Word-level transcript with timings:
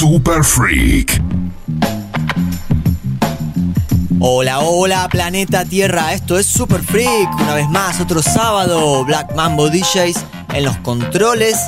Super 0.00 0.42
Freak. 0.42 1.20
Hola, 4.18 4.60
hola, 4.60 5.06
planeta 5.10 5.66
Tierra. 5.66 6.14
Esto 6.14 6.38
es 6.38 6.46
Super 6.46 6.80
Freak. 6.80 7.28
Una 7.34 7.54
vez 7.54 7.68
más, 7.68 8.00
otro 8.00 8.22
sábado. 8.22 9.04
Black 9.04 9.34
Mambo 9.34 9.68
DJs 9.68 10.24
en 10.54 10.64
los 10.64 10.78
controles, 10.78 11.58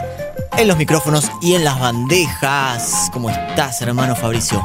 en 0.57 0.67
los 0.67 0.79
micrófonos 0.79 1.31
y 1.43 1.57
en 1.57 1.65
las 1.65 1.79
bandejas. 1.79 3.11
¿Cómo 3.13 3.29
estás, 3.29 3.83
hermano 3.83 4.17
Fabricio? 4.17 4.65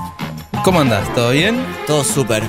¿Cómo 0.64 0.80
andas? 0.80 1.14
¿Todo 1.14 1.32
bien? 1.32 1.62
Todo 1.86 2.06
súper. 2.06 2.44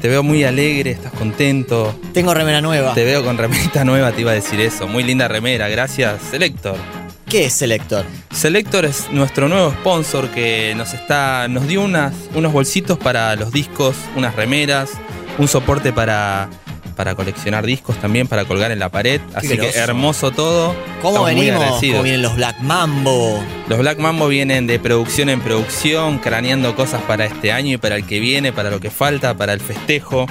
Te 0.00 0.08
veo 0.08 0.22
muy 0.22 0.44
alegre, 0.44 0.92
estás 0.92 1.12
contento. 1.12 1.94
Tengo 2.14 2.32
remera 2.32 2.62
nueva. 2.62 2.94
Te 2.94 3.04
veo 3.04 3.22
con 3.22 3.36
remerita 3.36 3.84
nueva, 3.84 4.12
te 4.12 4.22
iba 4.22 4.30
a 4.30 4.34
decir 4.34 4.58
eso. 4.60 4.88
Muy 4.88 5.02
linda 5.04 5.28
remera, 5.28 5.68
gracias, 5.68 6.22
Selector. 6.30 7.03
¿Qué 7.34 7.46
es 7.46 7.54
Selector? 7.54 8.06
Selector 8.32 8.84
es 8.84 9.10
nuestro 9.10 9.48
nuevo 9.48 9.72
sponsor 9.72 10.28
que 10.28 10.72
nos 10.76 10.94
está. 10.94 11.48
nos 11.48 11.66
dio 11.66 11.82
unas, 11.82 12.14
unos 12.32 12.52
bolsitos 12.52 12.96
para 12.96 13.34
los 13.34 13.50
discos, 13.50 13.96
unas 14.14 14.36
remeras, 14.36 14.90
un 15.38 15.48
soporte 15.48 15.92
para, 15.92 16.48
para 16.94 17.16
coleccionar 17.16 17.66
discos 17.66 17.96
también, 17.96 18.28
para 18.28 18.44
colgar 18.44 18.70
en 18.70 18.78
la 18.78 18.88
pared. 18.88 19.20
Así 19.34 19.58
que 19.58 19.70
hermoso 19.70 20.30
todo. 20.30 20.76
¿Cómo 21.02 21.26
Estamos 21.26 21.32
muy 21.32 21.40
venimos? 21.40 21.60
agradecidos. 21.64 21.94
¿Cómo 21.94 22.02
vienen 22.04 22.22
los 22.22 22.36
Black 22.36 22.60
Mambo? 22.60 23.42
Los 23.68 23.78
Black 23.80 23.98
Mambo 23.98 24.28
vienen 24.28 24.68
de 24.68 24.78
producción 24.78 25.28
en 25.28 25.40
producción, 25.40 26.18
craneando 26.20 26.76
cosas 26.76 27.02
para 27.02 27.24
este 27.24 27.50
año 27.50 27.72
y 27.72 27.76
para 27.78 27.96
el 27.96 28.06
que 28.06 28.20
viene, 28.20 28.52
para 28.52 28.70
lo 28.70 28.78
que 28.78 28.90
falta, 28.90 29.36
para 29.36 29.54
el 29.54 29.60
festejo. 29.60 30.26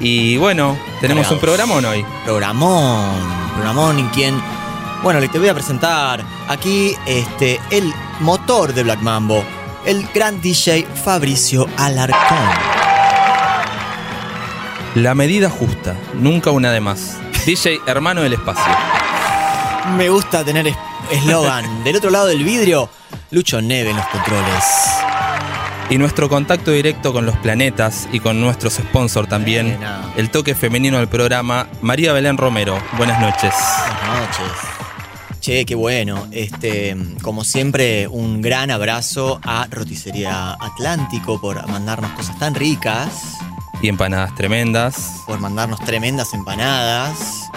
Y 0.00 0.38
bueno, 0.38 0.78
tenemos 1.02 1.30
un 1.30 1.38
programón 1.38 1.84
hoy. 1.84 2.02
Programón. 2.24 3.12
Programón 3.56 3.98
en 3.98 4.08
quien. 4.08 4.65
Bueno, 5.06 5.20
le 5.20 5.28
te 5.28 5.38
voy 5.38 5.46
a 5.48 5.54
presentar 5.54 6.20
aquí 6.48 6.92
este, 7.06 7.60
el 7.70 7.94
motor 8.18 8.74
de 8.74 8.82
Black 8.82 8.98
Mambo. 9.02 9.44
El 9.84 10.04
gran 10.12 10.40
DJ 10.40 10.84
Fabricio 11.04 11.68
Alarcón. 11.76 12.36
La 14.96 15.14
medida 15.14 15.48
justa, 15.48 15.94
nunca 16.14 16.50
una 16.50 16.72
de 16.72 16.80
más. 16.80 17.18
DJ 17.46 17.82
Hermano 17.86 18.22
del 18.22 18.32
Espacio. 18.32 18.64
Me 19.96 20.08
gusta 20.08 20.42
tener 20.42 20.66
es- 20.66 20.76
eslogan. 21.12 21.64
Del 21.84 21.94
otro 21.94 22.10
lado 22.10 22.26
del 22.26 22.42
vidrio, 22.42 22.90
Lucho 23.30 23.62
Neve 23.62 23.90
en 23.90 23.96
los 23.98 24.06
controles. 24.06 24.64
Y 25.88 25.98
nuestro 25.98 26.28
contacto 26.28 26.72
directo 26.72 27.12
con 27.12 27.26
los 27.26 27.36
planetas 27.36 28.08
y 28.10 28.18
con 28.18 28.40
nuestros 28.40 28.72
sponsors 28.72 29.28
también. 29.28 29.78
El 30.16 30.30
toque 30.30 30.56
femenino 30.56 30.98
del 30.98 31.06
programa, 31.06 31.68
María 31.80 32.12
Belén 32.12 32.36
Romero. 32.36 32.76
Buenas 32.98 33.20
noches. 33.20 33.54
Buenas 33.54 34.40
noches. 34.40 34.75
Che, 35.46 35.64
qué 35.64 35.76
bueno. 35.76 36.26
Este, 36.32 36.96
como 37.22 37.44
siempre, 37.44 38.08
un 38.08 38.42
gran 38.42 38.72
abrazo 38.72 39.38
a 39.44 39.68
Roticería 39.70 40.54
Atlántico 40.54 41.40
por 41.40 41.64
mandarnos 41.68 42.10
cosas 42.14 42.36
tan 42.40 42.56
ricas, 42.56 43.36
Y 43.80 43.86
empanadas 43.86 44.34
tremendas. 44.34 45.22
por 45.24 45.38
mandarnos 45.38 45.78
tremendas 45.84 46.34
empanadas. 46.34 47.48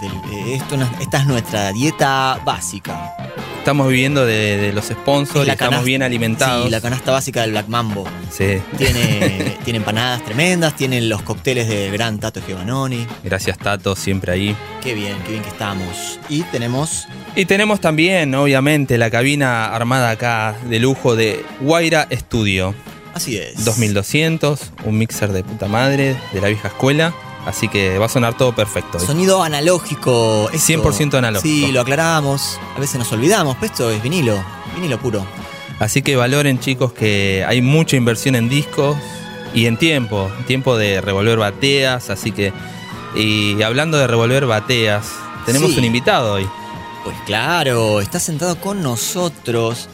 Del- 0.00 0.52
esto 0.54 0.76
esta 1.00 1.18
es 1.18 1.26
nuestra 1.26 1.72
dieta 1.72 2.40
básica. 2.44 3.14
Estamos 3.58 3.88
viviendo 3.88 4.24
de, 4.24 4.56
de 4.56 4.72
los 4.72 4.86
sponsors 4.86 5.40
Es 5.42 5.48
y 5.48 5.50
estamos 5.50 5.72
canasta- 5.74 5.84
bien 5.84 6.02
alimentados. 6.02 6.64
Sí, 6.64 6.70
la 6.70 6.80
canasta 6.80 7.12
básica 7.12 7.42
del 7.42 7.50
Black 7.50 7.68
Mambo. 7.68 8.04
Sí. 8.30 8.62
Tiene, 8.78 9.56
tiene 9.64 9.78
empanadas 9.78 10.24
tremendas, 10.24 10.74
tiene 10.74 11.00
los 11.02 11.20
cócteles 11.22 11.68
de 11.68 11.90
Gran 11.90 12.18
Tato 12.18 12.40
Giovanoni. 12.46 13.06
Gracias 13.24 13.58
Tato, 13.58 13.94
siempre 13.94 14.32
ahí. 14.32 14.56
Qué 14.82 14.94
bien, 14.94 15.16
qué 15.24 15.32
bien 15.32 15.42
que 15.42 15.50
estamos. 15.50 16.18
Y 16.30 16.42
tenemos 16.44 17.06
Y 17.36 17.44
tenemos 17.44 17.80
también, 17.80 18.34
obviamente, 18.34 18.96
la 18.96 19.10
cabina 19.10 19.66
armada 19.74 20.10
acá 20.10 20.56
de 20.68 20.78
lujo 20.78 21.14
de 21.14 21.44
Guaira 21.60 22.08
Studio. 22.10 22.74
Así 23.12 23.36
es. 23.36 23.64
2200, 23.64 24.72
un 24.84 24.96
mixer 24.96 25.32
de 25.32 25.42
puta 25.42 25.66
madre, 25.66 26.16
de 26.32 26.40
la 26.40 26.48
vieja 26.48 26.68
escuela. 26.68 27.12
Así 27.48 27.66
que 27.68 27.98
va 27.98 28.06
a 28.06 28.08
sonar 28.10 28.36
todo 28.36 28.54
perfecto. 28.54 29.00
Sonido 29.00 29.42
analógico. 29.42 30.50
esto- 30.52 30.66
100% 30.66 31.16
analógico. 31.16 31.66
Sí, 31.66 31.72
lo 31.72 31.80
aclaramos. 31.80 32.60
A 32.76 32.78
veces 32.80 32.98
nos 32.98 33.10
olvidamos, 33.12 33.56
pero 33.58 33.72
esto 33.72 33.90
es 33.90 34.02
vinilo. 34.02 34.38
Vinilo 34.74 34.98
puro. 35.00 35.24
Así 35.78 36.02
que 36.02 36.14
valoren, 36.16 36.60
chicos, 36.60 36.92
que 36.92 37.44
hay 37.48 37.62
mucha 37.62 37.96
inversión 37.96 38.34
en 38.34 38.48
discos 38.50 38.96
y 39.54 39.64
en 39.64 39.78
tiempo. 39.78 40.30
Tiempo 40.46 40.76
de 40.76 41.00
revolver 41.00 41.38
bateas. 41.38 42.10
Así 42.10 42.32
que. 42.32 42.52
Y 43.16 43.62
hablando 43.62 43.96
de 43.96 44.06
revolver 44.06 44.44
bateas, 44.44 45.06
tenemos 45.46 45.70
Sí. 45.72 45.78
un 45.78 45.84
invitado 45.84 46.34
hoy. 46.34 46.46
Pues 47.04 47.16
claro, 47.24 48.02
está 48.02 48.20
sentado 48.20 48.60
con 48.60 48.82
nosotros. 48.82 49.88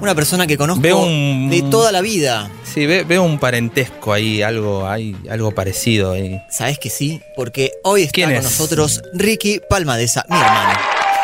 Una 0.00 0.14
persona 0.14 0.46
que 0.46 0.56
conozco 0.56 0.80
Veo 0.82 0.98
un- 1.02 1.48
de 1.50 1.62
toda 1.62 1.92
la 1.92 2.00
vida. 2.00 2.50
Sí, 2.64 2.86
ve- 2.86 3.04
veo 3.04 3.22
un 3.22 3.38
parentesco 3.38 4.12
ahí, 4.12 4.40
algo, 4.42 4.88
hay 4.88 5.14
algo 5.28 5.52
parecido 5.52 6.12
ahí. 6.12 6.40
¿Sabes 6.50 6.78
que 6.78 6.88
sí? 6.88 7.20
Porque 7.36 7.72
hoy 7.84 8.02
está 8.02 8.12
¿Quién 8.14 8.28
con 8.30 8.36
es? 8.38 8.44
nosotros 8.44 9.02
Ricky 9.12 9.60
Palmadesa, 9.68 10.24
mi 10.28 10.36
hermano. 10.36 10.78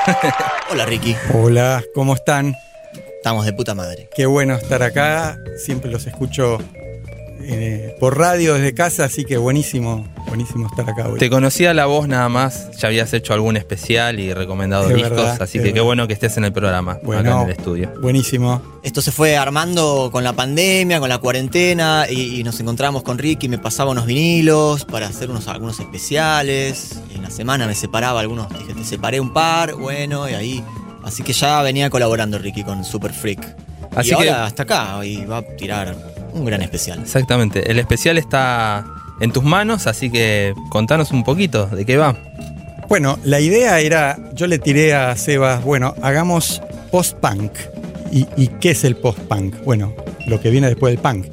Hola 0.71 0.85
Ricky, 0.87 1.17
Hola, 1.33 1.83
¿cómo 1.95 2.15
están? 2.15 2.55
estamos 3.17 3.45
de 3.47 3.53
puta 3.55 3.75
madre. 3.75 4.09
Qué 4.15 4.27
bueno 4.27 4.55
estar 4.55 4.83
acá. 4.83 5.37
Siempre 5.65 5.91
los 5.91 6.07
escucho 6.07 6.59
eh, 7.49 7.97
por 8.01 8.19
radio 8.19 8.55
desde 8.55 8.75
casa, 8.75 9.05
así 9.05 9.25
que 9.25 9.37
buenísimo, 9.37 10.07
buenísimo 10.29 10.67
estar 10.67 10.89
acá 10.91 11.09
hoy. 11.09 11.19
Te 11.19 11.31
conocía 11.31 11.73
la 11.75 11.87
voz 11.87 12.09
nada 12.09 12.29
más, 12.29 12.71
ya 12.79 12.89
habías 12.89 13.13
hecho 13.13 13.33
algún 13.35 13.57
especial 13.57 14.19
y 14.21 14.33
recomendado 14.35 14.89
Es 14.91 14.95
discos, 14.97 15.11
verdad, 15.11 15.43
así 15.43 15.59
es 15.59 15.65
que 15.65 15.73
qué 15.73 15.81
bueno 15.81 16.07
que 16.07 16.13
estés 16.15 16.37
en 16.37 16.45
el 16.45 16.53
programa, 16.53 16.93
acá 16.93 17.01
Bueno, 17.05 17.43
en 17.43 17.49
el 17.51 17.57
estudio. 17.57 17.93
buenísimo. 18.01 18.61
Esto 18.83 19.03
se 19.03 19.11
fue 19.13 19.37
armando 19.37 20.11
con 20.13 20.23
la 20.25 20.33
pandemia, 20.33 21.01
con 21.01 21.09
la 21.09 21.19
cuarentena, 21.19 22.07
y, 22.09 22.41
y 22.41 22.45
nos 22.45 22.59
encontramos 22.61 23.03
con 23.03 23.19
Ricky, 23.19 23.49
me 23.49 23.59
pasaba 23.59 23.91
unos 23.91 24.07
vinilos 24.07 24.85
para 24.85 25.07
hacer 25.09 25.31
unos, 25.31 25.49
algunos 25.49 25.81
especiales. 25.81 27.01
En 27.15 27.23
la 27.23 27.31
semana 27.31 27.67
me 27.67 27.75
separaba 27.75 28.21
algunos, 28.21 28.49
dije, 28.51 28.75
te 28.75 28.85
separé 28.85 29.21
un 29.21 29.33
par, 29.33 29.75
bueno, 29.75 30.29
y 30.29 30.35
ahí. 30.35 30.65
Así 31.05 31.23
que 31.23 31.33
ya 31.33 31.63
venía 31.63 31.89
colaborando 31.91 32.39
Ricky 32.39 32.65
con 32.65 32.85
Super 32.85 33.13
Freak. 33.13 33.57
Así 33.95 34.11
y 34.11 34.13
ahora 34.13 34.25
que- 34.25 34.31
hasta 34.31 34.63
acá, 34.65 35.05
y 35.05 35.25
va 35.25 35.39
a 35.39 35.43
tirar 35.43 35.97
un 36.37 36.45
gran 36.45 36.63
especial. 36.63 37.01
Exactamente, 37.01 37.71
el 37.71 37.79
especial 37.79 38.19
está 38.19 38.85
en 39.21 39.33
tus 39.33 39.43
manos, 39.45 39.87
así 39.87 40.11
que 40.11 40.55
contanos 40.71 41.11
un 41.11 41.25
poquito 41.25 41.67
de 41.67 41.85
qué 41.85 41.97
va. 41.97 42.17
Bueno, 42.89 43.19
la 43.25 43.41
idea 43.41 43.81
era, 43.81 44.17
yo 44.35 44.47
le 44.47 44.59
tiré 44.59 44.95
a 44.95 45.17
Sebas, 45.17 45.65
bueno, 45.65 45.95
hagamos 46.03 46.63
post-punk. 46.93 47.53
¿Y, 48.13 48.27
y 48.37 48.47
qué 48.61 48.71
es 48.71 48.85
el 48.85 48.95
post-punk? 48.97 49.57
Bueno, 49.65 49.93
lo 50.29 50.41
que 50.41 50.51
viene 50.51 50.69
después 50.69 50.93
del 50.95 51.03
punk. 51.03 51.27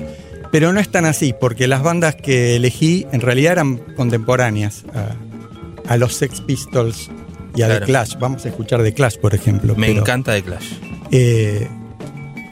Pero 0.52 0.74
no 0.74 0.80
es 0.80 0.90
tan 0.90 1.06
así, 1.06 1.34
porque 1.40 1.68
las 1.68 1.84
bandas 1.84 2.16
que 2.16 2.56
elegí 2.56 3.06
en 3.12 3.22
realidad 3.22 3.54
eran 3.54 3.78
contemporáneas 3.96 4.84
a, 4.96 5.92
a 5.94 5.98
los 5.98 6.16
Sex 6.16 6.42
Pistols 6.42 7.10
y 7.56 7.62
a 7.62 7.68
Claro. 7.68 7.80
The 7.82 7.86
Clash. 7.86 8.16
Vamos 8.20 8.46
a 8.46 8.50
escuchar 8.50 8.82
The 8.82 8.94
Clash, 8.94 9.18
por 9.18 9.36
ejemplo. 9.36 9.76
Me 9.76 9.88
pero- 9.88 10.00
encanta 10.02 10.32
de 10.32 10.42
Clash. 10.42 10.74
Eh, 11.12 11.68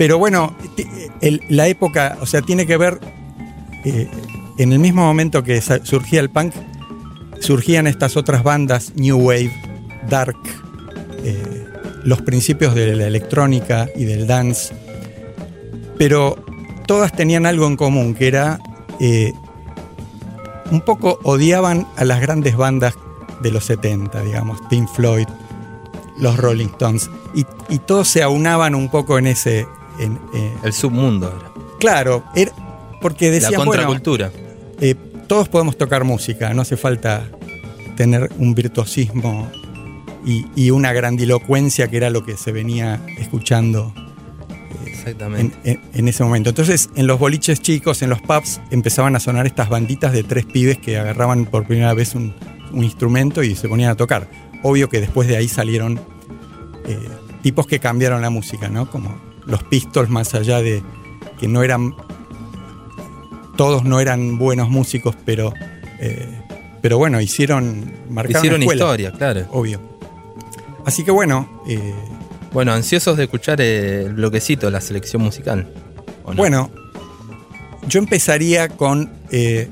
pero 0.02 0.18
bueno, 0.18 0.56
la 1.50 1.68
época, 1.68 2.18
o 2.22 2.26
sea, 2.26 2.42
tiene 2.42 2.66
que 2.66 2.76
ver, 2.76 3.00
eh, 3.86 4.10
en 4.58 4.74
el 4.74 4.80
mismo 4.80 5.04
momento 5.04 5.44
que 5.44 5.62
surgía 5.62 6.22
el 6.22 6.32
punk, 6.32 6.56
surgían 7.40 7.86
estas 7.86 8.18
otras 8.18 8.42
bandas, 8.42 8.94
New 8.96 9.20
Wave, 9.20 9.54
Dark, 10.10 10.40
eh, 11.24 11.68
los 12.04 12.20
principios 12.24 12.74
de 12.74 12.96
la 12.96 13.06
electrónica 13.06 13.90
y 13.96 14.06
del 14.06 14.26
dance, 14.26 14.74
pero 16.00 16.36
todas 16.88 17.12
tenían 17.12 17.46
algo 17.46 17.68
en 17.68 17.78
común, 17.78 18.16
que 18.16 18.28
era 18.28 18.60
eh, 19.00 19.34
un 20.72 20.82
poco 20.82 21.20
odiaban 21.22 21.86
a 21.96 22.06
las 22.06 22.22
grandes 22.22 22.58
bandas 22.58 22.96
de 23.44 23.52
los 23.52 23.66
70, 23.66 24.24
digamos, 24.24 24.62
Pink 24.68 24.90
Floyd, 24.90 25.28
los 26.18 26.38
Rolling 26.38 26.70
Stones, 26.70 27.08
y, 27.36 27.46
y 27.70 27.78
todos 27.78 28.08
se 28.08 28.24
aunaban 28.24 28.74
un 28.74 28.90
poco 28.90 29.20
en 29.20 29.28
ese... 29.28 29.68
en, 30.02 30.20
eh, 30.34 30.54
El 30.64 30.74
submundo 30.74 31.28
era. 31.28 31.52
claro, 31.80 32.24
era, 32.36 32.52
porque 33.02 33.28
La 33.28 33.32
decían, 33.34 33.54
bueno, 33.56 33.72
contracultura. 33.72 34.32
eh, 34.80 34.96
todos 35.28 35.48
podemos 35.50 35.78
tocar 35.78 36.04
música, 36.04 36.54
no 36.54 36.62
hace 36.64 36.76
falta 36.78 37.28
tener 37.96 38.30
un 38.38 38.54
virtuosismo 38.54 39.50
y, 40.26 40.46
y 40.56 40.72
una 40.72 40.92
grandilocuencia 40.94 41.88
que 41.90 41.98
era 41.98 42.10
lo 42.10 42.26
que 42.26 42.36
se 42.38 42.52
venía 42.52 43.00
escuchando 43.18 43.94
Exactamente. 44.86 45.58
en, 45.64 45.80
en- 45.80 45.82
en 45.94 46.08
ese 46.08 46.24
momento. 46.24 46.50
Entonces, 46.50 46.90
en 46.96 47.08
los 47.08 47.18
boliches 47.20 47.62
chicos, 47.62 48.02
en 48.02 48.10
los 48.10 48.22
pubs, 48.22 48.62
empezaban 48.72 49.16
a 49.16 49.20
sonar 49.20 49.46
estas 49.48 49.70
banditas 49.70 50.12
de 50.14 50.24
tres 50.24 50.46
pibes 50.46 50.78
que 50.78 50.98
agarraban 50.98 51.46
por 51.46 51.66
primera 51.66 51.94
vez 51.94 52.14
un, 52.16 52.34
un 52.72 52.84
instrumento 52.84 53.42
y 53.44 53.56
se 53.56 53.68
ponían 53.68 53.92
a 53.92 53.96
tocar. 53.96 54.30
Obvio 54.64 54.90
que 54.90 55.00
después 55.02 55.28
de 55.28 55.38
ahí 55.38 55.48
salieron 55.48 56.00
eh, 56.86 57.00
tipos 57.42 57.66
que 57.68 57.80
cambiaron 57.80 58.22
la 58.22 58.30
música, 58.30 58.70
¿no? 58.70 58.90
Como 58.90 59.16
los 59.52 59.64
Pistols, 59.64 60.10
más 60.10 60.34
allá 60.34 60.62
de 60.62 60.82
que 61.40 61.48
no 61.48 61.62
eran. 61.64 61.94
Todos 63.58 63.84
no 63.84 64.00
eran 64.00 64.38
buenos 64.38 64.70
músicos, 64.70 65.16
pero. 65.26 65.54
eh, 66.00 66.28
pero 66.82 66.98
bueno, 66.98 67.22
hicieron. 67.22 67.94
Marcaron 68.10 68.40
Hicieron 68.40 68.62
escuela, 68.64 68.84
historia, 68.86 69.12
claro. 69.12 69.46
Obvio. 69.52 69.80
Así 70.86 71.04
que 71.04 71.12
bueno. 71.12 71.62
eh, 71.68 71.94
Bueno, 72.54 72.74
ansiosos 72.74 73.18
de 73.18 73.26
escuchar 73.26 73.62
eh, 73.62 74.06
el 74.06 74.14
bloquecito, 74.14 74.70
la 74.72 74.82
selección 74.82 75.22
musical. 75.22 75.68
Bueno, 76.36 76.72
yo 77.88 78.00
empezaría 78.00 78.68
con 78.70 79.12
eh, 79.32 79.70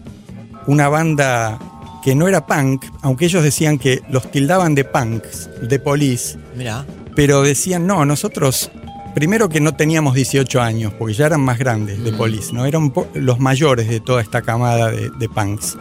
una 0.68 0.88
banda 0.90 1.58
que 2.04 2.14
no 2.16 2.28
era 2.28 2.46
punk, 2.46 2.86
aunque 3.02 3.26
ellos 3.26 3.44
decían 3.44 3.78
que 3.80 4.02
los 4.10 4.30
tildaban 4.31 4.76
de 4.76 4.84
punks, 4.86 5.50
de 5.68 5.80
police, 5.80 6.38
Mirá. 6.56 6.86
pero 7.16 7.42
decían, 7.42 7.88
no, 7.88 8.06
nosotros, 8.06 8.72
primero 9.13 9.50
que 9.50 9.59
no 9.59 9.73
teníamos 9.73 10.15
18 10.15 10.61
años, 10.61 10.94
porque 10.97 11.13
ya 11.13 11.25
eran 11.25 11.41
más 11.41 11.57
grandes 11.57 12.03
de 12.03 12.11
police, 12.11 12.53
¿no? 12.53 12.65
Eran 12.65 12.94
los 13.13 13.39
mayores 13.39 13.88
de 13.88 14.00
toda 14.00 14.21
esta 14.21 14.41
camada 14.41 14.91
de, 14.91 15.09
de 15.09 15.29
punks. 15.29 15.77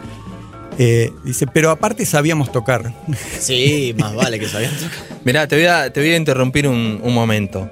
Eh, 0.77 1.11
dice, 1.25 1.45
pero 1.45 1.71
aparte 1.71 2.05
sabíamos 2.05 2.51
tocar. 2.51 2.93
Sí, 3.39 3.93
más 3.97 4.15
vale 4.15 4.39
que 4.39 4.47
sabían 4.47 4.73
tocar. 4.75 4.99
Mirá, 5.25 5.47
te 5.47 5.55
voy 5.55 5.65
a, 5.65 5.91
te 5.91 5.99
voy 5.99 6.11
a 6.11 6.17
interrumpir 6.17 6.67
un, 6.67 6.99
un 7.03 7.13
momento. 7.13 7.69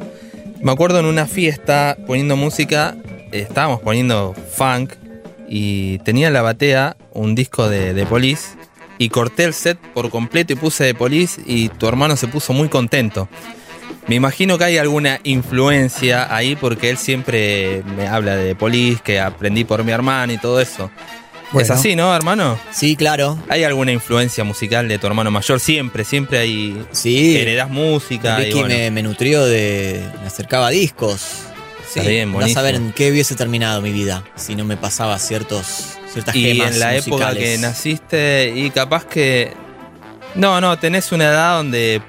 Me 0.61 0.71
acuerdo 0.71 0.99
en 0.99 1.05
una 1.05 1.25
fiesta 1.25 1.97
poniendo 2.05 2.35
música, 2.35 2.97
estábamos 3.31 3.79
poniendo 3.81 4.33
funk 4.33 4.93
y 5.47 5.99
tenía 5.99 6.27
en 6.27 6.33
la 6.33 6.41
batea 6.41 6.97
un 7.13 7.35
disco 7.35 7.69
de, 7.69 7.93
de 7.93 8.05
Police 8.05 8.57
y 8.97 9.09
corté 9.09 9.45
el 9.45 9.53
set 9.53 9.77
por 9.93 10.09
completo 10.09 10.53
y 10.53 10.55
puse 10.55 10.83
de 10.83 10.95
Police 10.95 11.41
y 11.45 11.69
tu 11.69 11.87
hermano 11.87 12.17
se 12.17 12.27
puso 12.27 12.53
muy 12.53 12.69
contento. 12.69 13.29
Me 14.07 14.15
imagino 14.15 14.57
que 14.57 14.63
hay 14.63 14.77
alguna 14.77 15.19
influencia 15.23 16.33
ahí 16.33 16.55
porque 16.55 16.89
él 16.89 16.97
siempre 16.97 17.83
me 17.97 18.07
habla 18.07 18.35
de 18.37 18.55
Police, 18.55 19.01
que 19.03 19.19
aprendí 19.19 19.65
por 19.65 19.83
mi 19.83 19.91
hermano 19.91 20.31
y 20.31 20.37
todo 20.37 20.61
eso. 20.61 20.89
Es 21.53 21.69
así, 21.71 21.95
¿no, 21.95 22.13
hermano? 22.13 22.59
Sí, 22.71 22.95
claro. 22.95 23.37
¿Hay 23.49 23.63
alguna 23.63 23.91
influencia 23.91 24.43
musical 24.43 24.87
de 24.87 24.97
tu 24.99 25.07
hermano 25.07 25.31
mayor? 25.31 25.59
Siempre, 25.59 26.03
siempre 26.03 26.39
hay... 26.39 26.85
Sí. 26.91 27.37
Heredás 27.37 27.69
música 27.69 28.39
y 28.39 28.45
Ricky 28.45 28.59
bueno. 28.59 28.75
me, 28.75 28.91
me 28.91 29.03
nutrió 29.03 29.45
de. 29.45 30.03
me 30.21 30.27
acercaba 30.27 30.67
a 30.67 30.69
discos. 30.71 31.21
Sí, 31.89 31.99
Está 31.99 32.09
bien, 32.09 32.35
a 32.41 32.47
saber 32.49 32.75
en 32.75 32.91
qué 32.91 33.11
hubiese 33.11 33.35
terminado 33.35 33.81
mi 33.81 33.93
vida 33.93 34.23
si 34.35 34.55
no 34.55 34.65
me 34.65 34.75
pasaba 34.75 35.17
ciertos, 35.19 35.97
ciertas 36.11 36.35
Y 36.35 36.43
gemas 36.43 36.73
en 36.73 36.79
la 36.81 36.95
época 36.97 37.33
que 37.33 37.57
naciste 37.57 38.53
y 38.53 38.69
capaz 38.71 39.05
que... 39.05 39.53
No, 40.35 40.59
no, 40.59 40.77
tenés 40.77 41.13
una 41.13 41.25
edad 41.25 41.57
donde 41.57 42.01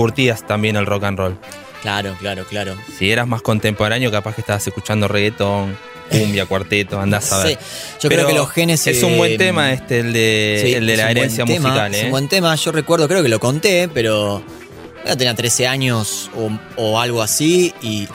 curtías 0.00 0.46
también 0.46 0.76
el 0.76 0.86
rock 0.86 1.04
and 1.04 1.18
roll. 1.18 1.38
Claro, 1.82 2.14
claro, 2.18 2.44
claro. 2.44 2.74
Si 2.98 3.10
eras 3.10 3.26
más 3.26 3.42
contemporáneo, 3.42 4.10
capaz 4.10 4.34
que 4.34 4.40
estabas 4.42 4.66
escuchando 4.66 5.08
reggaetón, 5.08 5.76
cumbia, 6.10 6.46
cuarteto, 6.46 7.00
andás 7.00 7.32
a 7.32 7.44
ver. 7.44 7.48
Sí, 7.48 7.64
yo 8.00 8.08
Pero 8.08 8.22
creo 8.22 8.26
que 8.28 8.34
los 8.34 8.50
genes. 8.50 8.86
Es 8.86 9.02
eh, 9.02 9.06
un 9.06 9.16
buen 9.16 9.36
tema 9.36 9.72
este, 9.72 10.00
el 10.00 10.12
de, 10.12 10.62
sí, 10.64 10.74
el 10.74 10.86
de 10.86 10.92
es 10.92 10.98
la 10.98 11.10
herencia 11.10 11.44
tema, 11.44 11.68
musical, 11.68 11.94
Es 11.94 12.02
¿eh? 12.02 12.04
un 12.06 12.10
buen 12.10 12.28
tema. 12.28 12.54
Yo 12.54 12.72
recuerdo, 12.72 13.08
creo 13.08 13.22
que 13.22 13.28
lo 13.28 13.40
conté, 13.40 13.88
pero. 13.88 14.42
Yo 15.06 15.16
tenía 15.16 15.34
13 15.34 15.66
años 15.66 16.30
o, 16.36 16.50
o 16.76 17.00
algo 17.00 17.22
así 17.22 17.72
y 17.80 18.06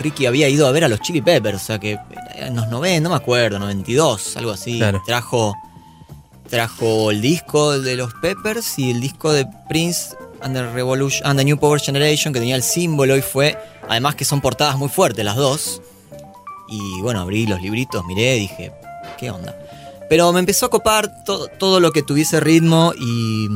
Ricky 0.00 0.26
había 0.26 0.48
ido 0.48 0.66
a 0.66 0.72
ver 0.72 0.82
a 0.82 0.88
los 0.88 1.00
Chili 1.00 1.22
Peppers, 1.22 1.62
o 1.62 1.64
sea 1.64 1.78
que 1.78 1.98
en 2.34 2.56
los 2.56 2.66
90, 2.66 3.00
no 3.00 3.10
me 3.10 3.16
acuerdo, 3.16 3.60
92, 3.60 4.36
algo 4.36 4.50
así. 4.50 4.78
Claro. 4.78 5.00
Trajo 5.06 5.54
trajo 6.48 7.10
el 7.10 7.20
disco 7.20 7.78
de 7.78 7.96
los 7.96 8.14
Peppers 8.14 8.78
y 8.78 8.90
el 8.90 9.00
disco 9.00 9.32
de 9.32 9.46
Prince 9.68 10.16
the 10.40 10.70
Revolution 10.72 11.36
the 11.36 11.44
New 11.44 11.58
Power 11.58 11.80
Generation 11.80 12.32
que 12.32 12.40
tenía 12.40 12.56
el 12.56 12.62
símbolo 12.62 13.16
y 13.16 13.22
fue 13.22 13.56
además 13.88 14.14
que 14.14 14.24
son 14.24 14.40
portadas 14.40 14.76
muy 14.76 14.88
fuertes 14.88 15.24
las 15.24 15.36
dos. 15.36 15.82
Y 16.68 17.00
bueno, 17.00 17.20
abrí 17.20 17.46
los 17.46 17.60
libritos, 17.62 18.04
miré, 18.06 18.34
dije, 18.34 18.72
¿qué 19.18 19.30
onda? 19.30 19.56
Pero 20.08 20.32
me 20.32 20.38
empezó 20.40 20.66
a 20.66 20.70
copar 20.70 21.24
to- 21.24 21.48
todo 21.58 21.80
lo 21.80 21.92
que 21.92 22.02
tuviese 22.02 22.38
ritmo 22.40 22.92
y, 22.98 23.46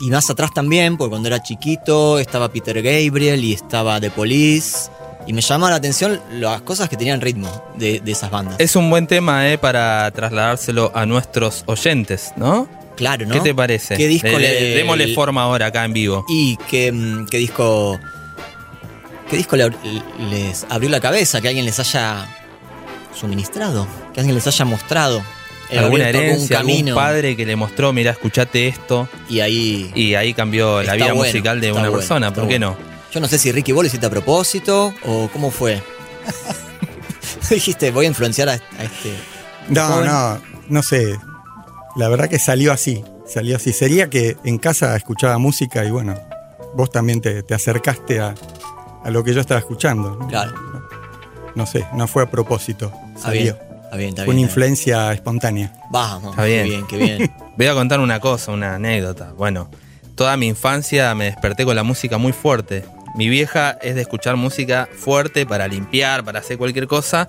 y 0.00 0.10
más 0.10 0.28
atrás 0.30 0.50
también, 0.54 0.96
porque 0.96 1.10
cuando 1.10 1.28
era 1.28 1.42
chiquito 1.42 2.18
estaba 2.18 2.50
Peter 2.50 2.76
Gabriel 2.82 3.42
y 3.44 3.52
estaba 3.54 4.00
The 4.00 4.10
Police. 4.10 4.90
Y 5.26 5.32
me 5.32 5.40
llamaba 5.40 5.70
la 5.70 5.76
atención 5.76 6.20
las 6.32 6.60
cosas 6.60 6.90
que 6.90 6.98
tenían 6.98 7.22
ritmo 7.22 7.48
de, 7.76 8.00
de 8.00 8.12
esas 8.12 8.30
bandas. 8.30 8.56
Es 8.58 8.76
un 8.76 8.90
buen 8.90 9.06
tema, 9.06 9.50
¿eh? 9.50 9.56
Para 9.56 10.10
trasladárselo 10.10 10.92
a 10.94 11.06
nuestros 11.06 11.64
oyentes, 11.66 12.32
¿no? 12.36 12.68
Claro, 12.96 13.26
¿no? 13.26 13.34
¿Qué 13.34 13.40
te 13.40 13.54
parece? 13.54 13.96
¿Qué 13.96 14.06
disco 14.08 14.28
Le- 14.28 14.38
le- 14.38 14.60
le- 14.60 14.76
démosle 14.76 15.14
forma 15.14 15.42
ahora 15.42 15.66
acá 15.66 15.84
en 15.84 15.92
vivo. 15.92 16.24
Y 16.28 16.56
qué, 16.68 16.92
mm, 16.92 17.26
qué 17.26 17.38
disco. 17.38 17.98
¿Qué 19.30 19.36
disco 19.38 19.56
le- 19.56 19.70
les 20.30 20.66
abrió 20.68 20.90
la 20.90 21.00
cabeza? 21.00 21.40
Que 21.40 21.48
alguien 21.48 21.64
les 21.64 21.78
haya 21.80 22.26
suministrado, 23.18 23.86
que 24.12 24.20
alguien 24.20 24.34
les 24.34 24.46
haya 24.46 24.64
mostrado. 24.64 25.22
eh, 25.70 25.78
alguna 25.78 26.06
algún 26.08 26.22
herencia, 26.22 26.58
algún 26.58 26.72
camino. 26.74 26.94
padre 26.94 27.36
que 27.36 27.46
le 27.46 27.56
mostró, 27.56 27.92
mira, 27.94 28.10
escuchate 28.10 28.68
esto. 28.68 29.08
Y 29.30 29.40
ahí. 29.40 29.90
Y 29.94 30.14
ahí 30.14 30.34
cambió 30.34 30.82
la 30.82 30.92
vida 30.94 31.06
bueno, 31.14 31.24
musical 31.24 31.58
de 31.60 31.72
una 31.72 31.80
bueno, 31.82 31.96
persona, 31.96 32.34
¿por 32.34 32.42
qué 32.44 32.58
bueno. 32.58 32.76
no? 32.78 32.94
Yo 33.12 33.20
no 33.20 33.28
sé 33.28 33.38
si 33.38 33.50
Ricky 33.50 33.72
lo 33.72 33.82
hiciste 33.84 34.04
a 34.06 34.10
propósito 34.10 34.92
o 35.04 35.28
cómo 35.32 35.50
fue. 35.50 35.80
Dijiste, 37.50 37.90
voy 37.90 38.04
a 38.04 38.08
influenciar 38.08 38.48
a, 38.50 38.52
a 38.52 38.56
este. 38.84 39.14
No, 39.68 39.86
joven. 39.88 40.06
no, 40.06 40.40
no 40.68 40.82
sé. 40.82 41.16
La 41.96 42.08
verdad 42.08 42.28
que 42.28 42.38
salió 42.38 42.72
así. 42.72 43.04
Salió 43.26 43.56
así. 43.56 43.72
Sería 43.72 44.10
que 44.10 44.36
en 44.44 44.58
casa 44.58 44.94
escuchaba 44.96 45.38
música 45.38 45.84
y 45.84 45.90
bueno, 45.90 46.14
vos 46.74 46.90
también 46.90 47.20
te, 47.20 47.42
te 47.42 47.54
acercaste 47.54 48.20
a, 48.20 48.34
a 49.04 49.10
lo 49.10 49.22
que 49.24 49.32
yo 49.34 49.40
estaba 49.40 49.60
escuchando. 49.60 50.16
¿no? 50.20 50.26
Claro. 50.28 50.52
No 51.54 51.66
sé, 51.66 51.86
no 51.94 52.06
fue 52.08 52.24
a 52.24 52.30
propósito. 52.30 52.92
Está 53.14 53.30
bien. 53.30 53.46
Salió. 53.56 53.74
Está 53.84 53.96
bien, 53.96 54.08
está 54.10 54.22
Fue 54.24 54.30
una 54.32 54.36
bien. 54.38 54.48
influencia 54.48 55.12
espontánea. 55.12 55.72
Vamos, 55.90 56.30
Está 56.30 56.42
qué 56.44 56.48
bien. 56.52 56.64
bien, 56.64 56.86
qué 56.88 56.96
bien. 56.96 57.32
Voy 57.56 57.66
a 57.68 57.74
contar 57.74 58.00
una 58.00 58.18
cosa, 58.18 58.50
una 58.50 58.74
anécdota. 58.74 59.32
Bueno, 59.36 59.70
toda 60.16 60.36
mi 60.36 60.48
infancia 60.48 61.14
me 61.14 61.26
desperté 61.26 61.64
con 61.64 61.76
la 61.76 61.84
música 61.84 62.18
muy 62.18 62.32
fuerte. 62.32 62.84
Mi 63.14 63.28
vieja 63.28 63.78
es 63.80 63.94
de 63.94 64.00
escuchar 64.00 64.34
música 64.36 64.88
fuerte 64.98 65.46
para 65.46 65.68
limpiar, 65.68 66.24
para 66.24 66.40
hacer 66.40 66.58
cualquier 66.58 66.88
cosa. 66.88 67.28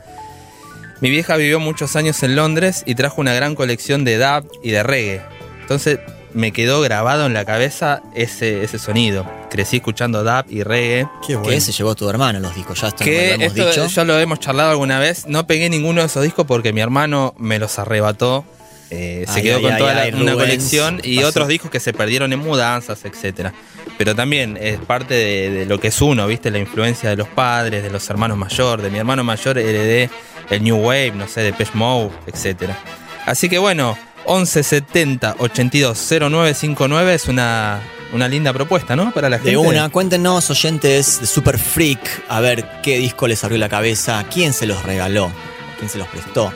Mi 1.02 1.10
vieja 1.10 1.36
vivió 1.36 1.60
muchos 1.60 1.96
años 1.96 2.22
en 2.24 2.36
Londres 2.36 2.84
y 2.86 2.96
trajo 2.96 3.22
una 3.22 3.34
gran 3.34 3.56
colección 3.56 4.04
de 4.06 4.18
dub 4.18 4.50
y 4.64 4.72
de 4.72 4.82
reggae. 4.84 5.22
Entonces 5.62 6.00
me 6.34 6.52
quedó 6.52 6.82
grabado 6.82 7.26
en 7.26 7.34
la 7.34 7.46
cabeza 7.46 8.02
ese, 8.16 8.64
ese 8.64 8.80
sonido. 8.80 9.26
Crecí 9.50 9.78
escuchando 9.78 10.24
dub 10.24 10.46
y 10.50 10.64
reggae. 10.64 11.08
Qué 11.26 11.36
bueno. 11.36 11.50
que 11.50 11.62
se 11.62 11.72
llevó 11.72 11.96
tu 11.96 12.10
hermano 12.10 12.40
los 12.40 12.56
discos, 12.56 12.80
ya 12.82 12.88
esto 12.90 13.04
no 13.04 13.06
Que 13.06 13.28
lo 13.30 13.34
hemos 13.36 13.48
esto 13.58 13.70
dicho. 13.70 13.88
ya 13.88 14.04
lo 14.04 14.20
hemos 14.20 14.40
charlado 14.40 14.72
alguna 14.72 15.00
vez. 15.00 15.26
No 15.28 15.46
pegué 15.48 15.70
ninguno 15.70 16.02
de 16.02 16.08
esos 16.08 16.24
discos 16.24 16.46
porque 16.46 16.72
mi 16.74 16.82
hermano 16.82 17.34
me 17.38 17.60
los 17.60 17.78
arrebató. 17.80 18.46
Eh, 18.92 19.26
se 19.28 19.42
quedó 19.42 19.58
ay, 19.58 19.62
con 19.64 19.72
ay, 19.74 19.80
toda 19.80 19.94
la- 19.96 20.02
ay, 20.04 20.10
una 20.14 20.34
Rubens, 20.34 20.38
colección 20.38 21.02
y 21.04 21.16
pasó. 21.18 21.28
otros 21.30 21.48
discos 21.48 21.72
que 21.72 21.80
se 21.80 21.92
perdieron 21.92 22.32
en 22.34 22.40
mudanzas, 22.40 23.04
etcétera. 23.04 23.52
Pero 23.98 24.14
también 24.16 24.58
es 24.62 24.78
parte 24.78 25.14
de, 25.16 25.50
de 25.50 25.66
lo 25.66 25.80
que 25.80 25.88
es 25.88 26.02
uno, 26.02 26.28
¿viste? 26.28 26.52
La 26.52 26.60
influencia 26.60 27.10
de 27.10 27.16
los 27.16 27.28
padres, 27.28 27.82
de 27.82 27.90
los 27.90 28.08
hermanos 28.10 28.38
mayores. 28.38 28.84
De 28.84 28.92
mi 28.92 29.00
hermano 29.00 29.24
mayor 29.24 29.58
heredé 29.58 30.10
el 30.50 30.64
New 30.64 30.78
Wave, 30.78 31.14
no 31.16 31.28
sé, 31.28 31.42
de 31.42 31.54
Pesh 31.54 31.74
Mode, 31.74 32.12
etcétera. 32.28 32.78
Así 33.26 33.50
que 33.50 33.58
bueno, 33.58 33.98
1170 34.28 35.36
82 35.40 35.98
0959 36.10 37.14
es 37.14 37.28
una, 37.28 37.82
una 38.14 38.28
linda 38.28 38.54
propuesta, 38.54 38.96
¿no? 38.96 39.12
Para 39.14 39.30
la 39.30 39.38
gente. 39.38 39.52
De 39.52 39.58
una, 39.58 39.90
cuéntenos, 39.90 40.50
oyentes 40.50 41.20
de 41.22 41.28
Super 41.28 41.58
Freak, 41.58 42.24
a 42.30 42.40
ver 42.42 42.68
qué 42.82 42.98
disco 43.00 43.28
les 43.28 43.44
abrió 43.44 43.58
la 43.60 43.70
cabeza, 43.70 44.26
quién 44.32 44.54
se 44.54 44.66
los 44.66 44.84
regaló, 44.84 45.32
quién 45.78 45.90
se 45.90 45.98
los 45.98 46.08
prestó. 46.08 46.52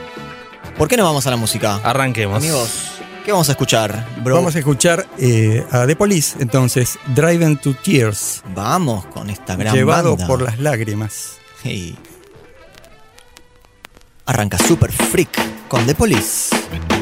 ¿Por 0.77 0.87
qué 0.87 0.97
no 0.97 1.03
vamos 1.03 1.27
a 1.27 1.31
la 1.31 1.37
música? 1.37 1.79
Arranquemos. 1.83 2.37
Amigos, 2.37 2.71
¿qué 3.25 3.31
vamos 3.31 3.49
a 3.49 3.51
escuchar, 3.51 4.07
bro? 4.23 4.35
Vamos 4.35 4.55
a 4.55 4.59
escuchar 4.59 5.05
eh, 5.17 5.65
a 5.71 5.85
The 5.85 5.95
Police, 5.95 6.37
entonces, 6.39 6.97
Driven 7.13 7.57
to 7.57 7.73
Tears, 7.83 8.43
Vamos 8.55 9.05
con 9.07 9.29
esta 9.29 9.55
gran 9.55 9.75
llevado 9.75 10.11
banda. 10.11 10.27
por 10.27 10.41
las 10.41 10.59
lágrimas. 10.59 11.33
Hey. 11.63 11.97
Arranca 14.29 14.59
Super 14.59 14.91
Freak 14.91 15.67
con 15.67 15.83
The 15.87 15.95
Police. 15.95 16.98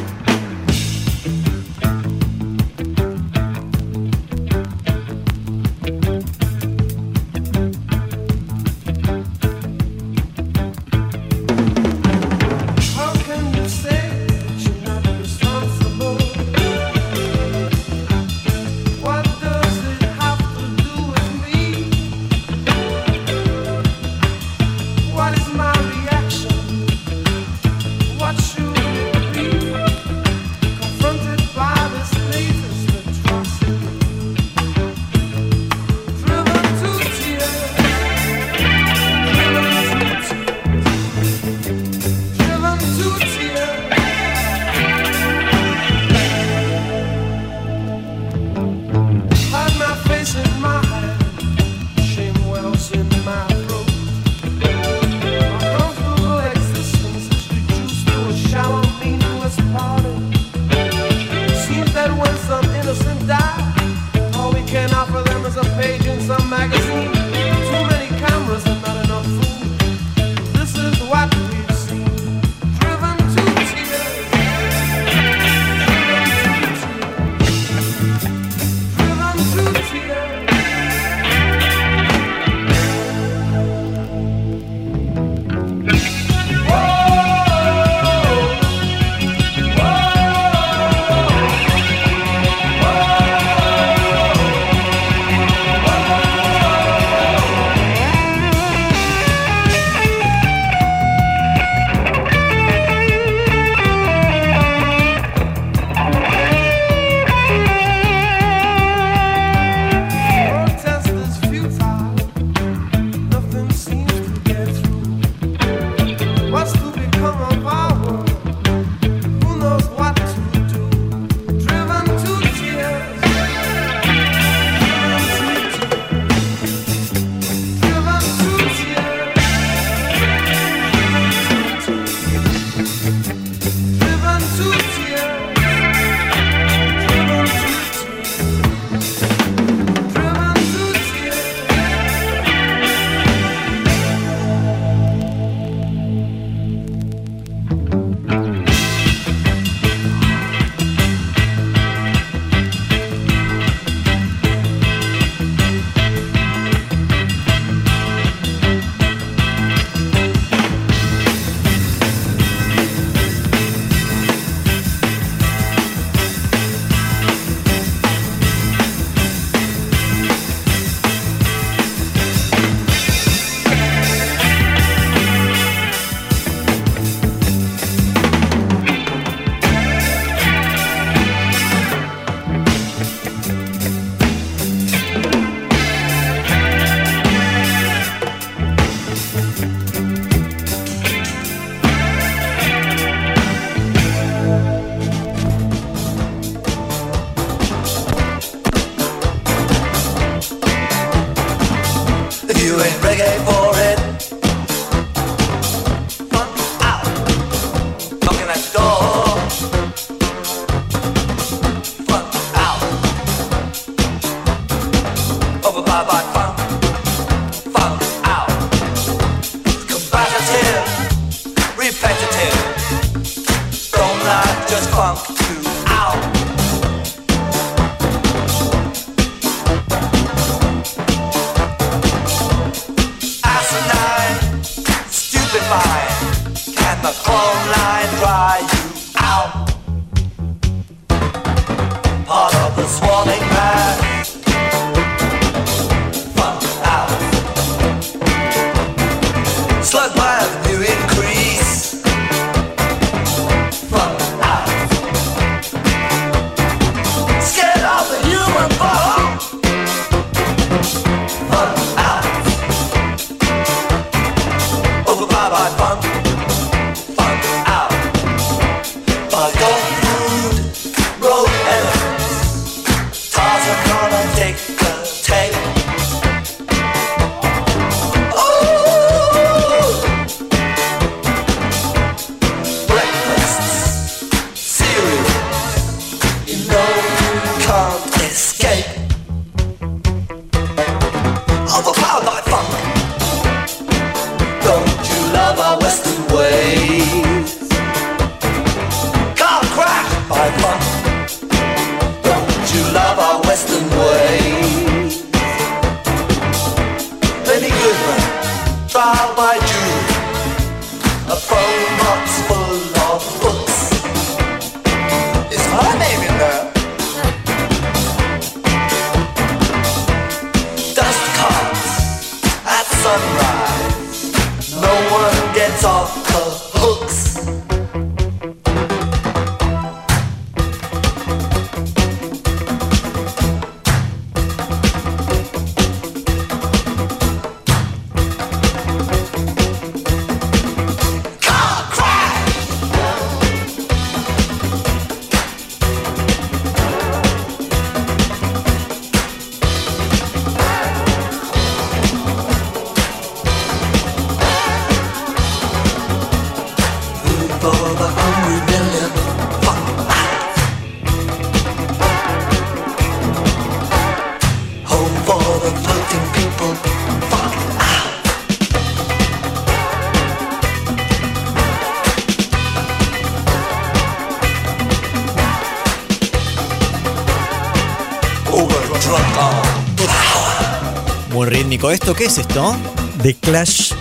¿Esto 381.91 382.13
qué 382.13 382.25
es 382.25 382.37
esto? 382.37 382.75
The 383.21 383.33
Clash 383.35 383.93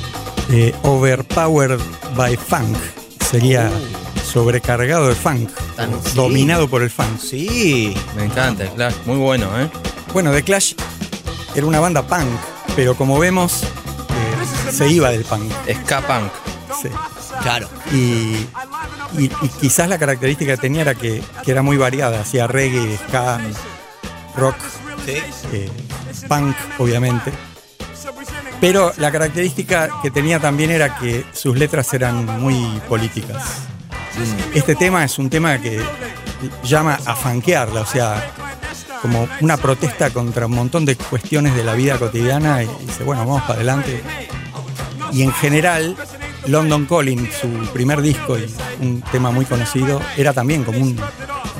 eh, 0.50 0.74
Overpowered 0.82 1.78
by 2.16 2.36
Funk. 2.36 2.76
Sería 3.30 3.70
sobrecargado 4.32 5.08
de 5.08 5.14
funk. 5.14 5.50
Tan- 5.76 5.92
sí. 6.02 6.10
Dominado 6.14 6.68
por 6.68 6.82
el 6.82 6.90
funk. 6.90 7.18
Sí. 7.20 7.94
Me 8.16 8.24
encanta 8.24 8.64
el 8.64 8.70
Clash, 8.70 8.94
muy 9.04 9.16
bueno, 9.18 9.48
¿eh? 9.60 9.68
Bueno, 10.12 10.32
The 10.32 10.42
Clash 10.42 10.72
era 11.54 11.66
una 11.66 11.78
banda 11.80 12.02
punk, 12.06 12.26
pero 12.74 12.96
como 12.96 13.18
vemos, 13.18 13.62
eh, 13.62 14.72
se 14.72 14.88
iba 14.88 15.10
del 15.10 15.24
punk. 15.24 15.52
Ska 15.84 16.00
Punk. 16.06 16.32
Sí. 16.82 16.88
Claro. 17.42 17.68
Y, 17.92 17.96
y- 19.18 19.30
y 19.42 19.48
quizás 19.60 19.88
la 19.88 19.98
característica 19.98 20.54
que 20.56 20.60
tenía 20.60 20.82
era 20.82 20.94
que, 20.94 21.22
que 21.44 21.50
era 21.52 21.62
muy 21.62 21.76
variada. 21.76 22.20
Hacía 22.20 22.46
reggae, 22.46 22.98
ska, 23.08 23.38
rock, 24.36 24.56
Sí. 25.04 25.18
eh, 25.52 25.70
punk, 26.28 26.56
obviamente. 26.78 27.32
Pero 28.66 28.92
la 28.96 29.12
característica 29.12 29.88
que 30.02 30.10
tenía 30.10 30.40
también 30.40 30.72
era 30.72 30.98
que 30.98 31.24
sus 31.32 31.56
letras 31.56 31.94
eran 31.94 32.26
muy 32.40 32.80
políticas. 32.88 33.60
Este 34.54 34.74
tema 34.74 35.04
es 35.04 35.20
un 35.20 35.30
tema 35.30 35.60
que 35.60 35.80
llama 36.64 36.98
a 37.06 37.14
fanquearla, 37.14 37.82
o 37.82 37.86
sea, 37.86 38.28
como 39.00 39.28
una 39.40 39.56
protesta 39.56 40.10
contra 40.10 40.46
un 40.46 40.56
montón 40.56 40.84
de 40.84 40.96
cuestiones 40.96 41.54
de 41.54 41.62
la 41.62 41.74
vida 41.74 41.96
cotidiana 41.96 42.64
y 42.64 42.68
dice, 42.84 43.04
bueno, 43.04 43.24
vamos 43.24 43.42
para 43.42 43.54
adelante. 43.54 44.02
Y 45.12 45.22
en 45.22 45.32
general, 45.32 45.96
London 46.46 46.86
Calling, 46.86 47.30
su 47.40 47.48
primer 47.72 48.02
disco 48.02 48.36
y 48.36 48.52
un 48.80 49.00
tema 49.12 49.30
muy 49.30 49.44
conocido, 49.44 50.02
era 50.16 50.32
también 50.32 50.64
como 50.64 50.80
un, 50.80 51.00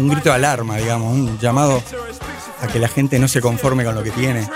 un 0.01 0.09
grito 0.09 0.31
de 0.31 0.35
alarma, 0.35 0.79
digamos, 0.79 1.15
un 1.15 1.39
llamado 1.39 1.81
a 2.61 2.67
que 2.67 2.81
la 2.81 2.89
gente 2.89 3.21
no 3.21 3.29
se 3.29 3.41
conforme 3.41 3.85
con 3.85 3.95
lo 3.95 4.03
que 4.03 4.11
tiene. 4.11 4.49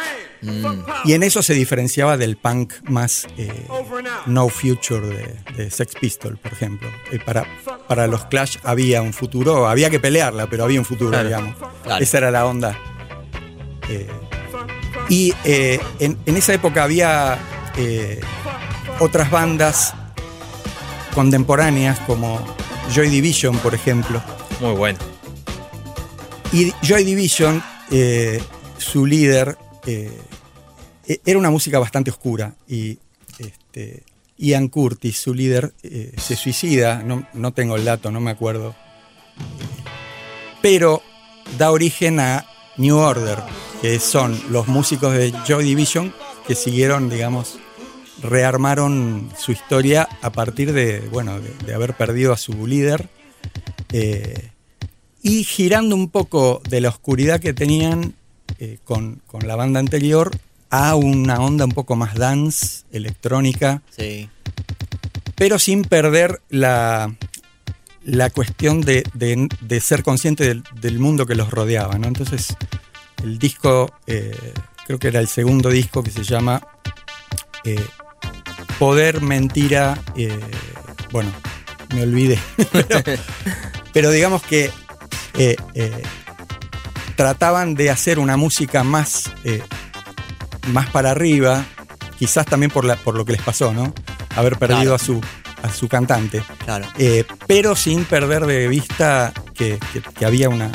Y 1.05 1.13
en 1.13 1.23
eso 1.23 1.43
se 1.43 1.55
diferenciaba 1.55 2.17
del 2.17 2.37
punk 2.37 2.73
más 2.85 3.27
eh, 3.37 3.67
no 4.27 4.49
future 4.49 5.07
de, 5.07 5.37
de 5.57 5.71
Sex 5.71 5.95
Pistol, 6.01 6.39
por 6.39 6.53
ejemplo. 6.53 6.89
Eh, 7.13 7.19
para, 7.25 7.47
para 7.89 8.07
los 8.07 8.25
Clash 8.27 8.57
había 8.65 9.03
un 9.03 9.13
futuro, 9.13 9.69
había 9.69 9.91
que 9.91 10.01
pelearla, 10.01 10.49
pero 10.49 10.65
había 10.65 10.79
un 10.79 10.87
futuro, 10.87 11.11
Claro. 11.11 11.29
digamos. 11.29 11.57
Claro. 11.83 12.03
Esa 12.03 12.19
era 12.19 12.31
la 12.31 12.47
onda. 12.47 12.79
Eh, 13.89 14.09
y 15.09 15.35
en, 15.45 16.17
en 16.25 16.37
esa 16.37 16.55
época 16.55 16.85
había 16.85 17.39
otras 19.01 19.31
bandas 19.31 19.95
contemporáneas 21.15 21.99
como 22.01 22.41
Joy 22.95 23.09
Division, 23.09 23.59
por 23.59 23.75
ejemplo. 23.75 24.23
Muy 24.61 24.73
bueno. 24.75 24.99
Y 26.53 26.73
Joy 26.83 27.05
Division, 27.05 27.63
su 28.79 29.07
líder, 29.07 29.57
eh, 29.87 30.11
e- 31.07 31.21
era 31.25 31.39
una 31.39 31.51
música 31.51 31.79
bastante 31.79 32.11
oscura. 32.11 32.55
Y 32.69 32.99
este, 33.39 34.03
Ian 34.37 34.69
Curtis, 34.69 35.19
su 35.19 35.35
líder, 35.35 35.75
eh, 35.83 36.13
se 36.17 36.37
suicida. 36.37 37.03
No, 37.03 37.53
tengo 37.53 37.77
el 37.77 37.85
dato, 37.85 38.11
no 38.11 38.21
me 38.21 38.31
acuerdo. 38.31 38.75
Pero 40.63 41.03
da 41.59 41.71
origen 41.71 42.21
a 42.21 42.47
New 42.77 42.97
Order, 42.97 43.39
que 43.83 43.99
son 43.99 44.39
los 44.51 44.69
músicos 44.69 45.15
de 45.15 45.33
Joy 45.47 45.65
Division 45.65 46.15
que 46.47 46.55
siguieron, 46.55 47.09
digamos, 47.09 47.59
rearmaron 48.23 49.31
su 49.39 49.53
historia 49.53 50.09
a 50.21 50.31
partir 50.31 50.73
de, 50.73 51.01
bueno, 51.11 51.41
de, 51.41 51.51
de 51.65 51.75
haber 51.75 51.95
perdido 51.95 52.33
a 52.33 52.37
su 52.37 52.67
líder. 52.67 53.09
Eh, 53.93 54.51
y 55.23 55.45
girando 55.45 55.95
un 55.95 56.09
poco 56.09 56.63
de 56.69 56.81
la 56.81 56.89
oscuridad 56.89 57.41
que 57.41 57.53
tenían 57.53 58.15
eh, 58.59 58.79
con, 58.85 59.21
con 59.27 59.47
la 59.47 59.57
banda 59.57 59.81
anterior 59.81 60.31
a 60.71 60.95
una 60.95 61.41
onda 61.41 61.65
un 61.65 61.73
poco 61.73 61.97
más 61.97 62.15
dance, 62.15 62.85
electrónica, 62.93 63.83
Sí. 63.97 64.29
pero 65.35 65.59
sin 65.59 65.83
perder 65.85 66.41
la, 66.49 67.15
la 68.05 68.31
cuestión 68.31 68.81
de, 68.81 69.03
de- 69.15 69.49
de 69.61 69.81
ser 69.81 70.03
consciente 70.03 70.45
del, 70.47 70.63
del 70.81 70.99
mundo 70.99 71.27
que 71.27 71.35
los 71.35 71.51
rodeaba. 71.51 71.99
¿no? 71.99 72.07
Entonces, 72.09 72.57
el 73.25 73.39
disco, 73.39 73.93
eh, 74.07 74.37
creo 74.87 74.99
que 74.99 75.09
era 75.09 75.21
el 75.21 75.29
segundo 75.29 75.71
disco 75.71 76.03
que 76.03 76.11
se 76.11 76.23
llama 76.23 76.63
eh, 77.65 77.85
Poder, 78.79 79.21
Mentira, 79.21 80.01
bueno, 81.11 81.31
me 81.95 82.03
olvidé. 82.03 82.39
pero, 82.73 83.03
pero 83.93 84.11
digamos 84.11 84.43
que 84.43 84.71
eh, 85.37 85.57
eh, 85.75 86.03
trataban 87.21 87.75
de 87.75 87.91
hacer 87.91 88.19
una 88.19 88.39
música 88.39 88.83
más, 88.83 89.31
eh, 89.45 89.63
más 90.69 90.89
para 90.89 91.11
arriba, 91.11 91.67
quizás 92.19 92.47
también 92.47 92.71
por, 92.71 92.87
la, 92.87 92.97
por 92.97 93.15
lo 93.15 93.27
que 93.27 93.33
les 93.33 93.43
pasó, 93.43 93.75
¿no? 93.75 93.93
Haber 94.37 94.57
perdido 94.57 94.81
Claro. 94.81 94.95
a, 94.95 94.99
su, 94.99 95.21
a 95.63 95.71
su 95.71 95.87
cantante. 95.87 96.43
Claro. 96.65 96.87
Eh, 96.97 97.25
pero 97.47 97.77
sin 97.77 98.07
perder 98.07 98.47
de 98.47 98.69
vista 98.69 99.35
que, 99.55 99.79
que- 99.93 100.01
que 100.01 100.25
había 100.25 100.49
una 100.49 100.71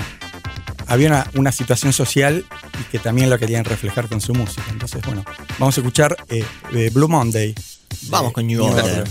había 0.88 1.08
una, 1.08 1.26
una 1.34 1.52
situación 1.52 1.94
social 1.94 2.46
y 2.80 2.84
que 2.92 3.00
también 3.00 3.32
lo 3.32 3.40
querían 3.40 3.66
reflejar 3.66 4.08
con 4.08 4.22
su 4.22 4.36
música. 4.36 4.62
Entonces, 4.70 5.02
bueno, 5.04 5.26
vamos 5.58 5.76
a 5.76 5.82
escuchar 5.82 6.16
eh, 6.30 6.46
Blue 6.94 7.08
Monday. 7.08 7.56
Vamos 8.10 8.34
con 8.34 8.46
New 8.46 8.64
Order. 8.64 9.04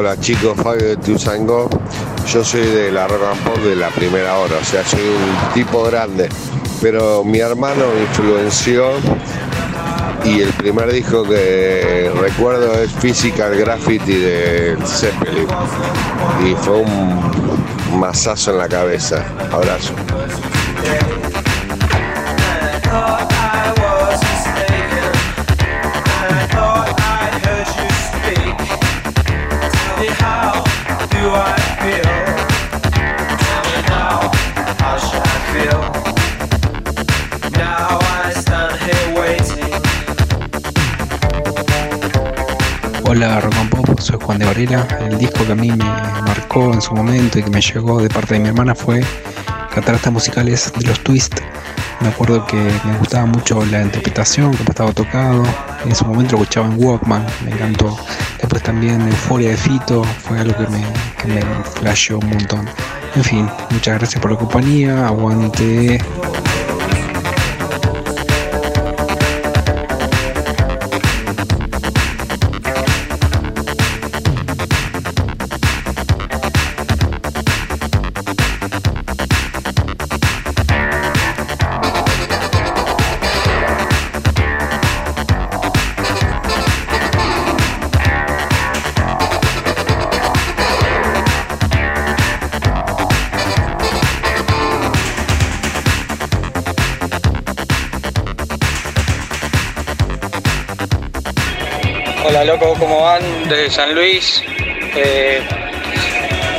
Hola 0.00 0.18
chicos, 0.18 0.56
Fabio 0.56 0.88
de 0.88 0.96
Tuzango. 0.96 1.68
Yo 2.26 2.42
soy 2.42 2.62
de 2.62 2.90
la 2.90 3.06
rock 3.06 3.22
and 3.32 3.44
pop 3.44 3.58
de 3.58 3.76
la 3.76 3.90
primera 3.90 4.38
hora, 4.38 4.56
o 4.58 4.64
sea, 4.64 4.82
soy 4.82 5.02
un 5.02 5.52
tipo 5.52 5.82
grande. 5.82 6.26
Pero 6.80 7.22
mi 7.22 7.38
hermano 7.38 7.84
me 7.94 8.00
influenció 8.04 8.92
y 10.24 10.40
el 10.40 10.48
primer 10.54 10.90
disco 10.90 11.24
que 11.24 12.10
recuerdo 12.18 12.72
es 12.80 12.90
Physical 12.92 13.54
Graffiti 13.54 14.14
de 14.14 14.78
Zeppelin. 14.86 15.46
Y 16.46 16.54
fue 16.54 16.78
un 16.78 18.00
mazazo 18.00 18.52
en 18.52 18.56
la 18.56 18.68
cabeza. 18.68 19.22
Abrazo. 19.52 19.92
De 44.38 44.44
Varela. 44.44 44.86
El 45.00 45.18
disco 45.18 45.44
que 45.44 45.52
a 45.52 45.54
mí 45.54 45.70
me 45.70 45.84
marcó 46.22 46.72
en 46.72 46.80
su 46.80 46.94
momento 46.94 47.38
y 47.38 47.42
que 47.42 47.50
me 47.50 47.60
llegó 47.60 48.00
de 48.00 48.08
parte 48.08 48.34
de 48.34 48.40
mi 48.40 48.48
hermana 48.48 48.74
fue 48.74 49.02
Cataratas 49.74 50.12
Musicales 50.12 50.72
de 50.78 50.86
los 50.86 51.00
Twist. 51.00 51.40
Me 52.00 52.08
acuerdo 52.08 52.46
que 52.46 52.56
me 52.56 52.96
gustaba 52.98 53.26
mucho 53.26 53.64
la 53.66 53.82
interpretación, 53.82 54.56
cómo 54.56 54.70
estaba 54.70 54.92
tocado. 54.92 55.42
En 55.84 55.94
su 55.94 56.04
momento 56.06 56.36
lo 56.36 56.42
escuchaba 56.42 56.66
en 56.66 56.82
Walkman, 56.82 57.26
me 57.44 57.50
encantó. 57.50 57.96
Después 58.38 58.62
también 58.62 59.02
Euforia 59.02 59.50
de 59.50 59.56
Fito, 59.56 60.04
fue 60.04 60.38
algo 60.38 60.56
que 60.56 60.66
me, 60.68 60.84
que 61.18 62.14
un 62.14 62.30
montón. 62.30 62.68
En 63.16 63.24
fin, 63.24 63.50
muchas 63.70 63.98
gracias 63.98 64.22
por 64.22 64.30
la 64.32 64.38
compañía, 64.38 65.06
aguante. 65.06 65.98
Desde 103.50 103.68
San 103.68 103.96
Luis. 103.96 104.44
Eh, 104.94 105.42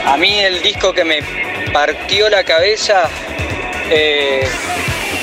a 0.06 0.18
mí 0.18 0.40
el 0.40 0.62
disco 0.62 0.92
que 0.92 1.06
me 1.06 1.22
partió 1.72 2.30
la 2.30 2.44
cabeza 2.44 3.10
eh, 3.90 4.46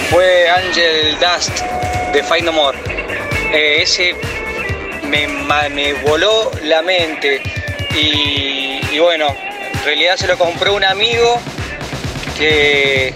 fue 0.09 0.49
Angel 0.49 1.15
Dust 1.21 1.61
de 2.15 2.41
No 2.41 2.53
More. 2.53 2.79
Eh, 3.53 3.83
ese 3.83 4.15
me, 5.03 5.93
voló 6.07 6.51
la 6.63 6.81
mente 6.81 7.43
y, 7.95 8.99
bueno, 8.99 9.37
en 9.75 9.85
realidad 9.85 10.17
se 10.17 10.27
lo 10.27 10.39
compró 10.39 10.75
un 10.75 10.85
amigo 10.85 11.39
que, 12.39 13.13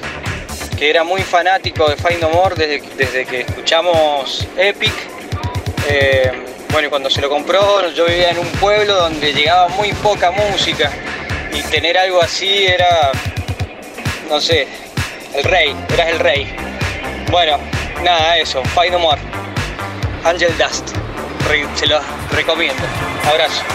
que 0.79 0.91
era 0.91 1.05
muy 1.05 1.23
fanático 1.23 1.89
de 1.89 2.19
No 2.19 2.29
More 2.29 2.55
desde, 2.55 2.83
desde 2.99 3.25
que 3.25 3.41
escuchamos 3.41 4.47
Epic. 4.59 4.93
Bueno, 6.73 6.87
y 6.87 6.91
cuando 6.91 7.11
se 7.11 7.21
lo 7.21 7.29
compró, 7.29 7.87
yo 7.91 8.07
vivía 8.07 8.31
en 8.31 8.39
un 8.39 8.49
pueblo 8.53 8.95
donde 8.95 9.35
llegaba 9.35 9.69
muy 9.69 9.93
poca 9.93 10.31
música. 10.31 10.91
Y 11.53 11.61
tener 11.65 11.99
algo 11.99 12.23
así 12.23 12.65
era, 12.65 13.13
no 14.31 14.41
sé, 14.41 14.67
el 15.35 15.45
rey, 15.45 15.77
eras 15.93 16.09
el 16.09 16.19
rey. 16.19 16.57
Bueno, 17.31 17.59
nada, 18.03 18.39
eso, 18.39 18.65
Fight 18.75 18.91
No 18.91 19.01
More. 19.01 19.21
Angel 20.25 20.57
Dust, 20.57 20.97
se 21.75 21.87
los 21.87 22.03
recomiendo. 22.31 22.83
Abrazo. 23.29 23.72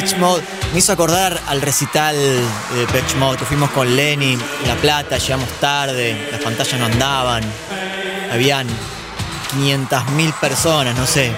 Loco, 0.00 0.06
de 0.06 0.12
Pitch 0.12 0.16
Mode. 0.18 0.42
Me 0.72 0.78
hizo 0.78 0.92
acordar 0.92 1.40
al 1.48 1.60
recital 1.62 2.14
de 2.16 2.86
Pitch 2.92 3.16
Mode 3.16 3.38
que 3.38 3.44
fuimos 3.44 3.70
con 3.70 3.94
Lenny 3.94 4.32
en 4.34 4.68
La 4.68 4.74
Plata, 4.76 5.18
llegamos 5.18 5.48
tarde, 5.60 6.28
las 6.30 6.40
pantallas 6.40 6.78
no 6.78 6.86
andaban. 6.86 7.42
Habían 8.32 8.66
500.000 9.56 10.32
personas, 10.40 10.96
no 10.96 11.06
sé. 11.06 11.32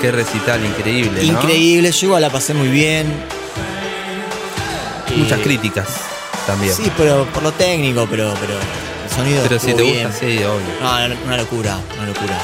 Qué 0.00 0.10
recital 0.10 0.64
increíble, 0.64 1.22
¿no? 1.24 1.32
Increíble, 1.40 1.92
yo 1.92 2.06
igual 2.06 2.22
la 2.22 2.30
pasé 2.30 2.54
muy 2.54 2.68
bien. 2.68 3.06
Muchas 5.16 5.38
Y- 5.40 5.42
críticas 5.42 5.86
también. 6.46 6.74
Sí, 6.74 6.90
pero 6.96 7.26
por 7.26 7.42
lo 7.42 7.52
técnico, 7.52 8.06
pero, 8.10 8.32
pero 8.40 8.54
el 8.54 9.10
sonido 9.14 9.42
Pero 9.42 9.58
si 9.60 9.74
te 9.74 9.82
bien. 9.82 10.06
gusta, 10.08 10.18
sí, 10.20 10.38
obvio. 10.38 10.60
No, 10.80 11.24
una 11.26 11.36
locura, 11.36 11.78
una 11.96 12.06
locura. 12.06 12.38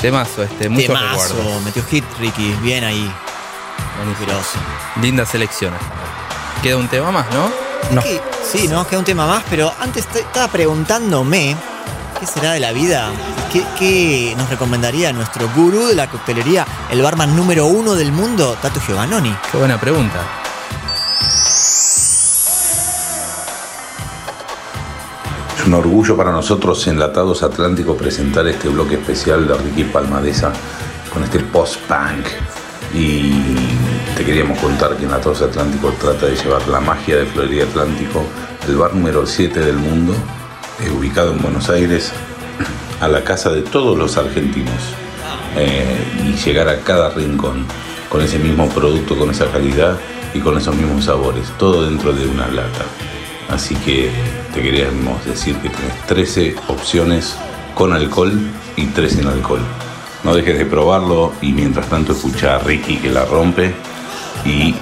Temazo 0.00 0.42
este, 0.42 0.68
muchos 0.68 0.88
Temazo, 0.88 1.28
recuerdos. 1.34 1.62
metió 1.62 1.82
hit 1.84 2.04
Ricky, 2.20 2.54
bien 2.62 2.84
ahí. 2.84 3.10
Grosso. 4.20 4.58
Lindas 5.00 5.28
selecciones. 5.28 5.80
Queda 6.62 6.76
un 6.76 6.88
tema 6.88 7.10
más, 7.10 7.26
¿no? 7.32 7.50
No. 7.90 8.02
Sí, 8.02 8.20
sí, 8.52 8.68
nos 8.68 8.86
queda 8.86 8.98
un 8.98 9.04
tema 9.04 9.26
más, 9.26 9.42
pero 9.50 9.72
antes 9.80 10.06
te- 10.06 10.20
estaba 10.20 10.48
preguntándome 10.48 11.56
qué 12.18 12.26
será 12.26 12.52
de 12.52 12.60
la 12.60 12.72
vida. 12.72 13.10
¿Qué, 13.52 13.62
qué 13.78 14.34
nos 14.36 14.48
recomendaría 14.50 15.12
nuestro 15.12 15.48
gurú 15.54 15.86
de 15.86 15.94
la 15.94 16.08
coctelería, 16.08 16.66
el 16.90 17.02
barman 17.02 17.36
número 17.36 17.66
uno 17.66 17.94
del 17.94 18.10
mundo, 18.12 18.56
Tato 18.60 18.80
Giovannoni? 18.80 19.34
Qué 19.52 19.58
buena 19.58 19.78
pregunta. 19.78 20.20
Es 25.58 25.66
un 25.66 25.74
orgullo 25.74 26.16
para 26.16 26.32
nosotros, 26.32 26.86
Enlatados 26.88 27.42
Atlántico, 27.42 27.96
presentar 27.96 28.46
este 28.48 28.68
bloque 28.68 28.94
especial 28.96 29.46
de 29.46 29.54
Ricky 29.54 29.84
Palmadesa 29.84 30.52
con 31.12 31.22
este 31.24 31.40
post-punk. 31.40 32.26
Y 32.92 33.32
te 34.16 34.24
queríamos 34.24 34.58
contar 34.58 34.96
que 34.96 35.04
Enlatados 35.04 35.42
Atlántico 35.42 35.92
trata 36.00 36.26
de 36.26 36.36
llevar 36.36 36.66
la 36.68 36.80
magia 36.80 37.16
de 37.16 37.26
Florería 37.26 37.64
Atlántico, 37.64 38.24
el 38.68 38.76
bar 38.76 38.94
número 38.94 39.26
7 39.26 39.60
del 39.60 39.76
mundo, 39.76 40.14
eh, 40.80 40.90
ubicado 40.90 41.32
en 41.32 41.42
Buenos 41.42 41.68
Aires, 41.68 42.12
a 43.00 43.08
la 43.08 43.24
casa 43.24 43.50
de 43.50 43.62
todos 43.62 43.98
los 43.98 44.16
argentinos. 44.16 44.94
Eh, 45.56 45.96
y 46.24 46.32
llegar 46.44 46.68
a 46.68 46.80
cada 46.80 47.10
rincón 47.10 47.64
con 48.08 48.22
ese 48.22 48.38
mismo 48.38 48.68
producto, 48.68 49.16
con 49.16 49.30
esa 49.30 49.46
calidad 49.46 49.98
y 50.32 50.40
con 50.40 50.58
esos 50.58 50.74
mismos 50.74 51.04
sabores, 51.04 51.46
todo 51.58 51.84
dentro 51.84 52.12
de 52.12 52.26
una 52.26 52.48
lata. 52.48 52.84
Así 53.48 53.74
que 53.76 54.10
te 54.52 54.62
queríamos 54.62 55.24
decir 55.24 55.56
que 55.56 55.68
tienes 55.68 56.06
13 56.06 56.56
opciones 56.68 57.36
con 57.74 57.92
alcohol 57.92 58.32
y 58.76 58.86
3 58.86 59.12
sin 59.12 59.26
alcohol. 59.26 59.60
No 60.24 60.34
dejes 60.34 60.58
de 60.58 60.66
probarlo 60.66 61.32
y 61.42 61.52
mientras 61.52 61.88
tanto 61.88 62.12
escucha 62.12 62.56
a 62.56 62.58
Ricky 62.58 62.96
que 62.96 63.10
la 63.10 63.24
rompe 63.24 63.74
y 64.44 64.74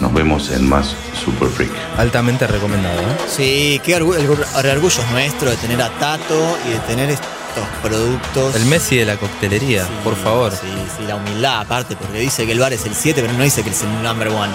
nos 0.00 0.12
vemos 0.12 0.50
en 0.50 0.68
más 0.68 0.94
Super 1.24 1.48
Freak. 1.48 1.70
Altamente 1.96 2.46
recomendado, 2.46 3.00
¿eh? 3.00 3.16
Sí, 3.28 3.80
qué 3.84 3.94
el, 3.94 4.02
orgullo 4.02 5.02
es 5.02 5.10
nuestro 5.10 5.50
de 5.50 5.56
tener 5.56 5.80
a 5.80 5.90
Tato 5.98 6.58
y 6.66 6.70
de 6.70 6.78
tener 6.80 7.10
estos 7.10 7.64
productos. 7.82 8.56
El 8.56 8.66
Messi 8.66 8.96
de 8.96 9.06
la 9.06 9.16
coctelería, 9.16 9.86
por 10.02 10.16
favor. 10.16 10.52
Sí, 10.52 10.68
sí, 10.96 11.04
la 11.06 11.16
humildad 11.16 11.60
aparte, 11.60 11.96
porque 11.96 12.18
dice 12.18 12.44
que 12.46 12.52
el 12.52 12.58
bar 12.58 12.72
es 12.72 12.84
el 12.86 12.94
7, 12.94 13.22
pero 13.22 13.32
no 13.32 13.44
dice 13.44 13.62
que 13.62 13.70
es 13.70 13.82
el 13.82 14.02
number 14.02 14.28
one. 14.28 14.52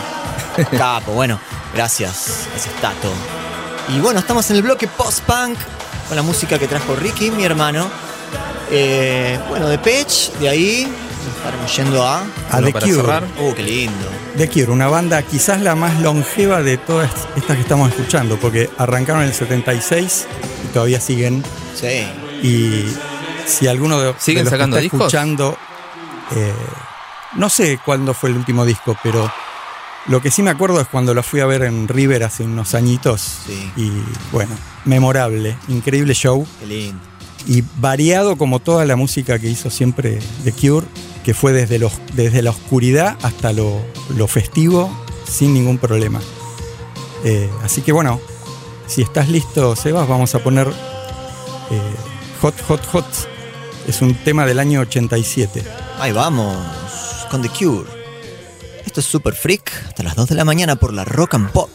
Capo, 0.77 1.13
bueno, 1.13 1.39
gracias, 1.73 2.47
gracias 2.51 2.75
Tato. 2.81 3.11
Y 3.87 3.99
bueno, 3.99 4.19
estamos 4.19 4.49
en 4.49 4.57
el 4.57 4.61
bloque 4.61 4.87
post-punk 4.87 5.57
con 6.07 6.15
la 6.15 6.21
música 6.21 6.59
que 6.59 6.67
trajo 6.67 6.95
Ricky, 6.95 7.31
mi 7.31 7.43
hermano. 7.43 7.89
Eh, 8.71 9.39
bueno, 9.47 9.67
de 9.67 9.79
Pech, 9.79 10.33
de 10.39 10.49
ahí 10.49 10.87
estaremos 11.27 11.75
yendo 11.75 12.03
a. 12.07 12.23
A 12.51 12.61
The 12.61 12.71
para 12.71 12.85
Cure. 12.85 13.01
cerrar. 13.01 13.23
Uh, 13.39 13.53
qué 13.53 13.63
lindo. 13.63 14.07
The 14.37 14.47
Cure, 14.49 14.71
una 14.71 14.87
banda 14.87 15.21
quizás 15.23 15.61
la 15.61 15.75
más 15.75 15.99
longeva 16.01 16.61
de 16.61 16.77
todas 16.77 17.09
estas 17.35 17.55
que 17.55 17.61
estamos 17.61 17.89
escuchando, 17.89 18.37
porque 18.37 18.69
arrancaron 18.77 19.23
en 19.23 19.29
el 19.29 19.33
76 19.33 20.27
y 20.65 20.73
todavía 20.73 20.99
siguen. 20.99 21.43
Sí. 21.75 22.07
Y 22.47 22.85
si 23.45 23.67
alguno 23.67 23.99
de, 23.99 24.13
¿Siguen 24.19 24.43
de 24.45 24.51
los 24.51 24.51
que 24.51 24.57
sacando 24.57 24.77
está 24.77 24.81
discos? 24.83 25.01
escuchando 25.01 25.57
Eh, 26.35 26.53
no 27.35 27.49
sé 27.49 27.79
cuándo 27.83 28.13
fue 28.13 28.29
el 28.29 28.37
último 28.37 28.65
disco, 28.65 28.95
pero 29.03 29.31
lo 30.07 30.21
que 30.21 30.29
sí 30.31 30.41
me 30.43 30.49
acuerdo 30.51 30.79
es 30.81 30.87
cuando 30.87 31.13
la 31.13 31.23
fui 31.23 31.39
a 31.39 31.45
ver 31.45 31.63
en 31.63 31.87
River 31.87 32.23
hace 32.23 32.43
unos 32.43 32.73
añitos. 32.75 33.21
Sí. 33.45 33.71
Y 33.75 33.91
bueno, 34.31 34.55
memorable, 34.85 35.55
increíble 35.67 36.13
show. 36.13 36.45
Qué 36.59 36.65
lindo. 36.67 36.99
Y 37.47 37.63
variado 37.77 38.35
como 38.37 38.59
toda 38.59 38.85
la 38.85 38.95
música 38.95 39.39
que 39.39 39.47
hizo 39.47 39.69
siempre 39.69 40.19
The 40.43 40.51
Cure, 40.53 40.85
que 41.23 41.33
fue 41.33 41.53
desde, 41.53 41.79
los, 41.79 41.93
desde 42.13 42.41
la 42.41 42.51
oscuridad 42.51 43.17
hasta 43.21 43.53
lo, 43.53 43.79
lo 44.15 44.27
festivo, 44.27 44.89
sin 45.27 45.53
ningún 45.53 45.77
problema. 45.77 46.19
Eh, 47.23 47.49
así 47.63 47.81
que 47.81 47.91
bueno, 47.91 48.19
si 48.87 49.01
estás 49.01 49.29
listo, 49.29 49.75
Sebas, 49.75 50.07
vamos 50.07 50.33
a 50.35 50.39
poner 50.39 50.67
eh, 50.67 51.81
Hot, 52.41 52.55
Hot, 52.67 52.85
Hot. 52.87 53.05
Es 53.87 54.01
un 54.01 54.13
tema 54.15 54.45
del 54.45 54.59
año 54.59 54.81
87. 54.81 55.63
Ahí 55.99 56.11
vamos, 56.11 56.57
con 57.29 57.41
The 57.41 57.49
Cure. 57.49 57.89
Esto 58.85 59.01
es 59.01 59.05
Super 59.05 59.33
Freak, 59.33 59.71
hasta 59.87 60.03
las 60.03 60.15
2 60.15 60.29
de 60.29 60.35
la 60.35 60.45
mañana 60.45 60.75
por 60.75 60.93
la 60.93 61.05
Rock 61.05 61.35
and 61.35 61.51
Pop. 61.51 61.69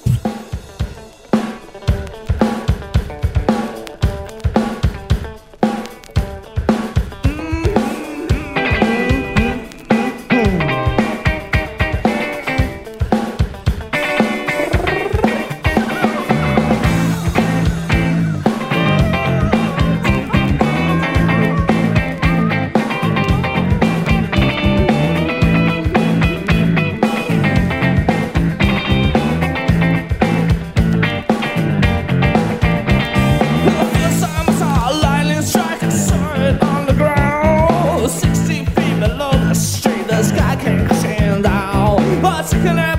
¿Cómo 42.64 42.93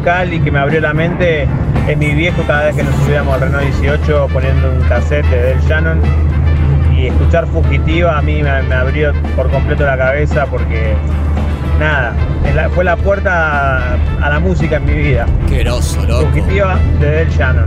musical 0.00 0.32
y 0.32 0.40
que 0.40 0.50
me 0.50 0.58
abrió 0.58 0.80
la 0.80 0.94
mente 0.94 1.46
es 1.86 1.98
mi 1.98 2.14
viejo 2.14 2.42
cada 2.46 2.64
vez 2.66 2.76
que 2.76 2.82
nos 2.82 2.94
subíamos 3.04 3.34
al 3.34 3.40
Renault 3.42 3.64
18 3.80 4.28
poniendo 4.32 4.70
un 4.72 4.80
cassette 4.88 5.26
de 5.26 5.42
Del 5.42 5.60
Shannon 5.62 6.00
y 6.96 7.06
escuchar 7.08 7.46
Fugitiva 7.46 8.16
a 8.18 8.22
mí 8.22 8.42
me, 8.42 8.62
me 8.62 8.74
abrió 8.74 9.12
por 9.36 9.50
completo 9.50 9.84
la 9.84 9.98
cabeza 9.98 10.46
porque 10.46 10.94
nada, 11.78 12.14
fue 12.74 12.84
la 12.84 12.96
puerta 12.96 13.92
a, 13.92 13.94
a 14.22 14.30
la 14.30 14.40
música 14.40 14.76
en 14.76 14.84
mi 14.86 14.94
vida. 14.94 15.26
Qué 15.48 15.58
groso, 15.58 16.04
loco. 16.06 16.28
Fugitiva 16.28 16.78
de 16.98 17.10
Del 17.10 17.30
Shannon. 17.30 17.66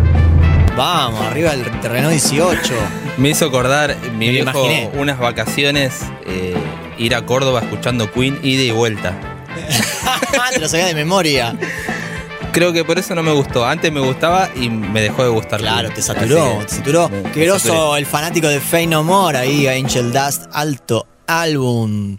Vamos, 0.76 1.22
arriba 1.28 1.52
del 1.52 1.70
terreno 1.82 2.10
18. 2.10 2.74
Me 3.18 3.30
hizo 3.30 3.46
acordar 3.46 3.96
mi 4.18 4.26
Me 4.28 4.32
viejo 4.32 4.50
imaginé. 4.66 4.90
unas 4.96 5.20
vacaciones, 5.20 6.02
eh, 6.26 6.56
ir 6.98 7.14
a 7.14 7.26
Córdoba 7.26 7.60
escuchando 7.60 8.12
Queen 8.12 8.40
ida 8.42 8.64
y 8.64 8.72
vuelta. 8.72 9.14
Te 10.54 10.60
lo 10.60 10.68
sabía 10.68 10.88
de 10.88 10.96
memoria. 10.96 11.56
Creo 12.54 12.72
que 12.72 12.86
por 12.86 13.00
eso 13.00 13.16
no 13.16 13.24
me 13.24 13.32
gustó. 13.32 13.66
Antes 13.66 13.92
me 13.92 14.00
gustaba 14.00 14.48
y 14.56 14.70
me 14.70 15.02
dejó 15.02 15.24
de 15.24 15.30
gustar. 15.30 15.60
Claro, 15.60 15.90
te 15.90 16.04
saturó, 16.04 16.60
te 16.60 16.76
saturó. 16.76 17.10
saturé. 17.58 17.98
el 17.98 18.06
fanático 18.06 18.48
de 18.48 18.60
Fey 18.60 18.86
No 18.86 19.04
More 19.04 19.40
ahí, 19.40 19.66
Angel 19.68 20.14
Dust, 20.14 20.44
alto 20.52 21.08
álbum. 21.26 22.18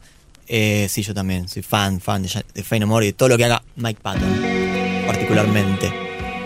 Eh, 0.49 0.89
sí, 0.91 1.03
yo 1.03 1.15
también 1.15 1.49
soy 1.49 1.63
fan, 1.63 2.01
fan 2.01 2.25
de, 2.25 2.45
de 2.53 2.63
Fey 2.65 2.81
No 2.81 2.89
More 2.89 3.07
y 3.07 3.11
de 3.11 3.13
todo 3.13 3.29
lo 3.29 3.37
que 3.39 3.45
haga 3.45 3.63
Mike 3.77 4.01
Patton, 4.03 4.43
particularmente. 5.07 5.93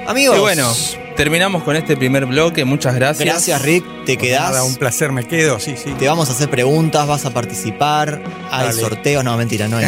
Amigos, 0.07 0.37
Y 0.37 0.41
bueno, 0.41 0.71
terminamos 1.17 1.63
con 1.63 1.75
este 1.75 1.97
primer 1.97 2.27
bloque. 2.27 2.67
Muchas 2.67 2.95
gracias. 2.95 3.27
gracias 3.27 3.63
Rick, 3.63 4.05
te 4.05 4.19
quedás. 4.19 4.51
Nada, 4.51 4.65
un 4.65 4.77
placer, 4.77 5.13
me 5.13 5.27
quedo, 5.27 5.61
sí, 5.61 5.77
sí. 5.83 5.93
Te 5.99 6.07
vamos 6.09 6.29
a 6.29 6.33
hacer 6.33 6.51
preguntas, 6.51 7.07
vas 7.07 7.25
a 7.25 7.31
participar, 7.33 8.23
hay 8.51 8.69
Dale. 8.69 8.81
sorteos, 8.81 9.25
no, 9.25 9.35
mentira, 9.39 9.67
no 9.67 9.79
hay. 9.79 9.87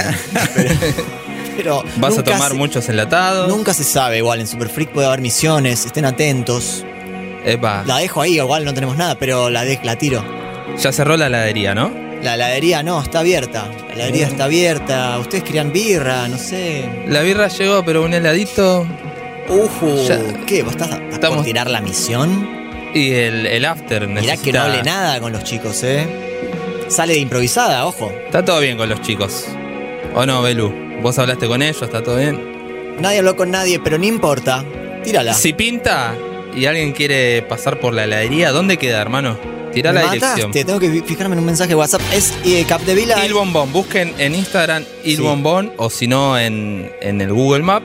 pero, 0.54 0.70
pero 1.62 1.84
Vas 1.96 2.16
a 2.18 2.22
tomar 2.24 2.50
se- 2.50 2.54
muchos 2.56 2.88
enlatados. 2.88 3.48
Nunca 3.48 3.74
se 3.74 3.84
sabe, 3.84 4.18
igual 4.18 4.40
en 4.40 4.46
Super 4.46 4.68
Freak 4.68 4.90
puede 4.90 5.06
haber 5.06 5.20
misiones, 5.20 5.84
estén 5.86 6.04
atentos. 6.04 6.84
Epa, 7.44 7.84
La 7.86 7.98
dejo 7.98 8.20
ahí, 8.20 8.36
igual 8.36 8.64
no 8.64 8.74
tenemos 8.74 8.96
nada, 8.96 9.14
pero 9.18 9.50
la, 9.50 9.64
de- 9.64 9.80
la 9.82 9.96
tiro. 9.96 10.22
ya 10.78 10.92
cerró 10.92 11.16
la 11.16 11.26
heladería, 11.26 11.74
¿no? 11.74 11.90
La 12.22 12.34
heladería 12.34 12.82
no, 12.82 13.00
está 13.02 13.20
abierta. 13.20 13.66
La 13.88 13.94
heladería 13.94 14.26
está 14.26 14.44
abierta. 14.44 15.18
Ustedes 15.18 15.42
querían 15.42 15.72
birra, 15.72 16.28
no 16.28 16.36
sé. 16.36 16.84
La 17.06 17.22
birra 17.22 17.48
llegó, 17.48 17.82
pero 17.84 18.02
un 18.02 18.12
heladito. 18.12 18.86
Ujú. 19.48 20.04
Ya- 20.06 20.20
¿Qué? 20.46 20.62
¿Vos 20.62 20.72
estás, 20.72 20.88
estás 20.90 21.00
por 21.00 21.12
Estamos- 21.14 21.44
tirar 21.44 21.70
la 21.70 21.80
misión? 21.80 22.60
Y 22.94 23.12
el, 23.12 23.46
el 23.46 23.64
after 23.64 24.06
Mirá 24.06 24.20
que 24.20 24.26
necesita- 24.52 24.58
no 24.58 24.64
hable 24.64 24.82
nada 24.82 25.18
con 25.20 25.32
los 25.32 25.44
chicos, 25.44 25.82
¿eh? 25.82 26.06
Sale 26.88 27.14
de 27.14 27.20
improvisada, 27.20 27.86
ojo. 27.86 28.12
Está 28.26 28.44
todo 28.44 28.60
bien 28.60 28.76
con 28.76 28.88
los 28.88 29.00
chicos. 29.00 29.46
¿O 30.14 30.26
no, 30.26 30.42
Belu? 30.42 30.89
¿Vos 31.02 31.18
hablaste 31.18 31.46
con 31.46 31.62
ellos? 31.62 31.80
¿Está 31.82 32.02
todo 32.02 32.16
bien? 32.16 32.96
Nadie 33.00 33.18
habló 33.18 33.36
con 33.36 33.50
nadie, 33.50 33.80
pero 33.80 33.98
no 33.98 34.04
importa. 34.04 34.64
Tírala. 35.02 35.32
Si 35.34 35.52
pinta 35.52 36.14
y 36.54 36.66
alguien 36.66 36.92
quiere 36.92 37.42
pasar 37.42 37.80
por 37.80 37.94
la 37.94 38.04
heladería, 38.04 38.52
¿dónde 38.52 38.76
queda, 38.76 39.00
hermano? 39.00 39.38
Tirá 39.72 39.92
Me 39.92 40.02
la 40.02 40.10
dirección. 40.12 40.50
tengo 40.50 40.80
que 40.80 41.02
fijarme 41.02 41.34
en 41.34 41.38
un 41.38 41.46
mensaje 41.46 41.70
de 41.70 41.74
WhatsApp. 41.76 42.02
Es 42.12 42.34
eh, 42.44 42.64
Capdevila. 42.68 43.24
Il 43.24 43.32
Bombón. 43.32 43.72
Busquen 43.72 44.12
en 44.18 44.34
Instagram 44.34 44.84
Il 45.04 45.16
Sí. 45.16 45.22
Bombón 45.22 45.72
o 45.76 45.88
si 45.90 46.08
no 46.08 46.36
en, 46.38 46.90
en 47.00 47.20
el 47.20 47.32
Google 47.32 47.62
Map. 47.62 47.82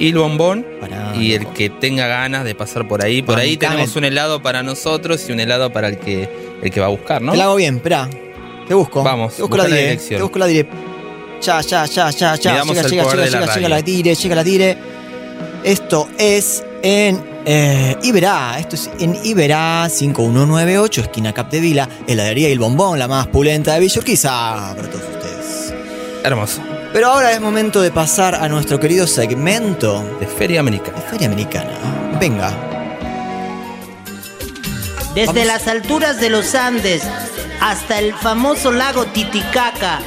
Il 0.00 0.16
Bombón. 0.16 0.66
Pará, 0.80 1.12
Y 1.14 1.34
el 1.34 1.46
que 1.48 1.68
tenga 1.70 2.06
ganas 2.06 2.44
de 2.44 2.54
pasar 2.54 2.88
por 2.88 3.04
ahí. 3.04 3.22
Por 3.22 3.38
ahí 3.38 3.56
tenemos 3.56 3.94
un 3.96 4.04
helado 4.04 4.42
para 4.42 4.62
nosotros 4.62 5.24
y 5.28 5.32
un 5.32 5.40
helado 5.40 5.72
para 5.72 5.88
el 5.88 5.98
que, 5.98 6.28
el 6.62 6.70
que 6.70 6.80
va 6.80 6.86
a 6.86 6.90
buscar, 6.90 7.20
¿no? 7.22 7.32
Te 7.32 7.38
la 7.38 7.44
hago 7.44 7.56
bien, 7.56 7.76
espera. 7.76 8.08
Te 8.66 8.72
busco. 8.72 9.02
Vamos, 9.04 9.36
te 9.36 9.42
busco 9.42 9.58
la 9.58 9.64
la 9.64 9.68
dire. 9.68 9.82
dirección. 9.82 10.18
Te 10.18 10.22
busco 10.22 10.38
la 10.38 10.46
dire. 10.46 10.66
Ya, 11.44 11.60
ya, 11.60 11.84
ya, 11.84 12.10
ya, 12.10 12.36
ya. 12.36 12.36
Llega, 12.36 12.62
llega, 12.64 12.82
llega, 12.82 13.04
llega, 13.04 13.26
llega 13.26 13.46
radio. 13.46 13.68
la 13.68 13.82
dire, 13.82 14.14
llega 14.14 14.34
la 14.34 14.44
dire. 14.44 14.78
Esto 15.62 16.08
es 16.16 16.64
en 16.82 17.22
eh, 17.44 17.96
Iberá. 18.02 18.56
Esto 18.58 18.76
es 18.76 18.90
en 18.98 19.18
Iberá 19.24 19.88
5198, 19.90 21.02
esquina 21.02 21.32
Capdevila, 21.34 21.88
heladería 22.06 22.48
y 22.48 22.52
el 22.52 22.58
bombón, 22.58 22.98
la 22.98 23.08
más 23.08 23.26
pulenta 23.26 23.74
de 23.74 23.80
Villurquiza 23.80 24.74
para 24.74 24.88
todos 24.88 25.04
ustedes. 25.04 25.74
Hermoso. 26.22 26.62
Pero 26.94 27.08
ahora 27.08 27.32
es 27.32 27.40
momento 27.40 27.82
de 27.82 27.90
pasar 27.90 28.36
a 28.36 28.48
nuestro 28.48 28.80
querido 28.80 29.06
segmento 29.06 30.02
De 30.20 30.26
Feria 30.26 30.60
Americana. 30.60 30.96
de 30.98 31.02
Feria 31.10 31.26
Americana. 31.26 32.16
Venga. 32.18 32.54
Desde 35.14 35.26
Vamos. 35.26 35.46
las 35.46 35.68
alturas 35.68 36.20
de 36.20 36.30
los 36.30 36.54
Andes 36.54 37.02
hasta 37.60 37.98
el 37.98 38.14
famoso 38.14 38.72
lago 38.72 39.06
Titicaca, 39.06 40.00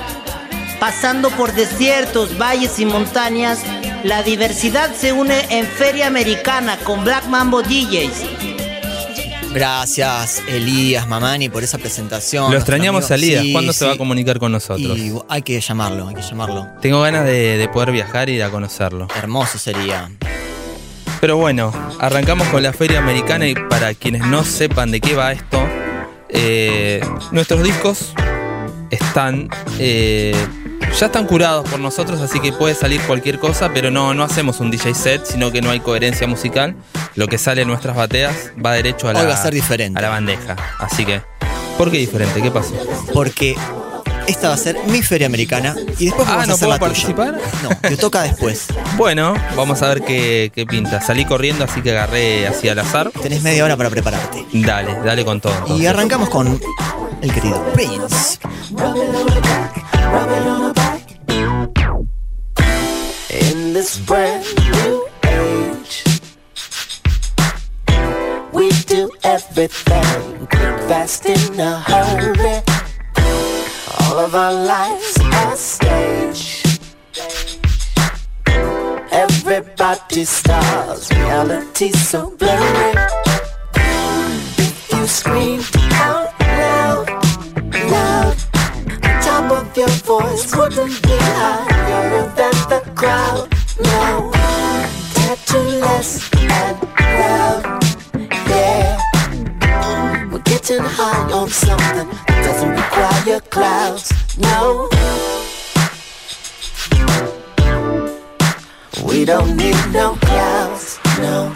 pasando 0.80 1.30
por 1.32 1.54
desiertos, 1.54 2.38
valles 2.38 2.80
y 2.80 2.86
montañas, 2.86 3.62
la 4.04 4.24
diversidad 4.24 4.94
se 4.96 5.12
une 5.12 5.46
en 5.50 5.66
Feria 5.66 6.08
Americana 6.08 6.78
con 6.78 7.04
Black 7.04 7.26
Mambo 7.28 7.62
DJs. 7.62 8.24
Gracias, 9.54 10.44
Elías 10.48 11.08
Mamani, 11.08 11.50
por 11.50 11.64
esa 11.64 11.78
presentación. 11.78 12.52
Lo 12.52 12.58
extrañamos 12.58 13.10
a 13.10 13.16
Elías. 13.16 13.42
Sí, 13.42 13.54
¿Cuándo 13.54 13.74
se 13.74 13.86
va 13.86 13.94
a 13.94 13.98
comunicar 13.98 14.40
con 14.40 14.52
nosotros? 14.52 14.98
Y 14.98 15.14
hay 15.30 15.42
que 15.42 15.60
llamarlo, 15.60 16.08
hay 16.08 16.16
que 16.16 16.22
llamarlo. 16.22 16.68
Tengo 16.82 17.02
ganas 17.02 17.26
de, 17.26 17.58
de 17.58 17.68
poder 17.70 17.92
viajar 17.92 18.30
y 18.30 18.34
ir 18.34 18.44
a 18.44 18.50
conocerlo. 18.52 19.08
Hermoso 19.16 19.58
sería. 19.58 20.12
Pero 21.20 21.38
bueno, 21.38 21.72
arrancamos 22.00 22.48
con 22.50 22.62
la 22.62 22.74
Feria 22.74 23.00
Americana 23.00 23.48
y 23.48 23.56
para 23.56 23.96
quienes 23.96 24.28
no 24.28 24.44
sepan 24.44 24.92
de 24.92 25.02
qué 25.02 25.16
va 25.16 25.32
esto, 25.32 25.68
eh, 26.30 27.02
nuestros 27.32 27.64
discos 27.64 28.14
están 28.92 29.50
eh, 29.80 30.36
ya 31.00 31.06
están 31.08 31.26
curados 31.28 31.68
por 31.70 31.80
nosotros, 31.80 32.20
así 32.22 32.40
que 32.40 32.52
puede 32.52 32.74
salir 32.76 33.02
cualquier 33.02 33.40
cosa, 33.40 33.70
pero 33.74 33.92
no, 33.92 34.14
no 34.14 34.24
hacemos 34.24 34.60
un 34.60 34.72
DJ 34.72 34.94
set, 34.96 35.26
sino 35.26 35.52
que 35.52 35.62
no 35.62 35.70
hay 35.70 35.80
coherencia 35.80 36.28
musical. 36.28 36.76
Lo 37.16 37.28
que 37.28 37.38
sale 37.38 37.62
en 37.64 37.68
nuestras 37.68 37.96
bateas 37.96 38.52
va 38.64 38.74
derecho 38.74 39.08
a 39.10 39.14
la, 39.14 39.22
Hoy 39.22 39.28
va 39.28 39.34
a 39.34 39.42
ser 39.42 39.54
diferente. 39.54 39.98
a 40.00 40.02
la 40.02 40.10
bandeja. 40.10 40.56
Así 40.80 41.06
que, 41.06 41.22
¿por 41.78 41.92
qué 41.92 41.98
diferente? 41.98 42.42
¿Qué 42.42 42.52
pasó? 42.52 42.74
Porque 43.14 43.56
esta 44.28 44.50
va 44.50 44.56
a 44.56 44.58
ser 44.58 44.78
mi 44.88 45.02
feria 45.02 45.28
americana 45.28 45.76
y 46.00 46.06
después 46.06 46.28
Ah, 46.28 46.32
vamos 46.38 46.44
a 46.44 46.48
¿no 46.48 46.54
hacer 46.56 46.68
puedo 46.68 46.70
la 46.70 46.78
tuya. 46.80 46.88
participar? 47.16 47.42
No, 47.64 47.90
te 47.90 47.98
toca 47.98 48.24
después. 48.24 48.66
Bueno, 48.98 49.36
vamos 49.56 49.84
a 49.84 49.90
ver 49.90 50.02
qué, 50.04 50.52
qué 50.56 50.66
pinta. 50.66 51.00
Salí 51.02 51.24
corriendo, 51.24 51.64
así 51.64 51.82
que 51.84 51.92
agarré 51.92 52.48
así 52.48 52.68
al 52.68 52.80
azar. 52.80 53.12
Tenés 53.22 53.44
media 53.44 53.64
hora 53.64 53.78
para 53.78 53.92
prepararte. 53.92 54.44
Dale, 54.54 54.96
dale 55.06 55.24
con 55.24 55.40
todo. 55.40 55.78
Y 55.78 55.86
arrancamos 55.86 56.30
con 56.30 56.60
el 57.22 57.32
querido 57.34 57.64
Prince. 57.76 58.40
This 63.78 64.00
brand 64.08 64.44
new 64.74 65.08
age, 65.28 66.04
we 68.52 68.72
do 68.88 69.12
everything 69.24 70.48
quick, 70.48 70.80
fast, 70.90 71.28
in 71.28 71.60
a 71.60 71.80
hurry. 71.82 72.58
All 74.00 74.18
of 74.18 74.34
our 74.34 74.52
lives 74.52 75.20
are 75.22 75.56
stage. 75.56 76.64
Everybody 79.12 80.26
stars, 80.26 81.12
reality 81.12 81.92
so 81.92 82.32
blurry. 82.32 82.94
If 84.58 84.92
you 84.92 85.06
scream 85.06 85.62
out 85.94 86.34
loud, 86.40 87.08
loud, 87.94 88.38
the 89.04 89.14
top 89.22 89.52
of 89.52 89.78
your 89.78 89.94
voice 90.10 90.52
couldn't 90.52 91.00
be 91.04 91.18
higher 91.38 92.28
than 92.40 92.56
the 92.72 92.82
crowd. 92.96 93.57
No, 93.80 94.32
and 96.50 96.80
proud, 96.96 97.84
yeah. 98.50 98.98
We're 100.32 100.40
getting 100.40 100.82
high 100.82 101.32
on 101.32 101.50
something 101.50 102.10
that 102.28 102.44
doesn't 102.44 102.72
require 102.72 103.40
clouds. 103.52 104.12
No. 104.38 104.90
We 109.06 109.26
don't 109.26 109.56
need 109.56 109.76
no 109.94 110.16
clouds, 110.22 111.00
no. 111.20 111.56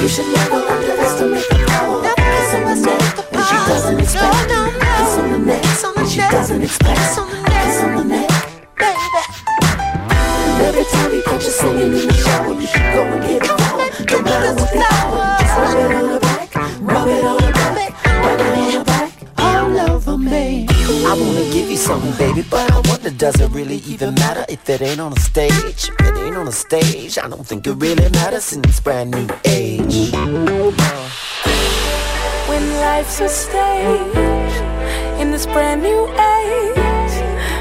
You 0.00 0.08
should 0.08 0.32
never 0.34 0.56
underestimate 0.56 1.48
the 1.48 1.64
power 1.66 1.96
of 1.96 2.02
the 2.02 2.74
neck 2.86 3.32
when 3.32 3.44
she 3.44 3.56
doesn't 3.68 4.00
expect. 4.00 4.48
Kiss 4.48 4.57
on 5.84 5.94
the 5.94 6.00
neck 6.00 6.08
when 6.08 6.08
she 6.08 6.20
doesn't 6.20 6.62
expect. 6.62 6.98
Kiss 6.98 7.18
on 7.18 7.28
the 7.30 8.04
neck, 8.04 8.30
baby. 8.76 9.22
And 9.68 10.62
every 10.66 10.84
time 10.84 11.12
you 11.12 11.22
catch 11.22 11.44
you 11.44 11.50
singing 11.50 11.92
in 11.92 12.06
the 12.06 12.12
shower, 12.12 12.52
you 12.52 12.66
should 12.66 12.92
go 12.94 13.02
and 13.04 13.22
get 13.22 13.42
it 13.42 13.50
on. 13.50 13.58
No 13.58 14.22
matter 14.22 14.54
what 14.54 14.72
the 14.72 14.80
hour, 14.92 15.36
just 15.40 15.54
rub 15.58 15.76
it 15.78 15.94
on 15.94 16.08
the 16.12 16.20
back, 16.20 16.54
rub 16.80 17.08
it 17.08 17.24
on 17.24 17.36
the 17.36 17.52
back, 17.52 17.92
rub 18.24 18.40
it 18.40 18.58
on 18.58 18.72
the 18.72 18.84
back, 18.84 19.12
all 19.38 19.80
over 19.90 20.16
me. 20.18 20.66
I 20.70 21.14
wanna 21.14 21.44
give 21.52 21.70
you 21.70 21.76
something, 21.76 22.12
baby, 22.18 22.42
but 22.50 22.70
I 22.72 22.80
wonder 22.88 23.10
does 23.10 23.40
it 23.40 23.50
really 23.50 23.76
even 23.78 24.14
matter 24.14 24.44
if 24.48 24.68
it 24.68 24.82
ain't 24.82 25.00
on 25.00 25.12
a 25.12 25.20
stage? 25.20 25.52
If 25.54 26.00
it 26.00 26.16
ain't 26.18 26.36
on 26.36 26.48
a 26.48 26.52
stage, 26.52 27.18
I 27.18 27.28
don't 27.28 27.46
think 27.46 27.66
it 27.66 27.74
really 27.74 28.08
matters 28.10 28.52
in 28.52 28.62
this 28.62 28.80
brand 28.80 29.10
new 29.10 29.28
age. 29.44 30.12
When 32.48 32.64
life's 32.80 33.20
a 33.20 33.28
stage 33.28 34.16
in 34.16 34.47
this 35.38 35.46
brand 35.46 35.80
new 35.84 36.08
age, 36.08 37.14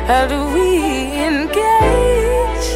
how 0.07 0.25
do 0.25 0.39
we 0.51 1.13
engage? 1.29 2.67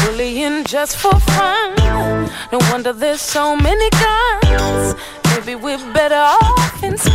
Bullying 0.00 0.64
just 0.64 0.96
for 0.96 1.12
fun. 1.36 1.74
No 2.52 2.58
wonder 2.70 2.94
there's 2.94 3.20
so 3.20 3.54
many 3.54 3.90
guns. 3.90 4.94
Maybe 5.28 5.54
we're 5.56 5.92
better 5.92 6.22
off 6.40 6.82
in 6.82 6.96
space. 6.96 7.12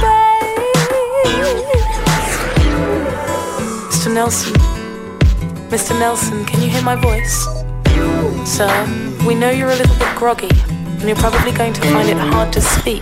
Mr. 3.90 4.14
Nelson, 4.14 4.54
Mr. 5.74 5.98
Nelson, 5.98 6.46
can 6.46 6.62
you 6.62 6.70
hear 6.70 6.84
my 6.84 6.96
voice? 6.96 7.38
Sir, 8.48 8.70
we 9.26 9.34
know 9.34 9.50
you're 9.50 9.72
a 9.72 9.76
little 9.76 9.98
bit 9.98 10.16
groggy, 10.16 10.52
and 10.68 11.06
you're 11.10 11.16
probably 11.16 11.52
going 11.54 11.74
to 11.74 11.82
find 11.82 12.08
it 12.08 12.18
hard 12.18 12.54
to 12.54 12.62
speak. 12.62 13.02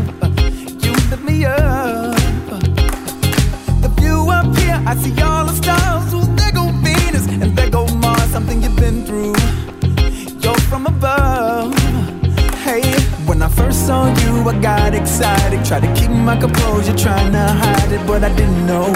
excited. 15.01 15.65
Tried 15.65 15.83
to 15.87 15.93
keep 15.99 16.11
my 16.11 16.37
composure, 16.37 16.95
trying 16.95 17.31
to 17.31 17.45
hide 17.63 17.91
it, 17.91 18.05
but 18.05 18.23
I 18.23 18.33
didn't 18.35 18.65
know. 18.65 18.93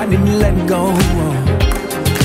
I 0.00 0.06
didn't 0.08 0.38
let 0.38 0.56
go. 0.66 0.92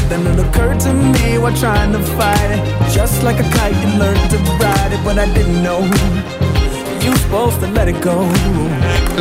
Then 0.10 0.26
it 0.26 0.40
occurred 0.40 0.80
to 0.82 0.94
me 0.94 1.38
while 1.38 1.56
trying 1.56 1.92
to 1.92 2.00
fight 2.18 2.52
it. 2.56 2.62
Just 2.92 3.24
like 3.24 3.40
a 3.40 3.48
kite, 3.58 3.76
you 3.84 4.00
learned 4.00 4.32
to 4.32 4.38
ride 4.64 4.92
it, 4.94 5.02
but 5.04 5.20
I 5.20 5.28
didn't 5.34 5.62
know. 5.62 6.39
Supposed 7.30 7.60
to 7.60 7.68
let 7.68 7.88
it 7.88 8.02
go. 8.02 8.18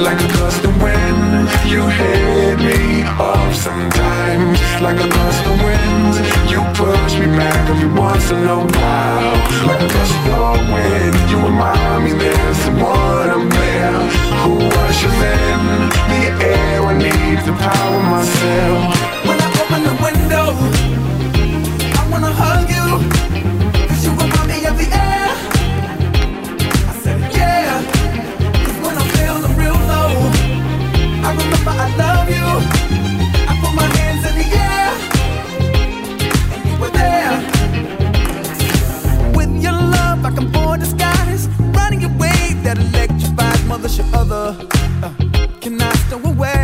Like 0.01 0.19
a 0.19 0.29
gust 0.41 0.65
of 0.65 0.73
wind, 0.83 1.45
you 1.69 1.83
hit 2.01 2.57
me 2.59 3.03
off 3.05 3.55
sometimes. 3.55 4.57
Like 4.81 4.99
a 4.99 5.09
gust 5.09 5.45
of 5.45 5.57
wind, 5.61 6.15
you 6.49 6.61
push 6.73 7.13
me 7.21 7.27
back 7.37 7.69
every 7.69 7.93
once 7.93 8.31
in 8.31 8.45
a 8.45 8.61
while. 8.65 9.37
Like 9.69 9.83
a 9.83 9.91
gust 9.93 10.17
of 10.41 10.57
wind, 10.73 11.17
you 11.31 11.37
remind 11.37 12.05
me 12.05 12.13
there's 12.13 12.57
someone 12.65 13.29
I'm 13.29 13.47
there 13.51 14.01
who 14.41 14.53
usher 14.85 15.13
in 15.37 15.61
the 16.09 16.23
air. 16.49 16.81
I 16.89 16.95
need 16.97 17.45
to 17.45 17.53
power 17.61 18.01
myself. 18.15 18.81
When 19.29 19.39
I 19.39 19.49
open 19.61 19.81
the 19.89 19.97
window, 20.07 20.47
I 21.99 22.03
wanna 22.11 22.33
hug 22.33 22.71
you. 22.73 23.38
I 31.29 31.33
remember 31.33 31.73
I 31.87 31.89
love 32.05 32.29
you. 32.37 32.47
I 33.51 33.53
put 33.61 33.73
my 33.75 33.89
hands 33.99 34.23
in 34.29 34.35
the 34.41 34.49
air. 34.67 34.91
And 36.55 36.61
you 36.69 36.75
were 36.83 36.93
there. 37.03 37.37
With 39.37 39.53
your 39.63 39.77
love, 39.97 40.25
I 40.25 40.31
can 40.31 40.51
the 40.81 40.87
skies. 40.87 41.43
Wave 42.19 42.63
that 42.65 42.79
electrifies 42.79 43.63
mother 43.67 43.89
other. 44.15 44.57
Uh, 45.03 45.13
can 45.61 45.83
I 45.83 45.93
stow 46.07 46.19
away? 46.25 46.58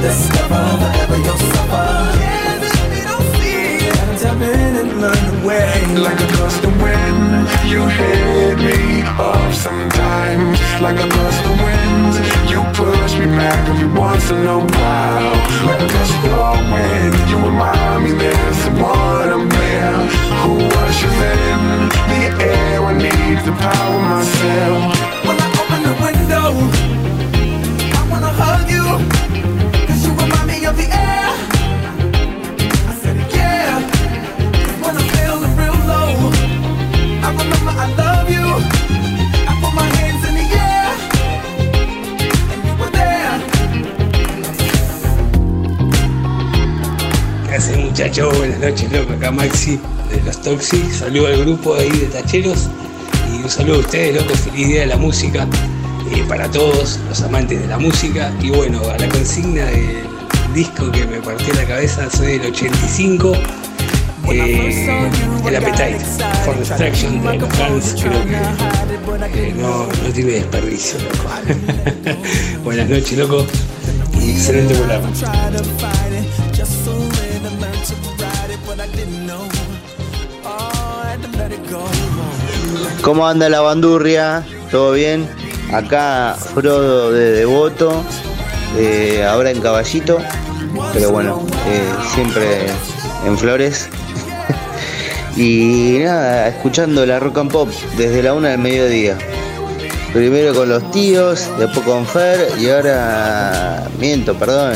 Discover, 0.00 0.62
forever 0.80 1.16
you'll 1.18 1.42
suffer. 1.54 1.88
Yes, 2.22 2.62
if 2.62 2.86
they 2.92 3.04
don't 3.08 3.26
see 3.36 3.86
it. 3.86 4.18
Tap 4.20 4.40
in 4.40 4.74
and 4.82 5.00
learn 5.00 5.22
the 5.30 5.46
way. 5.46 5.70
Like 5.96 6.20
a 6.20 6.28
gust 6.38 6.62
of 6.64 6.74
wind, 6.82 7.48
you 7.66 7.86
hit 7.86 8.58
me 8.58 9.02
off 9.18 9.54
sometimes. 9.54 10.58
Like 10.80 10.98
a 10.98 11.08
gust 11.08 11.44
of 11.44 11.56
wind, 11.66 12.14
you 12.50 12.62
push 12.78 13.12
me 13.18 13.26
back 13.26 13.68
every 13.68 13.90
once 13.98 14.30
in 14.30 14.46
a 14.46 14.58
while. 14.58 15.34
Like 15.66 15.80
a 15.80 15.88
gust 15.88 16.14
of 16.26 16.58
wind, 16.72 17.14
you 17.30 17.36
remind 17.36 18.04
me 18.04 18.12
there's 18.12 18.56
someone 18.58 19.28
I'm 19.36 19.48
there 19.48 19.98
who 20.42 20.52
ushers 20.84 21.18
in 21.34 21.60
the 22.10 22.22
air. 22.44 22.84
I 22.84 22.94
need 22.94 23.38
to 23.44 23.52
power 23.52 24.00
myself. 24.14 24.80
When 25.26 25.36
I 25.36 25.48
open 25.60 25.80
the 25.88 25.94
window, 26.06 26.46
I 27.98 28.02
wanna 28.10 28.32
hug 28.40 28.70
you. 28.70 29.37
Muchachos? 47.98 48.38
Buenas 48.38 48.60
noches, 48.60 48.92
loco. 48.92 49.12
Acá 49.12 49.32
Maxi 49.32 49.80
de 50.08 50.22
los 50.24 50.40
Toxic. 50.40 50.88
Saludo 50.92 51.26
al 51.26 51.40
grupo 51.40 51.74
ahí 51.74 51.90
de 51.90 52.06
tacheros. 52.06 52.68
Y 53.32 53.42
un 53.42 53.50
saludo 53.50 53.76
a 53.76 53.78
ustedes, 53.80 54.22
loco. 54.22 54.36
Feliz 54.36 54.68
día 54.68 54.80
de 54.82 54.86
la 54.86 54.96
música. 54.96 55.48
eh, 56.12 56.24
para 56.28 56.48
todos 56.48 57.00
los 57.08 57.22
amantes 57.22 57.60
de 57.60 57.66
la 57.66 57.76
música. 57.76 58.32
Y 58.40 58.50
bueno, 58.50 58.80
a 58.88 58.96
la 58.98 59.08
consigna 59.08 59.64
del 59.64 60.04
disco 60.54 60.92
que 60.92 61.06
me 61.06 61.16
partió 61.16 61.52
la 61.54 61.64
cabeza, 61.64 62.08
soy 62.08 62.38
del 62.38 62.52
85. 62.52 63.32
Eh, 64.30 65.10
el 65.46 65.56
Appetite 65.56 65.98
for 66.44 66.56
Destruction 66.56 67.20
de 67.20 67.38
los 67.38 67.48
Guns 67.58 67.96
creo 68.00 68.24
que 69.32 69.48
eh, 69.48 69.54
no, 69.56 69.86
no 69.86 70.12
tiene 70.14 70.32
desperdicio, 70.32 71.00
loco. 71.00 72.18
Buenas 72.64 72.88
noches, 72.88 73.18
loco. 73.18 73.44
Y 74.20 74.30
excelente 74.30 74.74
programa. 74.74 75.10
¿Cómo 83.02 83.26
anda 83.26 83.48
la 83.48 83.60
bandurria? 83.60 84.44
¿Todo 84.70 84.92
bien? 84.92 85.28
Acá 85.72 86.36
Frodo 86.54 87.12
de 87.12 87.32
Devoto, 87.32 88.02
eh, 88.76 89.24
ahora 89.24 89.50
en 89.50 89.60
Caballito, 89.60 90.18
pero 90.92 91.10
bueno, 91.10 91.46
eh, 91.66 91.90
siempre 92.14 92.66
en 93.24 93.38
Flores. 93.38 93.88
y 95.36 96.00
nada, 96.00 96.48
escuchando 96.48 97.06
la 97.06 97.18
rock 97.20 97.38
and 97.38 97.52
pop 97.52 97.68
desde 97.96 98.22
la 98.22 98.34
una 98.34 98.50
del 98.50 98.58
mediodía. 98.58 99.16
Primero 100.12 100.54
con 100.54 100.68
los 100.68 100.90
tíos, 100.90 101.48
después 101.58 101.86
con 101.86 102.06
Fer 102.06 102.52
y 102.58 102.68
ahora 102.70 103.88
miento, 103.98 104.34
perdón. 104.34 104.72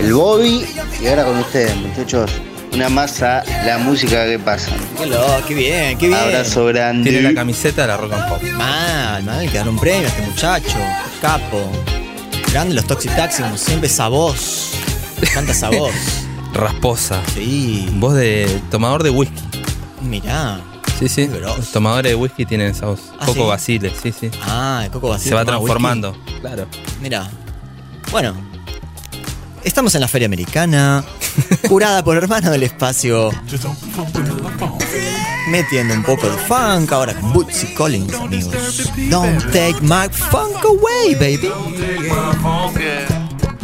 El 0.00 0.14
Bobby 0.14 0.64
y 1.00 1.06
ahora 1.06 1.24
con 1.24 1.38
ustedes, 1.38 1.76
muchachos. 1.76 2.30
Una 2.72 2.88
masa 2.88 3.44
la 3.66 3.78
música 3.78 4.24
que 4.26 4.38
pasa. 4.38 4.70
Qué 4.96 5.06
loco, 5.06 5.42
qué 5.46 5.54
bien, 5.54 5.98
qué 5.98 6.08
bien. 6.08 6.18
Abrazo 6.18 6.64
grande. 6.66 7.10
Tiene 7.10 7.28
la 7.28 7.34
camiseta 7.34 7.82
de 7.82 7.88
la 7.88 7.96
Rock 7.98 8.12
and 8.14 8.28
Pop. 8.28 8.42
Mal, 8.42 9.22
mal, 9.24 9.50
que 9.50 9.58
dan 9.58 9.68
un 9.68 9.78
premio 9.78 10.06
a 10.06 10.10
este 10.10 10.22
muchacho. 10.22 10.78
Capo. 11.20 11.70
Grande 12.50 12.74
los 12.74 12.86
Toxic 12.86 13.14
Taxi, 13.14 13.42
como 13.42 13.56
siempre, 13.58 13.88
esa 13.88 14.08
voz. 14.08 14.70
Canta 15.34 15.52
esa 15.52 15.68
voz. 15.70 15.92
Rasposa. 16.54 17.20
Sí. 17.34 17.88
Voz 17.94 18.14
de 18.14 18.60
tomador 18.70 19.02
de 19.02 19.10
whisky. 19.10 19.40
Mirá. 20.00 20.60
Sí, 20.98 21.08
sí. 21.08 21.28
Los 21.28 21.72
tomadores 21.72 22.12
de 22.12 22.16
whisky 22.16 22.44
tienen 22.46 22.68
esa 22.68 22.86
voz. 22.86 23.00
¿Ah, 23.20 23.26
Coco 23.26 23.42
sí? 23.42 23.48
Basile, 23.48 23.92
sí, 24.02 24.12
sí. 24.18 24.30
Ah, 24.46 24.82
el 24.84 24.90
Coco 24.90 25.08
Basile 25.10 25.28
Se 25.30 25.34
va 25.34 25.44
transformando. 25.44 26.12
whisky. 26.12 26.40
Claro. 26.40 26.66
Mira. 27.00 27.28
Bueno. 28.10 28.34
Estamos 29.64 29.94
en 29.94 30.00
la 30.00 30.08
Feria 30.08 30.26
Americana, 30.26 31.04
curada 31.68 32.02
por 32.02 32.16
hermano 32.16 32.50
del 32.50 32.64
espacio. 32.64 33.30
Metiendo 35.50 35.94
un 35.94 36.02
poco 36.02 36.28
de 36.28 36.36
funk 36.38 36.92
ahora 36.92 37.14
con 37.14 37.32
Bootsy 37.32 37.74
Collins, 37.74 38.14
amigos. 38.14 38.90
Don't 39.10 39.42
take 39.52 39.80
my 39.82 40.08
funk 40.08 40.64
away, 40.64 41.14
baby. 41.14 41.50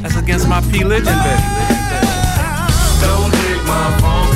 That's 0.03 0.17
against 0.17 0.49
my 0.49 0.61
P 0.71 0.85
legend, 0.85 1.07
baby. 1.07 1.43
Don't 3.01 3.33
take 3.33 3.65
my 3.65 4.01
funk 4.01 4.28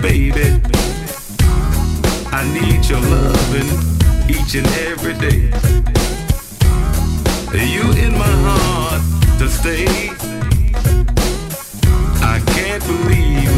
baby. 0.00 0.60
I 2.32 2.42
need 2.54 2.84
your 2.88 3.00
loving 3.00 3.68
each 4.28 4.54
and 4.54 4.66
every 4.88 5.14
day. 5.14 5.50
You 7.52 7.92
in 7.92 8.12
my 8.12 8.34
heart 8.46 9.02
to 9.38 9.48
stay. 9.48 9.86
I 12.22 12.40
can't 12.54 12.82
believe 12.86 13.50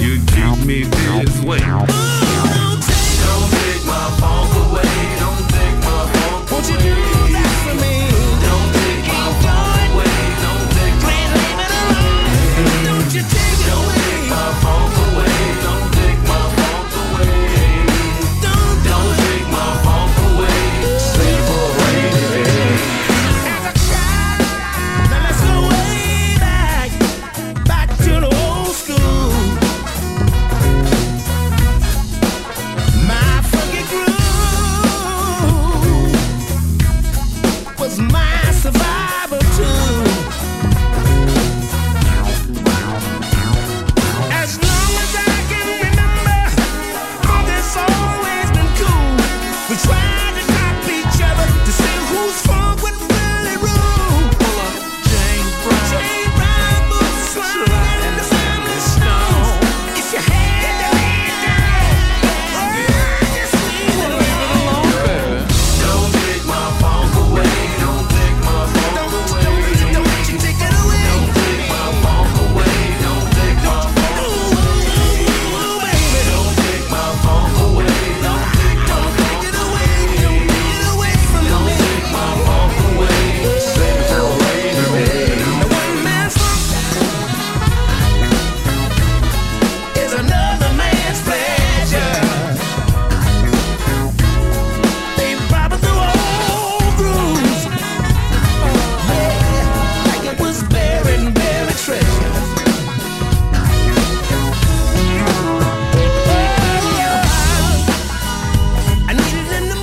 you 0.00 0.24
treat 0.26 0.66
me 0.66 0.84
this 0.84 1.40
way. 1.42 2.43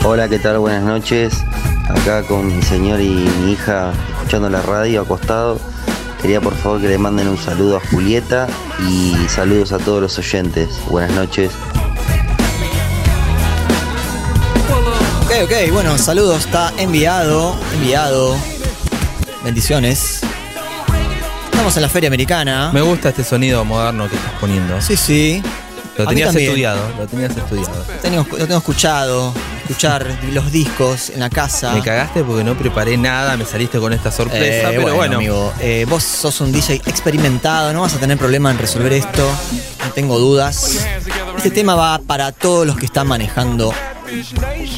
Hola, 0.03 0.27
¿qué 0.27 0.39
tal? 0.39 0.57
Buenas 0.57 0.83
noches. 0.83 1.43
Acá 1.87 2.23
con 2.23 2.47
mi 2.47 2.63
señor 2.63 2.99
y 3.01 3.09
mi 3.09 3.51
hija 3.51 3.93
escuchando 4.15 4.49
la 4.49 4.63
radio 4.63 5.01
acostado. 5.01 5.59
Quería 6.19 6.41
por 6.41 6.55
favor 6.55 6.81
que 6.81 6.87
le 6.87 6.97
manden 6.97 7.27
un 7.27 7.37
saludo 7.37 7.77
a 7.77 7.79
Julieta 7.79 8.47
y 8.89 9.13
saludos 9.29 9.71
a 9.71 9.77
todos 9.77 10.01
los 10.01 10.17
oyentes. 10.17 10.69
Buenas 10.89 11.11
noches. 11.11 11.51
Ok, 15.25 15.31
ok, 15.43 15.71
bueno, 15.71 15.95
saludos, 15.99 16.45
está 16.45 16.73
enviado, 16.77 17.55
enviado. 17.75 18.35
Bendiciones. 19.43 20.21
Estamos 21.45 21.75
en 21.75 21.83
la 21.83 21.89
feria 21.89 22.07
americana. 22.07 22.71
Me 22.73 22.81
gusta 22.81 23.09
este 23.09 23.23
sonido 23.23 23.63
moderno 23.63 24.09
que 24.09 24.15
estás 24.15 24.33
poniendo. 24.39 24.81
Sí, 24.81 24.97
sí. 24.97 25.43
Lo 25.95 26.07
tenías 26.07 26.35
estudiado, 26.35 26.81
lo 26.97 27.05
tenías 27.05 27.37
estudiado. 27.37 27.85
Tengo, 28.01 28.25
lo 28.31 28.47
tengo 28.47 28.57
escuchado 28.57 29.31
escuchar 29.62 30.05
los 30.34 30.51
discos 30.51 31.09
en 31.09 31.20
la 31.20 31.30
casa. 31.30 31.74
Me 31.74 31.82
cagaste 31.82 32.24
porque 32.24 32.43
no 32.43 32.57
preparé 32.57 32.97
nada, 32.97 33.38
me 33.38 33.45
saliste 33.45 33.80
con 33.80 33.93
esta 33.93 34.12
sorpresa, 34.12 34.72
eh, 34.72 34.76
pero 34.78 34.95
bueno. 34.95 35.18
Amigo, 35.18 35.53
eh, 35.59 35.86
vos 35.88 36.03
sos 36.03 36.41
un 36.41 36.51
DJ 36.51 36.82
experimentado, 36.86 37.74
no 37.74 37.82
vas 37.82 37.93
a 37.95 37.99
tener 37.99 38.18
problema 38.18 38.51
en 38.51 38.57
resolver 38.57 38.93
esto, 38.93 39.28
no 39.86 39.91
tengo 39.91 40.20
dudas. 40.20 40.86
Este 41.38 41.51
tema 41.51 41.76
va 41.76 41.99
para 41.99 42.32
todos 42.32 42.66
los 42.66 42.78
que 42.78 42.86
están 42.86 43.07
manejando. 43.07 43.74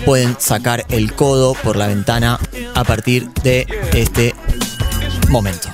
Pueden 0.06 0.36
sacar 0.40 0.86
el 0.90 1.14
codo 1.14 1.54
por 1.56 1.76
la 1.76 1.88
ventana 1.88 2.40
a 2.76 2.84
partir 2.84 3.30
de 3.44 3.68
este 3.94 4.36
momento. 5.30 5.73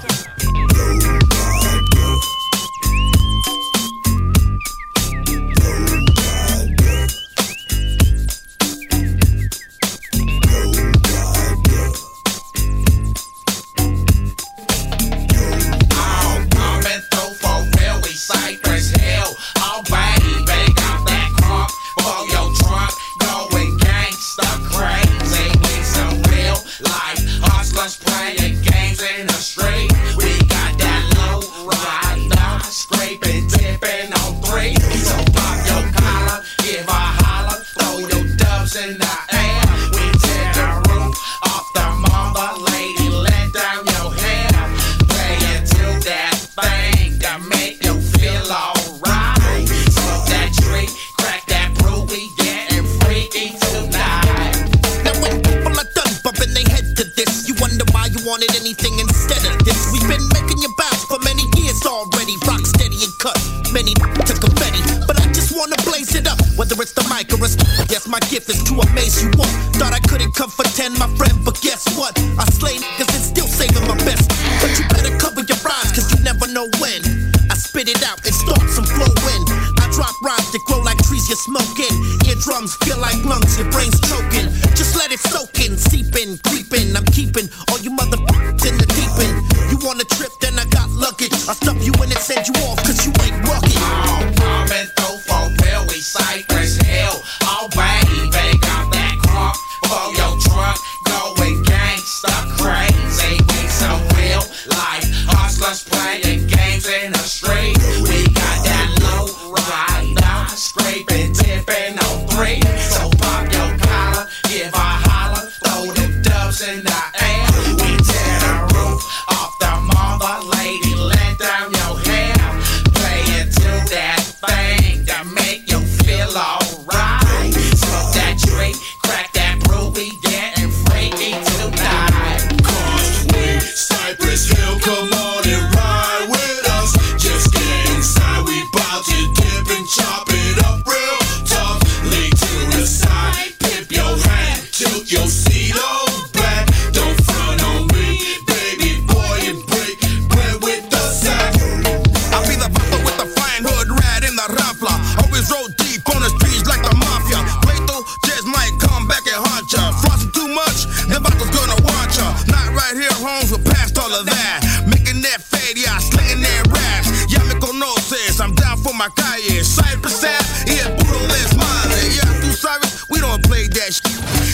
dying. 169.19 169.63
Cypress 169.63 170.23
app, 170.23 170.43
yeah, 170.67 170.89
Buddha 170.95 171.19
lens 171.27 171.55
mine. 171.55 171.89
Yeah, 172.15 172.31
through 172.39 172.55
Cyrus, 172.55 173.09
we 173.09 173.19
don't 173.19 173.43
play 173.43 173.67
that 173.67 173.93
shit. 173.93 174.48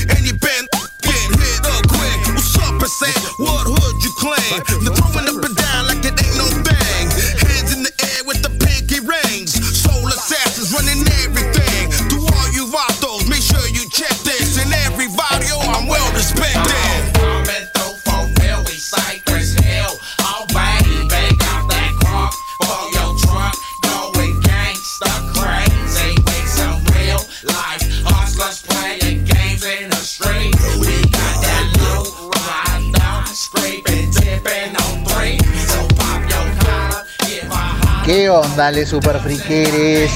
¿Qué 38.16 38.30
onda, 38.30 38.72
les 38.72 38.88
super 38.88 39.20
friqueres? 39.20 40.10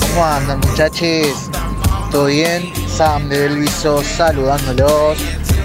¿Cómo 0.00 0.26
andan, 0.26 0.58
muchachos? 0.58 1.48
¿Todo 2.10 2.24
bien? 2.24 2.72
Sam 2.88 3.28
de 3.28 3.42
Belviso 3.42 4.02
saludándolos. 4.02 5.16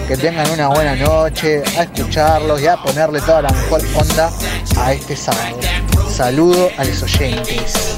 Que 0.07 0.15
tengan 0.15 0.47
una 0.51 0.67
buena 0.67 0.95
noche, 0.95 1.63
a 1.75 1.81
escucharlos 1.81 2.61
y 2.61 2.67
a 2.67 2.77
ponerle 2.77 3.19
toda 3.21 3.41
la 3.41 3.49
mejor 3.49 3.81
onda 3.95 4.31
a 4.77 4.93
este 4.93 5.15
sábado. 5.15 5.57
Saludo 6.07 6.69
a 6.77 6.83
los 6.83 7.01
oyentes. 7.01 7.94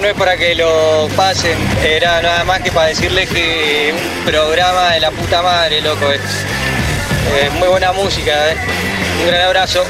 no 0.00 0.08
es 0.08 0.14
para 0.14 0.36
que 0.36 0.54
lo 0.54 1.08
pasen, 1.16 1.56
era 1.82 2.20
nada 2.20 2.44
más 2.44 2.60
que 2.60 2.70
para 2.70 2.88
decirles 2.88 3.28
que 3.30 3.94
un 3.94 4.24
programa 4.24 4.92
de 4.92 5.00
la 5.00 5.10
puta 5.10 5.42
madre, 5.42 5.80
loco, 5.80 6.10
es, 6.10 7.52
muy 7.58 7.68
buena 7.68 7.92
música, 7.92 8.52
eh. 8.52 8.56
un 9.20 9.26
gran 9.28 9.42
abrazo. 9.42 9.84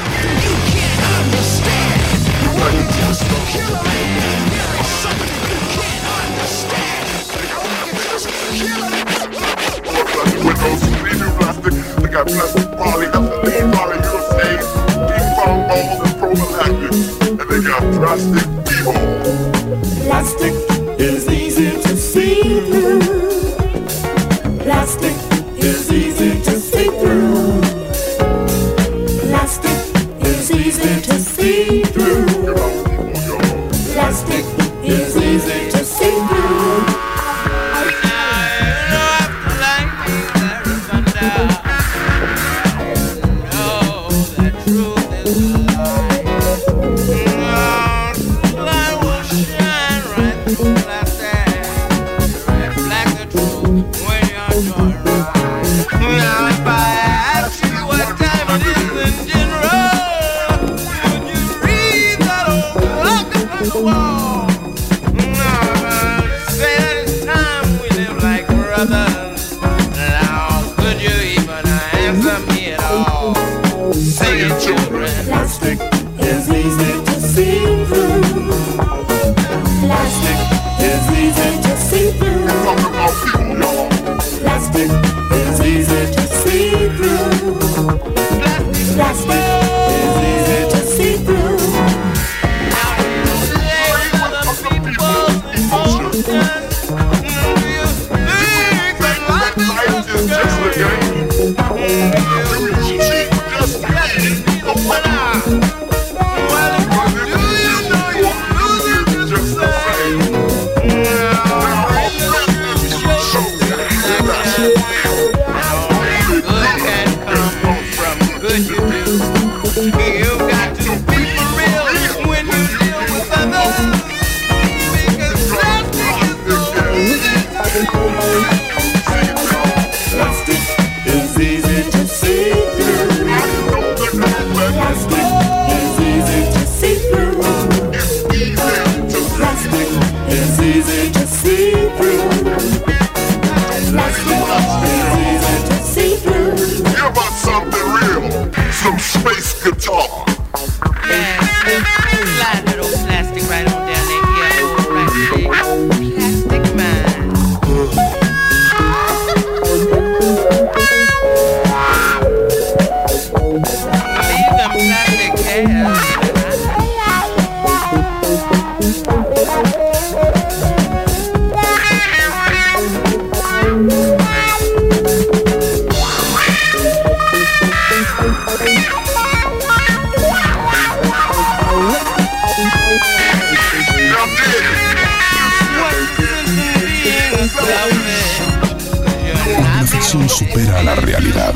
Supera 190.37 190.83
la 190.83 190.95
realidad. 190.95 191.53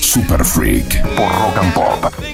Super 0.00 0.44
Freak 0.44 1.02
por 1.14 1.28
Rock 1.28 1.58
and 1.58 1.74
Pop. 1.74 2.31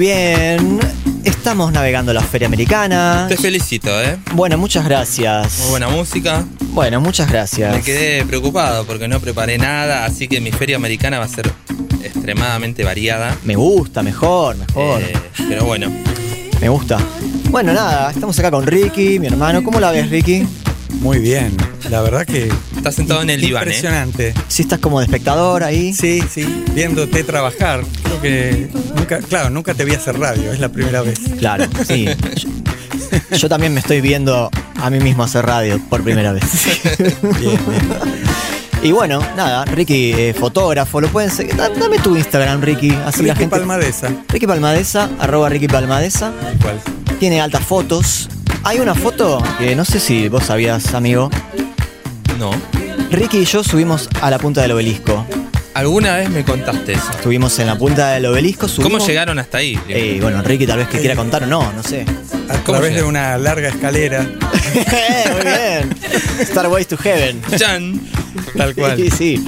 Bien, 0.00 0.64
muy 0.64 0.80
bien. 0.80 0.80
estamos 1.24 1.72
navegando 1.72 2.12
la 2.14 2.22
Feria 2.22 2.48
Americana. 2.48 3.26
Te 3.28 3.36
felicito, 3.36 3.88
¿eh? 4.02 4.16
Bueno, 4.32 4.56
muchas 4.56 4.84
gracias. 4.86 5.58
Muy 5.60 5.70
buena 5.70 5.88
música. 5.88 6.44
Bueno, 6.72 7.00
muchas 7.00 7.30
gracias. 7.30 7.76
Me 7.76 7.82
quedé 7.82 8.24
preocupado 8.24 8.86
porque 8.86 9.08
no 9.08 9.20
preparé 9.20 9.58
nada, 9.58 10.06
así 10.06 10.26
que 10.26 10.40
mi 10.40 10.52
feria 10.52 10.76
americana 10.76 11.18
va 11.18 11.26
a 11.26 11.28
ser 11.28 11.52
extremadamente 12.02 12.82
variada. 12.82 13.36
Me 13.44 13.56
gusta, 13.56 14.02
mejor, 14.02 14.56
mejor. 14.56 15.02
Eh, 15.02 15.12
pero 15.48 15.64
bueno, 15.66 15.92
Me 16.60 16.68
gusta. 16.68 16.98
Bueno, 17.50 17.72
nada, 17.72 18.10
estamos 18.10 18.38
acá 18.38 18.50
con 18.50 18.66
Ricky, 18.66 19.18
mi 19.18 19.26
hermano. 19.26 19.62
¿Cómo 19.62 19.80
la 19.80 19.90
ves, 19.90 20.08
Ricky? 20.08 20.46
Muy 21.00 21.18
bien. 21.18 21.56
La 21.90 22.00
verdad 22.00 22.26
que. 22.26 22.50
Estás 22.80 22.94
sentado 22.94 23.20
en 23.20 23.28
el 23.28 23.42
diván, 23.42 23.64
¿eh? 23.64 23.66
Impresionante. 23.66 24.32
Si 24.48 24.62
estás 24.62 24.78
como 24.78 25.00
de 25.00 25.04
espectador 25.04 25.62
ahí. 25.64 25.92
Sí, 25.92 26.22
sí. 26.32 26.64
Viéndote 26.74 27.22
trabajar. 27.24 27.82
Creo 28.04 28.20
que. 28.22 28.68
Nunca, 28.96 29.18
claro, 29.18 29.50
nunca 29.50 29.74
te 29.74 29.84
vi 29.84 29.92
hacer 29.92 30.18
radio. 30.18 30.50
Es 30.50 30.60
la 30.60 30.70
primera 30.70 31.02
vez. 31.02 31.18
Claro, 31.38 31.66
sí. 31.86 32.06
Yo, 32.36 32.48
yo 33.36 33.48
también 33.50 33.74
me 33.74 33.80
estoy 33.80 34.00
viendo 34.00 34.50
a 34.80 34.88
mí 34.88 34.98
mismo 34.98 35.22
hacer 35.24 35.44
radio 35.44 35.78
por 35.90 36.02
primera 36.02 36.32
vez. 36.32 36.42
Y 38.82 38.92
bueno, 38.92 39.20
nada, 39.36 39.66
Ricky, 39.66 40.12
eh, 40.12 40.32
fotógrafo, 40.38 41.02
lo 41.02 41.08
pueden 41.08 41.30
seguir. 41.30 41.54
Da- 41.56 41.68
Dame 41.68 41.98
tu 41.98 42.16
Instagram, 42.16 42.62
Ricky. 42.62 42.92
Así 43.04 43.22
la 43.22 43.34
Ricky 43.34 43.40
gente. 43.40 43.56
Palmadesa. 43.56 44.08
Ricky 44.30 44.46
Palmadesa, 44.46 45.10
arroba 45.18 45.50
Ricky 45.50 45.68
Palmadesa. 45.68 46.32
¿Cuál? 46.62 46.80
Tiene 47.18 47.42
altas 47.42 47.62
fotos. 47.62 48.30
Hay 48.62 48.78
una 48.78 48.94
foto 48.94 49.42
que 49.58 49.76
no 49.76 49.84
sé 49.84 50.00
si 50.00 50.28
vos 50.30 50.44
sabías, 50.44 50.94
amigo. 50.94 51.28
No. 52.40 52.50
Ricky 53.10 53.38
y 53.38 53.44
yo 53.44 53.62
subimos 53.62 54.08
a 54.20 54.30
la 54.30 54.38
punta 54.38 54.62
del 54.62 54.72
obelisco. 54.72 55.26
Alguna 55.74 56.16
vez 56.16 56.28
me 56.30 56.44
contaste 56.44 56.92
eso. 56.94 57.10
Estuvimos 57.12 57.56
en 57.60 57.66
la 57.68 57.78
punta 57.78 58.10
del 58.12 58.26
obelisco. 58.26 58.66
Subimos... 58.66 58.98
¿Cómo 58.98 59.06
llegaron 59.06 59.38
hasta 59.38 59.58
ahí? 59.58 59.78
Eh, 59.88 60.18
bueno, 60.20 60.42
Ricky 60.42 60.66
tal 60.66 60.78
vez 60.78 60.88
que 60.88 60.98
quiera 60.98 61.14
contar 61.14 61.44
o 61.44 61.46
no, 61.46 61.72
no 61.72 61.82
sé. 61.82 62.04
A 62.48 62.54
través 62.64 62.94
de 62.94 63.02
una 63.04 63.38
larga 63.38 63.68
escalera. 63.68 64.22
Muy 65.32 65.44
bien. 65.44 65.90
Starways 66.44 66.88
to 66.88 66.96
Heaven. 66.96 67.40
Chan. 67.56 68.00
Tal 68.56 68.74
cual. 68.74 68.96
Sí, 68.96 69.10
sí. 69.10 69.44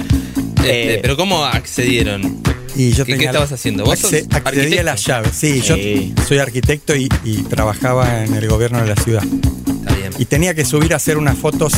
Este, 0.57 0.95
Eh, 0.95 0.99
pero 1.01 1.17
¿cómo 1.17 1.43
accedieron? 1.43 2.41
Y 2.75 2.91
yo 2.93 3.05
¿Qué- 3.05 3.13
estabas 3.15 3.51
haciendo? 3.51 3.83
¿Vos 3.83 3.99
sos 3.99 4.11
acce- 4.13 4.27
accedí 4.33 4.77
a 4.77 4.83
las 4.83 5.05
llaves. 5.05 5.31
Sí, 5.35 5.61
yo 5.61 5.75
Sí. 5.75 6.13
soy 6.27 6.39
arquitecto 6.39 6.95
y, 6.95 7.09
y 7.25 7.43
trabajaba 7.43 8.23
en 8.23 8.33
el 8.33 8.47
gobierno 8.47 8.81
de 8.81 8.87
la 8.87 8.95
ciudad. 8.95 9.23
Está 9.23 9.93
bien. 9.95 10.13
Y 10.17 10.25
tenía 10.25 10.53
que 10.53 10.63
subir 10.65 10.93
a 10.93 10.95
hacer 10.95 11.17
unas 11.17 11.37
fotos 11.37 11.73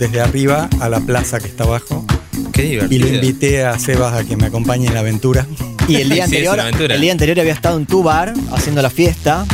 desde 0.00 0.20
arriba 0.20 0.68
a 0.80 0.88
la 0.88 0.98
plaza 1.00 1.38
que 1.38 1.46
está 1.46 1.64
abajo. 1.64 2.04
Qué 2.52 2.64
Y 2.64 2.70
divertido. 2.70 3.06
lo 3.08 3.14
invité 3.14 3.64
a 3.64 3.78
Sebas 3.78 4.14
a 4.14 4.24
que 4.24 4.36
me 4.36 4.46
acompañe 4.46 4.86
en 4.88 4.94
la 4.94 5.00
aventura. 5.00 5.46
Y 5.86 5.96
el 5.96 6.08
día 6.08 6.24
anterior, 6.24 6.58
el 6.58 7.00
día 7.00 7.12
anterior 7.12 7.38
había 7.38 7.52
estado 7.52 7.76
en 7.78 7.86
tu 7.86 8.02
bar 8.02 8.32
haciendo 8.52 8.80
la 8.82 8.90
fiesta. 8.90 9.44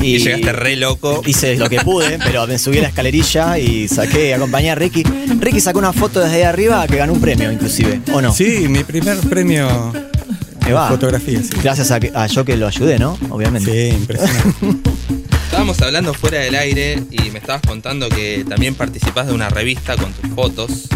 Y, 0.00 0.14
Y 0.14 0.18
llegaste 0.18 0.52
re 0.52 0.76
loco. 0.76 1.22
Hice 1.26 1.56
lo 1.56 1.68
que 1.68 1.80
pude, 1.80 2.18
pero 2.24 2.46
me 2.46 2.58
subí 2.58 2.78
a 2.78 2.82
la 2.82 2.88
escalerilla 2.88 3.58
y 3.58 3.86
saqué, 3.88 4.34
acompañé 4.34 4.70
a 4.70 4.74
Ricky. 4.74 5.02
Ricky 5.38 5.60
sacó 5.60 5.78
una 5.78 5.92
foto 5.92 6.20
desde 6.20 6.36
ahí 6.36 6.42
arriba 6.42 6.86
que 6.86 6.96
ganó 6.96 7.12
un 7.12 7.20
premio, 7.20 7.52
inclusive. 7.52 8.00
¿O 8.12 8.20
no? 8.22 8.32
Sí, 8.32 8.66
mi 8.68 8.82
primer 8.84 9.18
premio 9.18 9.92
Me 10.64 10.72
va. 10.72 10.88
fotografía. 10.88 11.42
Sí, 11.42 11.50
Gracias 11.62 11.90
a, 11.90 12.00
a 12.14 12.26
yo 12.26 12.44
que 12.44 12.56
lo 12.56 12.66
ayudé, 12.66 12.98
¿no? 12.98 13.18
Obviamente. 13.28 13.90
Sí, 13.90 13.96
impresionante. 13.96 14.90
Estábamos 15.60 15.82
hablando 15.82 16.14
fuera 16.14 16.38
del 16.38 16.54
aire 16.54 17.02
y 17.10 17.28
me 17.30 17.38
estabas 17.38 17.60
contando 17.60 18.08
que 18.08 18.46
también 18.48 18.74
participás 18.74 19.26
de 19.26 19.34
una 19.34 19.50
revista 19.50 19.94
con 19.94 20.10
tus 20.14 20.30
fotos. 20.30 20.88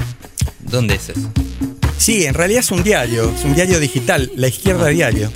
¿Dónde 0.60 0.94
es 0.94 1.10
eso? 1.10 1.30
Sí, 1.98 2.24
en 2.24 2.32
realidad 2.32 2.60
es 2.60 2.70
un 2.70 2.82
diario, 2.82 3.30
es 3.30 3.44
un 3.44 3.54
diario 3.54 3.78
digital, 3.78 4.32
La 4.36 4.48
Izquierda 4.48 4.86
Diario. 4.86 5.30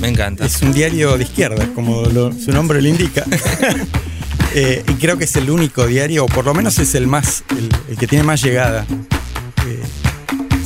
Me 0.00 0.08
encanta. 0.08 0.44
Es 0.44 0.60
un 0.60 0.72
diario 0.72 1.16
de 1.16 1.22
izquierda, 1.22 1.68
como 1.72 2.02
lo- 2.06 2.32
su 2.32 2.50
nombre 2.50 2.82
lo 2.82 2.88
indica. 2.88 3.24
Eh, 4.56 4.84
y 4.88 4.92
creo 4.94 5.18
que 5.18 5.24
es 5.24 5.34
el 5.34 5.50
único 5.50 5.84
diario, 5.84 6.24
o 6.24 6.28
por 6.28 6.44
lo 6.44 6.54
menos 6.54 6.78
es 6.78 6.94
el 6.94 7.08
más, 7.08 7.42
el, 7.50 7.68
el 7.90 7.96
que 7.98 8.06
tiene 8.06 8.22
más 8.24 8.40
llegada. 8.42 8.86
Eh, 9.66 9.82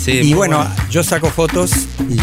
Sí, 0.02 0.12
y 0.12 0.24
muy 0.24 0.32
bueno, 0.34 0.66
yo 0.90 1.02
saco 1.02 1.30
fotos 1.30 1.70
y 2.08 2.18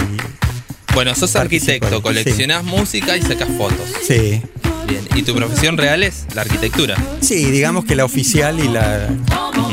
Bueno, 0.93 1.13
sos 1.15 1.35
arquitecto, 1.35 2.01
coleccionás 2.03 2.63
música 2.63 3.17
y 3.17 3.21
sacás 3.23 3.49
fotos. 3.57 3.87
sí. 4.07 4.41
Bien. 4.87 5.07
¿Y 5.15 5.23
tu 5.23 5.33
profesión 5.35 5.77
real 5.77 6.03
es 6.03 6.25
la 6.35 6.41
arquitectura? 6.41 6.95
Sí, 7.21 7.45
digamos 7.51 7.85
que 7.85 7.95
la 7.95 8.05
oficial 8.05 8.59
y 8.59 8.67
la 8.67 9.09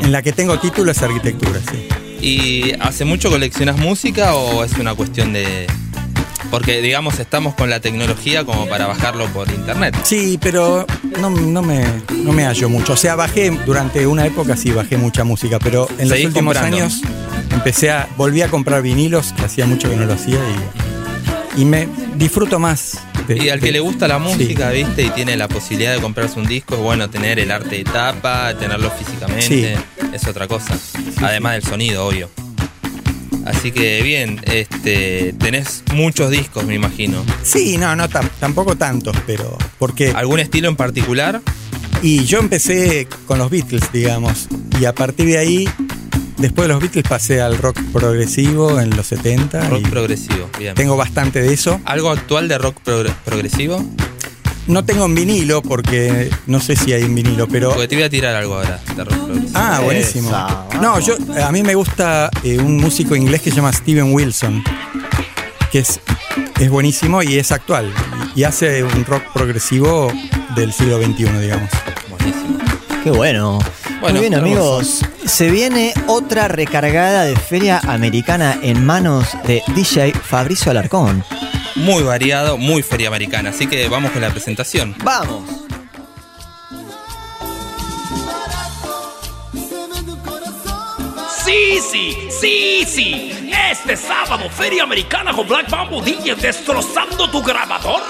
en 0.03 0.13
la 0.13 0.23
que 0.23 0.33
tengo 0.33 0.59
título 0.59 0.93
es 0.93 1.03
arquitectura, 1.03 1.61
sí. 1.71 1.89
¿Y 2.21 2.73
hace 2.81 3.05
mucho 3.05 3.31
coleccionás 3.31 3.77
música 3.79 4.35
o 4.35 4.65
es 4.65 4.73
una 4.75 4.95
cuestión 4.95 5.33
de...? 5.33 5.67
Porque, 6.51 6.83
digamos, 6.83 7.19
estamos 7.19 7.55
con 7.55 7.71
la 7.71 7.81
tecnología 7.81 8.45
como 8.45 8.69
para 8.69 8.87
bajarlo 8.87 9.27
por 9.29 9.51
internet. 9.51 9.97
Sí, 10.05 10.39
pero 10.41 10.87
no, 11.19 11.31
no 11.31 11.63
me, 11.63 11.85
no 12.15 12.33
me 12.33 12.45
hallo 12.45 12.69
mucho. 12.69 12.93
O 12.93 12.97
sea, 12.97 13.15
bajé 13.15 13.51
durante 13.65 14.07
una 14.07 14.27
época, 14.27 14.57
sí, 14.57 14.71
bajé 14.71 14.99
mucha 14.99 15.25
música, 15.25 15.59
pero 15.59 15.89
en 15.99 16.11
los 16.11 16.19
últimos 16.23 16.55
comprando. 16.55 16.77
años 16.77 17.01
empecé 17.51 17.91
a, 17.91 18.07
volví 18.19 18.43
a 18.43 18.49
comprar 18.49 18.83
vinilos, 18.83 19.33
que 19.33 19.47
hacía 19.47 19.67
mucho 19.67 19.89
que 19.89 19.97
no 19.97 20.05
lo 20.05 20.13
hacía, 20.13 20.39
y, 21.57 21.63
y 21.63 21.65
me 21.65 21.89
disfruto 22.17 22.59
más. 22.59 22.99
Y 23.29 23.49
al 23.49 23.61
que 23.61 23.73
le 23.73 23.81
gusta 23.81 24.09
la 24.09 24.17
sí. 24.19 24.23
música, 24.23 24.71
viste, 24.71 25.03
y 25.05 25.11
tiene 25.11 25.37
la 25.37 25.49
posibilidad 25.49 25.95
de 25.95 26.01
comprarse 26.01 26.39
un 26.39 26.47
disco, 26.47 26.75
es 26.75 26.81
bueno 26.81 27.09
tener 27.11 27.39
el 27.39 27.51
arte 27.51 27.77
de 27.77 27.85
tapa, 27.85 28.55
tenerlo 28.59 28.91
físicamente, 28.91 29.77
es 30.13 30.27
otra 30.27 30.49
cosa. 30.49 30.77
Además 31.21 31.55
del 31.55 31.63
sonido, 31.65 32.07
obvio. 32.07 32.29
Así 33.45 33.73
que 33.73 34.03
bien, 34.03 34.41
este, 34.45 35.35
tenés 35.39 35.83
muchos 35.95 36.31
discos, 36.31 36.65
me 36.65 36.75
imagino. 36.75 37.25
Sí, 37.43 37.77
no, 37.77 37.97
no, 37.97 38.09
tam- 38.09 38.31
tampoco 38.39 38.77
tantos, 38.77 39.17
pero 39.27 39.59
porque... 39.79 40.11
¿Algún 40.15 40.39
estilo 40.39 40.69
en 40.69 40.77
particular? 40.77 41.41
Y 42.03 42.25
yo 42.25 42.39
empecé 42.39 43.09
con 43.27 43.39
los 43.39 43.51
Beatles, 43.51 43.83
digamos, 43.93 44.49
y 44.81 44.85
a 44.85 44.95
partir 44.95 45.27
de 45.27 45.39
ahí, 45.39 45.69
después 46.43 46.69
de 46.69 46.75
los 46.75 46.83
Beatles 46.83 47.05
pasé 47.09 47.41
al 47.41 47.57
rock 47.57 47.81
progresivo 47.93 48.79
en 48.81 48.91
los 48.97 49.07
70. 49.07 49.69
Rock 49.71 49.81
y 49.87 49.89
progresivo, 49.91 50.51
bien. 50.59 50.75
Tengo 50.75 50.97
bastante 50.97 51.41
de 51.41 51.53
eso. 51.55 51.81
¿Algo 51.85 52.11
actual 52.11 52.49
de 52.49 52.59
rock 52.59 52.77
progre- 52.85 53.15
progresivo? 53.25 53.83
No 54.67 54.85
tengo 54.85 55.07
en 55.07 55.15
vinilo 55.17 55.61
porque 55.63 56.31
no 56.47 56.61
sé 56.61 56.77
si 56.77 56.93
hay 56.93 57.03
en 57.03 57.15
vinilo, 57.15 57.49
pero... 57.49 57.71
Porque 57.71 57.89
te 57.89 57.97
voy 57.97 58.05
a 58.05 58.11
tirar 58.11 58.35
algo 58.37 58.55
ahora 58.57 58.81
de 58.95 59.05
rock 59.05 59.25
progresivo. 59.25 59.53
Ah, 59.55 59.81
buenísimo. 59.83 60.29
Esa, 60.29 60.67
No, 60.81 61.01
yo 61.01 61.17
a 61.45 61.51
mí 61.51 61.63
me 61.65 61.75
gusta 61.75 62.31
eh, 62.45 62.59
un 62.59 62.77
músico 62.77 63.17
inglés 63.17 63.43
que 63.43 63.51
se 63.51 63.57
llama 63.57 63.73
Steven 63.73 64.13
Wilson, 64.15 64.63
que 65.73 65.81
es, 65.81 65.99
es 66.61 66.71
buenísimo 66.71 67.23
y 67.25 67.39
es 67.39 67.51
actual. 67.51 67.93
Y 68.37 68.45
hace 68.45 68.85
un 68.85 69.05
rock 69.05 69.25
progresivo 69.35 70.13
del 70.55 70.73
siglo 70.73 70.99
XXI, 71.03 71.25
digamos. 71.41 71.69
Buenísimo. 72.09 72.59
Qué 73.03 73.11
bueno. 73.11 73.59
Bueno, 74.03 74.19
Muy 74.19 74.29
bien, 74.29 74.35
amigos. 74.35 75.01
Se 75.25 75.49
viene 75.49 75.95
otra 76.09 76.49
recargada 76.49 77.25
de 77.25 77.37
Feria 77.37 77.79
Americana 77.87 78.59
en 78.61 78.85
manos 78.85 79.29
de 79.47 79.63
DJ 79.77 80.13
Fabricio 80.13 80.73
Alarcón. 80.73 81.25
Muy 81.77 82.03
variado, 82.03 82.59
muy 82.59 82.83
feria 82.83 83.07
americana. 83.07 83.51
Así 83.51 83.69
que 83.69 83.89
vamos 83.89 84.11
con 84.11 84.21
la 84.21 84.31
presentación. 84.31 84.97
¡Vamos! 85.05 85.45
Sí, 91.45 91.79
sí, 91.89 92.29
sí, 92.29 92.85
sí. 92.85 93.53
Este 93.71 93.97
sábado, 93.97 94.51
Feria 94.51 94.83
Americana 94.83 95.33
con 95.33 95.47
Black 95.47 95.71
Bamboo 95.71 96.03
DJ 96.03 96.35
destrozando 96.35 97.31
tu 97.31 97.41
grabador. 97.41 98.03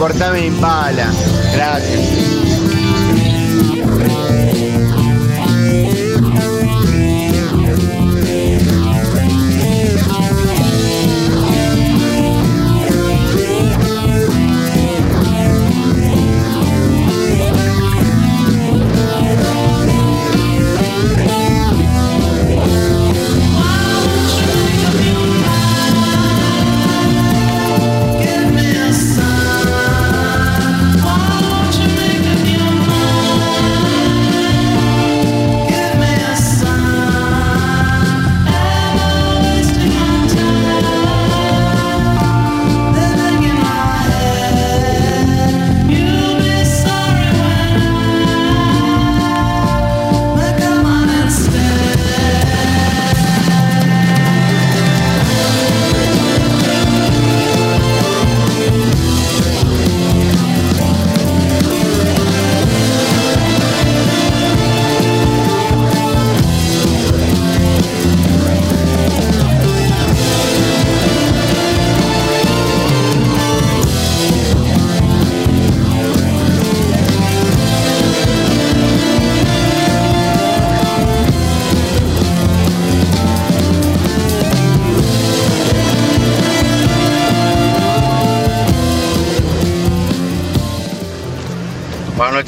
Cortame 0.00 0.46
impala. 0.46 0.69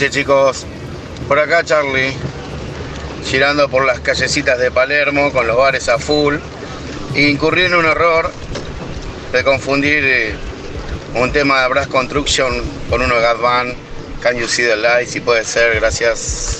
Noches 0.02 0.18
chicos, 0.18 0.66
por 1.28 1.38
acá 1.38 1.62
Charlie, 1.62 2.12
girando 3.24 3.68
por 3.68 3.84
las 3.84 4.00
callecitas 4.00 4.58
de 4.58 4.72
Palermo 4.72 5.30
con 5.30 5.46
los 5.46 5.56
bares 5.56 5.88
a 5.88 5.96
full, 5.96 6.38
e 7.14 7.28
incurrí 7.28 7.66
en 7.66 7.74
un 7.74 7.84
error 7.84 8.32
de 9.30 9.44
confundir 9.44 10.02
eh, 10.04 10.34
un 11.14 11.30
tema 11.30 11.62
de 11.62 11.68
Brass 11.68 11.86
Construction 11.86 12.64
con 12.90 13.00
uno 13.00 13.14
de 13.14 13.20
Gat 13.20 13.40
Band, 13.40 13.74
Can 14.20 14.38
You 14.38 14.48
See 14.48 14.64
the 14.64 14.74
Light, 14.74 15.08
si 15.08 15.20
puede 15.20 15.44
ser, 15.44 15.76
gracias. 15.76 16.51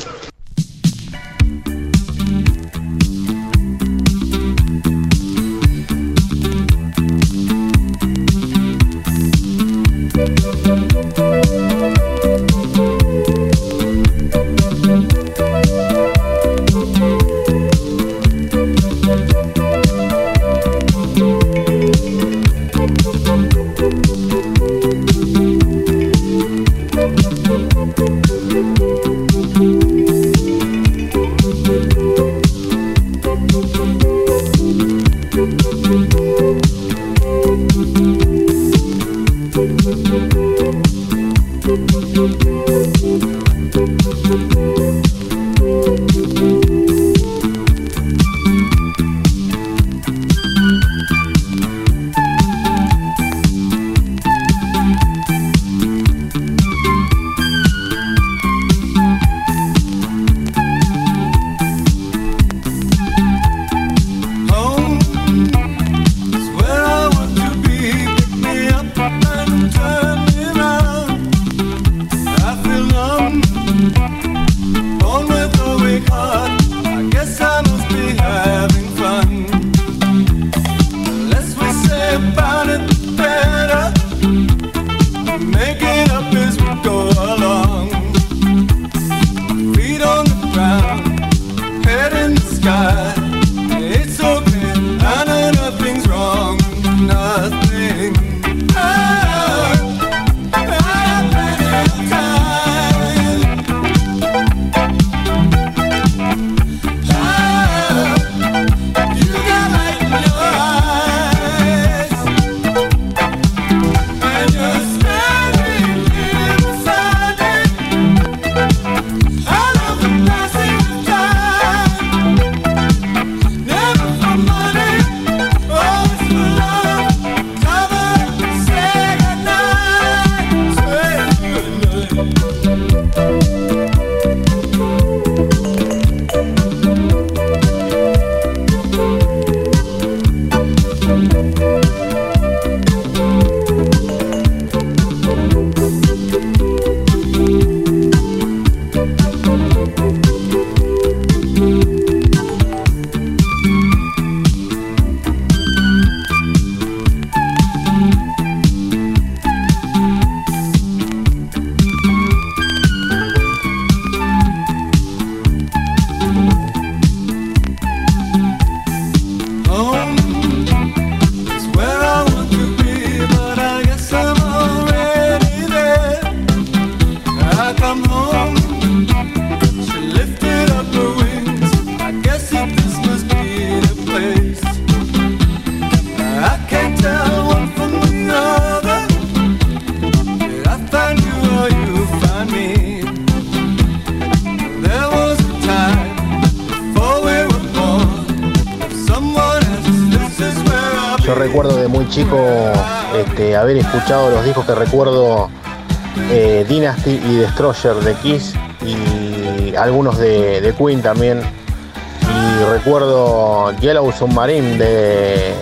De 207.83 208.15
Kiss 208.23 208.55
y 208.87 209.75
algunos 209.75 210.17
de, 210.17 210.73
Queen 210.79 211.03
también. 211.03 211.41
Y 211.41 212.65
recuerdo 212.71 213.73
Yellow 213.81 214.13
Submarine 214.13 214.79
de, 214.79 215.53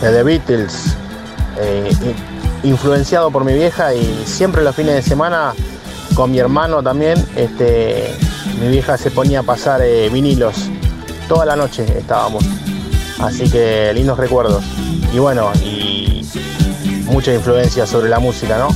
de 0.00 0.12
The 0.12 0.22
Beatles, 0.24 0.96
eh, 1.60 1.92
influenciado 2.64 3.30
por 3.30 3.44
mi 3.44 3.54
vieja 3.54 3.94
y 3.94 4.24
siempre 4.26 4.64
los 4.64 4.74
fines 4.74 4.96
de 4.96 5.02
semana 5.02 5.54
con 6.16 6.32
mi 6.32 6.40
hermano 6.40 6.82
también, 6.82 7.24
este, 7.36 8.12
mi 8.60 8.66
vieja 8.66 8.98
se 8.98 9.12
ponía 9.12 9.40
a 9.40 9.42
pasar 9.44 9.80
eh, 9.80 10.08
vinilos. 10.08 10.70
Toda 11.28 11.46
la 11.46 11.54
noche 11.54 11.86
estábamos. 11.96 12.44
Así 13.20 13.48
que 13.48 13.92
lindos 13.94 14.18
recuerdos. 14.18 14.64
Y 15.12 15.20
bueno, 15.20 15.52
y 15.62 16.28
mucha 17.04 17.32
influencia 17.32 17.86
sobre 17.86 18.08
la 18.08 18.18
música, 18.18 18.58
¿no? 18.58 18.68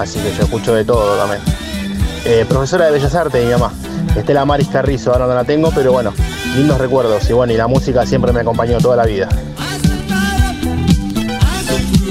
Así 0.00 0.20
que 0.20 0.32
yo 0.36 0.44
escucho 0.44 0.72
de 0.72 0.84
todo 0.84 1.16
también. 1.16 1.40
Eh, 2.24 2.44
profesora 2.48 2.86
de 2.86 2.92
Bellas 2.92 3.14
Artes, 3.14 3.44
mi 3.44 3.50
mamá. 3.50 3.72
Estela 4.14 4.44
Maris 4.44 4.68
Carrizo, 4.68 5.12
ahora 5.12 5.26
no 5.26 5.34
la 5.34 5.44
tengo, 5.44 5.70
pero 5.74 5.92
bueno, 5.92 6.12
lindos 6.56 6.78
recuerdos. 6.78 7.28
Y 7.30 7.32
bueno, 7.32 7.52
y 7.52 7.56
la 7.56 7.66
música 7.66 8.04
siempre 8.04 8.32
me 8.32 8.40
acompañó 8.40 8.78
toda 8.78 8.96
la 8.96 9.06
vida. 9.06 9.28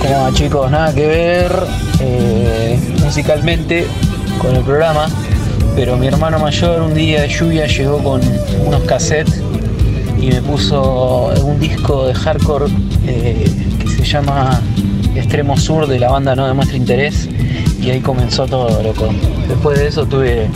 ¿Cómo 0.01 0.23
va 0.23 0.33
chicos? 0.33 0.71
Nada 0.71 0.93
que 0.93 1.05
ver 1.05 1.51
eh, 1.99 2.79
musicalmente 3.03 3.85
con 4.41 4.55
el 4.55 4.63
programa, 4.63 5.07
pero 5.75 5.97
mi 5.97 6.07
hermano 6.07 6.39
mayor 6.39 6.81
un 6.81 6.93
día 6.93 7.21
de 7.21 7.29
lluvia 7.29 7.67
llegó 7.67 8.01
con 8.01 8.21
unos 8.65 8.81
cassettes 8.83 9.41
y 10.19 10.27
me 10.27 10.41
puso 10.41 11.33
un 11.43 11.59
disco 11.59 12.07
de 12.07 12.15
hardcore 12.15 12.71
eh, 13.05 13.45
que 13.79 13.87
se 13.87 14.03
llama 14.05 14.59
Extremo 15.15 15.57
Sur 15.57 15.87
de 15.87 15.99
la 15.99 16.09
banda 16.09 16.35
No 16.35 16.47
Demuestra 16.47 16.77
Interés 16.77 17.29
y 17.81 17.89
ahí 17.89 18.01
comenzó 18.01 18.45
todo, 18.45 18.81
loco. 18.83 19.09
Después 19.47 19.79
de 19.79 19.87
eso 19.87 20.05
tuve 20.05 20.47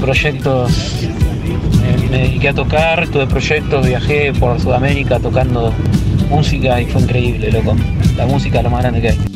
proyectos, 0.00 0.70
me, 1.80 2.08
me 2.08 2.18
dediqué 2.18 2.48
a 2.48 2.54
tocar, 2.54 3.08
tuve 3.08 3.26
proyectos, 3.26 3.86
viajé 3.86 4.32
por 4.32 4.60
Sudamérica 4.60 5.18
tocando 5.18 5.72
música 6.28 6.80
y 6.80 6.86
fue 6.86 7.02
increíble, 7.02 7.50
loco. 7.52 7.76
La 8.16 8.26
música 8.26 8.58
es 8.58 8.64
lo 8.64 8.70
más 8.70 8.82
grande 8.82 9.00
que 9.00 9.08
hay. 9.10 9.31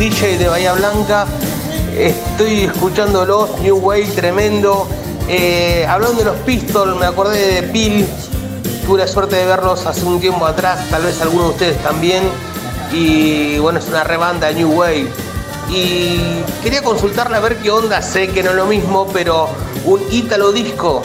DJ 0.00 0.38
de 0.38 0.48
Bahía 0.48 0.72
Blanca, 0.72 1.26
estoy 1.94 2.64
escuchándolos, 2.64 3.60
New 3.60 3.76
Way 3.80 4.06
tremendo. 4.06 4.88
Eh, 5.28 5.84
hablando 5.86 6.20
de 6.20 6.24
los 6.24 6.36
Pistols, 6.36 6.96
me 6.96 7.04
acordé 7.04 7.60
de 7.60 7.62
Pil, 7.64 8.06
tuve 8.86 9.00
la 9.00 9.06
suerte 9.06 9.36
de 9.36 9.44
verlos 9.44 9.84
hace 9.84 10.06
un 10.06 10.18
tiempo 10.18 10.46
atrás, 10.46 10.88
tal 10.88 11.02
vez 11.02 11.20
algunos 11.20 11.48
de 11.48 11.52
ustedes 11.52 11.82
también. 11.82 12.22
Y 12.90 13.58
bueno, 13.58 13.78
es 13.78 13.88
una 13.88 14.02
rebanda 14.02 14.50
New 14.52 14.72
Way. 14.72 15.06
Y 15.68 16.44
quería 16.62 16.82
consultarle 16.82 17.36
a 17.36 17.40
ver 17.40 17.58
qué 17.58 17.70
onda, 17.70 18.00
sé 18.00 18.28
que 18.28 18.42
no 18.42 18.52
es 18.52 18.56
lo 18.56 18.64
mismo, 18.64 19.06
pero 19.12 19.50
un 19.84 20.00
ítalo 20.10 20.50
disco, 20.50 21.02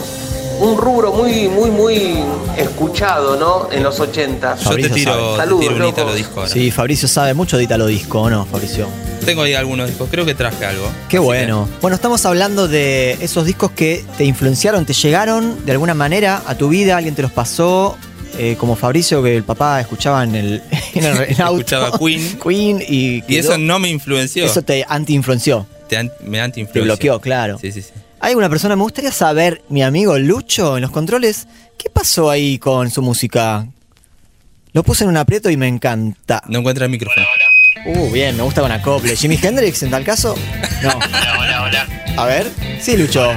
un 0.66 0.78
rubro 0.78 1.14
muy, 1.14 1.48
muy, 1.48 1.70
muy 1.72 2.16
escuchado, 2.58 3.38
¿no? 3.38 3.70
En 3.72 3.84
los 3.84 4.00
80. 4.00 4.58
Fabricio 4.58 5.04
sabe. 5.04 5.38
Saludos, 5.38 5.68
un 5.70 5.80
locos. 5.80 5.94
Ítalo 5.94 6.14
disco 6.16 6.40
ahora. 6.42 6.52
Sí, 6.52 6.72
Fabricio 6.72 7.08
sabe 7.08 7.34
mucho 7.34 7.58
de 7.58 7.64
Italo 7.64 7.88
Disco, 7.88 8.22
¿o 8.22 8.30
no, 8.30 8.46
Fabricio? 8.46 8.88
Tengo 9.26 9.42
ahí 9.44 9.54
algunos 9.54 9.88
discos, 9.88 10.08
creo 10.12 10.26
que 10.26 10.36
traje 10.36 10.66
algo. 10.66 10.88
Qué 11.10 11.18
bueno. 11.20 11.68
Bueno, 11.82 11.96
estamos 11.96 12.26
hablando 12.26 12.68
de 12.68 13.14
esos 13.22 13.46
discos 13.46 13.72
que 13.72 14.04
te 14.18 14.26
influenciaron, 14.26 14.86
te 14.86 14.94
llegaron 14.94 15.66
de 15.66 15.72
alguna 15.72 15.94
manera 15.94 16.44
a 16.46 16.56
tu 16.56 16.70
vida, 16.70 16.98
alguien 16.98 17.16
te 17.16 17.22
los 17.24 17.32
pasó, 17.32 17.98
eh, 18.38 18.56
como 18.60 18.76
Fabricio, 18.76 19.24
que 19.24 19.36
el 19.38 19.44
papá 19.44 19.82
escuchaba 19.82 20.24
en 20.24 20.36
el, 20.36 20.62
en 20.94 21.06
el 21.06 21.18
en 21.32 21.42
auto. 21.42 21.60
Escuchaba 21.62 21.98
Queen. 21.98 22.40
Queen 22.44 22.84
y. 22.88 23.24
Y 23.28 23.38
eso 23.38 23.58
no 23.58 23.80
me 23.80 23.90
influenció. 23.90 24.46
Eso 24.46 24.62
te 24.62 24.86
anti-influenció. 24.88 25.66
Te 25.88 25.98
an- 25.98 26.12
me 26.24 26.40
anti 26.42 26.66
Te 26.66 26.82
bloqueó, 26.82 27.20
claro. 27.20 27.58
Sí, 27.60 27.72
sí, 27.72 27.82
sí. 27.82 27.92
Hay 28.26 28.34
una 28.34 28.50
persona, 28.50 28.76
me 28.76 28.82
gustaría 28.82 29.12
saber, 29.12 29.62
mi 29.70 29.84
amigo 29.84 30.18
Lucho, 30.18 30.78
en 30.78 30.82
los 30.82 30.90
controles, 30.90 31.48
¿qué 31.78 31.92
pasó 31.92 32.32
ahí 32.32 32.58
con 32.58 32.90
su 32.90 33.04
música? 33.04 33.68
Lo 34.74 34.82
puse 34.82 35.04
en 35.04 35.12
un 35.12 35.18
aprieto 35.18 35.52
y 35.52 35.58
me 35.58 35.68
encanta. 35.68 36.42
No 36.48 36.58
encuentra 36.58 36.86
el 36.86 36.92
micrófono. 36.92 37.24
Uh, 37.86 38.10
bien, 38.12 38.36
me 38.36 38.42
gusta 38.42 38.62
con 38.62 38.72
acople. 38.72 39.16
¿Jimi 39.16 39.38
Hendrix 39.40 39.84
en 39.84 39.92
tal 39.92 40.04
caso? 40.04 40.36
No. 40.82 40.90
Hola, 40.98 41.36
hola, 41.40 41.62
hola. 41.66 41.88
A 42.18 42.26
ver. 42.26 42.52
Sí, 42.82 42.98
Lucho. 42.98 43.32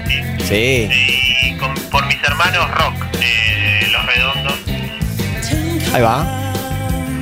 Sí. 0.49 0.89
Y 0.91 1.57
con- 1.59 1.75
por 1.91 2.07
mis 2.07 2.17
hermanos 2.25 2.71
rock, 2.71 2.95
eh, 3.21 3.89
Los 3.93 4.07
Redondos, 4.07 4.55
Ahí 5.93 6.01
va. 6.01 6.51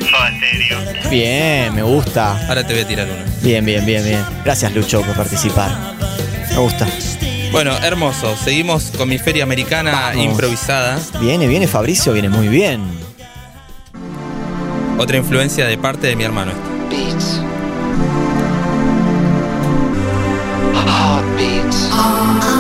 Soda 0.08 0.30
Stereo. 0.36 1.10
Bien, 1.10 1.74
me 1.74 1.82
gusta. 1.82 2.46
Ahora 2.46 2.64
te 2.64 2.74
voy 2.74 2.82
a 2.84 2.86
tirar 2.86 3.08
uno. 3.10 3.24
Bien, 3.42 3.64
bien, 3.64 3.84
bien, 3.84 4.04
bien. 4.04 4.24
Gracias, 4.44 4.72
Lucho, 4.72 5.02
por 5.02 5.16
participar. 5.16 5.72
Me 6.52 6.58
gusta. 6.58 6.86
Bueno, 7.52 7.72
hermoso. 7.82 8.36
Seguimos 8.36 8.92
con 8.96 9.08
mi 9.08 9.18
feria 9.18 9.44
americana 9.44 9.92
Vamos. 9.92 10.24
improvisada. 10.24 10.98
Viene, 11.20 11.46
viene 11.46 11.66
Fabricio, 11.66 12.12
viene 12.12 12.28
muy 12.28 12.48
bien. 12.48 12.82
Otra 14.98 15.16
influencia 15.16 15.66
de 15.66 15.78
parte 15.78 16.06
de 16.06 16.16
mi 16.16 16.24
hermano. 16.24 16.52
Beats. 16.90 17.40
Heartbeats. 20.86 22.55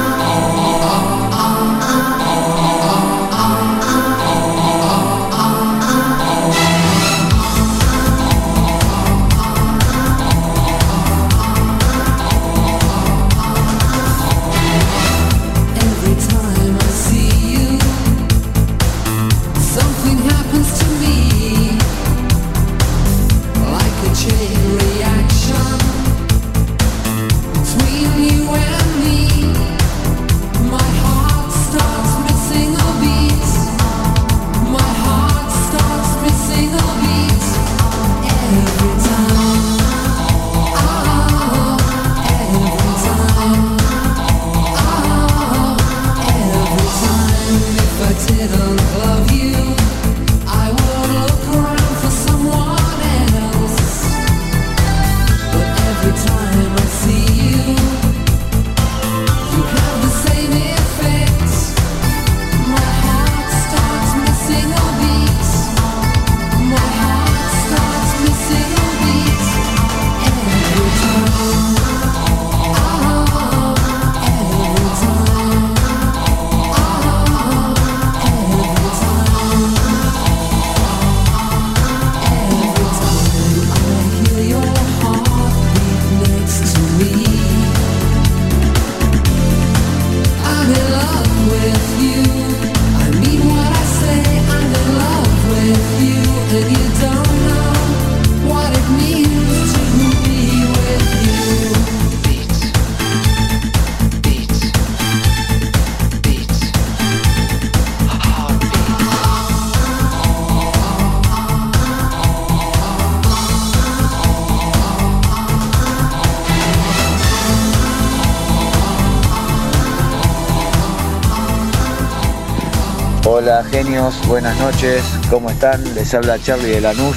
Buenas 124.26 124.58
noches, 124.58 125.02
¿cómo 125.28 125.50
están? 125.50 125.94
Les 125.94 126.14
habla 126.14 126.38
Charlie 126.42 126.70
de 126.70 126.80
Lanús. 126.80 127.16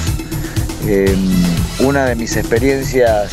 Eh, 0.86 1.16
una 1.78 2.04
de 2.04 2.14
mis 2.16 2.36
experiencias 2.36 3.30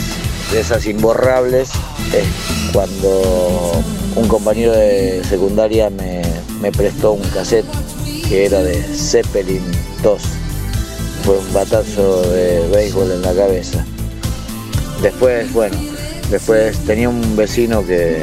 de 0.49 0.61
esas 0.61 0.85
imborrables 0.85 1.71
es 2.13 2.25
cuando 2.71 3.83
un 4.15 4.27
compañero 4.29 4.71
de 4.71 5.21
secundaria 5.27 5.89
me, 5.89 6.71
prestó 6.71 7.11
un 7.11 7.21
cassette 7.31 7.65
que 8.29 8.45
era 8.45 8.63
de 8.63 8.81
Zeppelin 8.81 9.61
2. 10.03 10.21
Fue 11.25 11.37
un 11.37 11.53
batazo 11.53 12.21
de 12.29 12.65
béisbol 12.69 13.11
en 13.11 13.21
la 13.23 13.33
cabeza. 13.33 13.85
Después, 15.01 15.51
bueno, 15.51 15.77
después 16.31 16.77
tenía 16.85 17.09
un 17.09 17.35
vecino 17.35 17.85
que, 17.85 18.21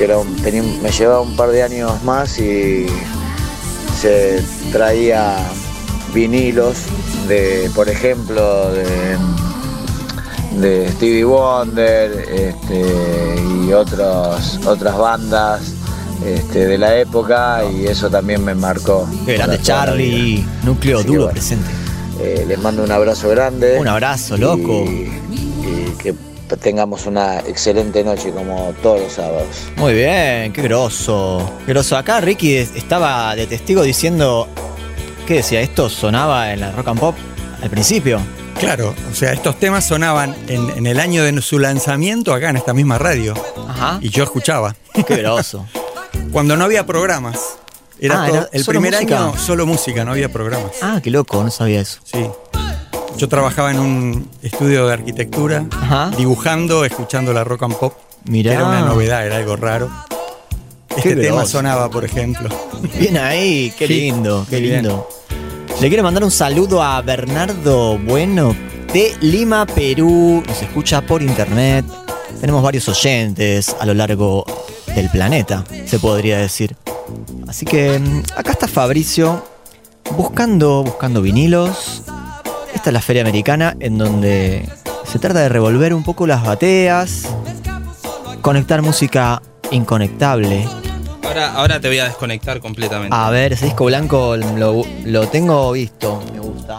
era 0.00 0.16
me 0.24 0.90
llevaba 0.90 1.20
un 1.20 1.36
par 1.36 1.50
de 1.50 1.62
años 1.62 2.02
más 2.04 2.38
y 2.38 2.86
se 4.02 4.42
traía 4.72 5.36
vinilos 6.12 6.76
de, 7.28 7.70
por 7.72 7.88
ejemplo, 7.88 8.72
de, 8.72 9.16
de 10.58 10.88
Stevie 10.90 11.22
Wonder 11.22 12.10
este, 12.32 13.36
y 13.64 13.72
otros, 13.72 14.58
otras 14.66 14.98
bandas 14.98 15.60
este, 16.26 16.66
de 16.66 16.78
la 16.78 16.96
época 16.96 17.62
y 17.64 17.86
eso 17.86 18.10
también 18.10 18.44
me 18.44 18.56
marcó. 18.56 19.08
Qué 19.24 19.34
grande. 19.34 19.60
Charlie, 19.62 20.44
núcleo 20.64 20.98
Así 20.98 21.06
duro 21.06 21.20
bueno, 21.22 21.32
presente. 21.34 21.70
eh, 22.20 22.44
les 22.48 22.58
mando 22.58 22.82
un 22.82 22.90
abrazo 22.90 23.28
grande. 23.28 23.78
Un 23.78 23.86
abrazo, 23.86 24.36
loco. 24.36 24.82
Y, 24.84 25.12
tengamos 26.56 27.06
una 27.06 27.40
excelente 27.40 28.02
noche 28.04 28.30
como 28.32 28.74
todos 28.82 29.00
los 29.00 29.12
sábados. 29.12 29.46
Muy 29.76 29.94
bien, 29.94 30.52
qué 30.52 30.62
groso. 30.62 31.50
Groso. 31.66 31.96
Acá 31.96 32.20
Ricky 32.20 32.56
es- 32.56 32.74
estaba 32.74 33.34
de 33.36 33.46
testigo 33.46 33.82
diciendo. 33.82 34.48
¿Qué 35.26 35.34
decía? 35.34 35.60
¿Esto 35.60 35.88
sonaba 35.88 36.52
en 36.52 36.60
la 36.60 36.72
rock 36.72 36.88
and 36.88 37.00
pop 37.00 37.14
al 37.62 37.70
principio? 37.70 38.20
Claro, 38.58 38.94
o 39.10 39.14
sea, 39.14 39.32
estos 39.32 39.58
temas 39.58 39.84
sonaban 39.84 40.34
en, 40.48 40.68
en 40.70 40.86
el 40.86 41.00
año 41.00 41.22
de 41.24 41.40
su 41.42 41.58
lanzamiento 41.58 42.34
acá 42.34 42.50
en 42.50 42.56
esta 42.56 42.74
misma 42.74 42.98
radio. 42.98 43.34
Ajá. 43.68 43.98
Y 44.02 44.10
yo 44.10 44.24
escuchaba. 44.24 44.74
Qué 45.06 45.16
groso. 45.16 45.66
Cuando 46.32 46.56
no 46.56 46.64
había 46.64 46.84
programas. 46.86 47.38
Era 48.00 48.24
Ah, 48.24 48.26
todo- 48.26 48.36
era 48.38 48.48
el 48.52 48.64
primer 48.64 48.92
música. 48.94 49.18
año 49.26 49.38
solo 49.38 49.64
música, 49.64 50.04
no 50.04 50.10
había 50.10 50.28
programas. 50.28 50.72
Ah, 50.82 51.00
qué 51.02 51.10
loco, 51.10 51.42
no 51.44 51.50
sabía 51.52 51.80
eso. 51.80 52.00
Sí. 52.04 52.26
Yo 53.22 53.28
trabajaba 53.28 53.70
en 53.70 53.78
un 53.78 54.28
estudio 54.42 54.88
de 54.88 54.94
arquitectura, 54.94 55.64
dibujando, 56.18 56.84
escuchando 56.84 57.32
la 57.32 57.44
rock 57.44 57.62
and 57.62 57.76
pop. 57.76 57.94
Mirá. 58.24 58.50
que 58.50 58.56
Era 58.56 58.66
una 58.66 58.80
novedad, 58.80 59.24
era 59.24 59.36
algo 59.36 59.54
raro. 59.54 59.88
Este 60.96 61.14
tema 61.14 61.46
sonaba, 61.46 61.88
por 61.88 62.04
ejemplo. 62.04 62.48
Bien 62.98 63.16
ahí, 63.18 63.72
qué 63.78 63.86
Sí, 63.86 63.94
lindo, 64.00 64.44
qué 64.50 64.58
bien. 64.58 64.82
lindo. 64.82 65.08
Le 65.80 65.86
quiero 65.86 66.02
mandar 66.02 66.24
un 66.24 66.32
saludo 66.32 66.82
a 66.82 67.00
Bernardo 67.00 67.96
Bueno 67.96 68.56
de 68.92 69.14
Lima, 69.20 69.66
Perú. 69.66 70.42
Nos 70.44 70.60
escucha 70.60 71.00
por 71.02 71.22
internet. 71.22 71.84
Tenemos 72.40 72.60
varios 72.60 72.88
oyentes 72.88 73.76
a 73.78 73.86
lo 73.86 73.94
largo 73.94 74.44
del 74.96 75.08
planeta, 75.10 75.62
se 75.86 76.00
podría 76.00 76.38
decir. 76.38 76.74
Así 77.46 77.66
que 77.66 78.00
mm, 78.00 78.22
acá 78.34 78.50
está 78.50 78.66
Fabricio 78.66 79.44
buscando, 80.16 80.82
buscando 80.82 81.22
vinilos. 81.22 82.02
Esta 82.74 82.90
es 82.90 82.94
la 82.94 83.00
feria 83.00 83.22
americana 83.22 83.76
en 83.80 83.98
donde 83.98 84.68
se 85.04 85.18
trata 85.18 85.40
de 85.40 85.48
revolver 85.48 85.94
un 85.94 86.02
poco 86.02 86.26
las 86.26 86.42
bateas, 86.44 87.28
conectar 88.40 88.82
música 88.82 89.40
inconectable. 89.70 90.66
Ahora, 91.24 91.52
ahora 91.52 91.80
te 91.80 91.88
voy 91.88 91.98
a 91.98 92.04
desconectar 92.04 92.60
completamente. 92.60 93.14
A 93.16 93.30
ver, 93.30 93.52
ese 93.54 93.66
disco 93.66 93.84
blanco 93.86 94.36
lo, 94.36 94.82
lo 95.04 95.28
tengo 95.28 95.72
visto, 95.72 96.22
me 96.32 96.40
gusta. 96.40 96.78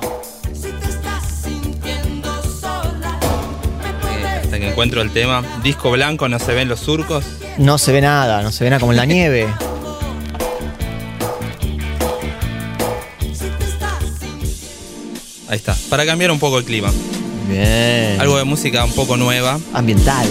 Eh, 4.10 4.40
hasta 4.44 4.60
que 4.60 4.70
encuentro 4.70 5.02
el 5.02 5.12
tema. 5.12 5.44
Disco 5.64 5.92
blanco, 5.92 6.28
no 6.28 6.40
se 6.40 6.54
ven 6.54 6.68
los 6.68 6.80
surcos. 6.80 7.26
No 7.58 7.78
se 7.78 7.92
ve 7.92 8.02
nada, 8.02 8.42
no 8.44 8.52
se 8.52 8.64
ve 8.64 8.70
nada 8.70 8.80
como 8.80 8.92
en 8.92 8.98
la 8.98 9.06
nieve. 9.08 9.48
Ahí 15.54 15.58
está. 15.58 15.78
Para 15.88 16.04
cambiar 16.04 16.32
un 16.32 16.40
poco 16.40 16.58
el 16.58 16.66
clima. 16.66 16.92
Bien. 17.48 18.20
Algo 18.20 18.40
de 18.40 18.44
música 18.44 18.84
un 18.86 18.92
poco 18.94 19.18
nueva. 19.18 19.60
Ambiental. 19.72 20.26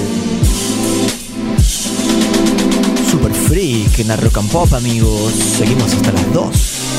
Super 3.08 3.32
freak 3.32 4.00
en 4.00 4.08
la 4.08 4.16
rock 4.16 4.38
and 4.38 4.50
pop, 4.50 4.72
amigos. 4.74 5.32
Seguimos 5.32 5.92
hasta 5.92 6.10
las 6.10 6.32
2 6.32 6.56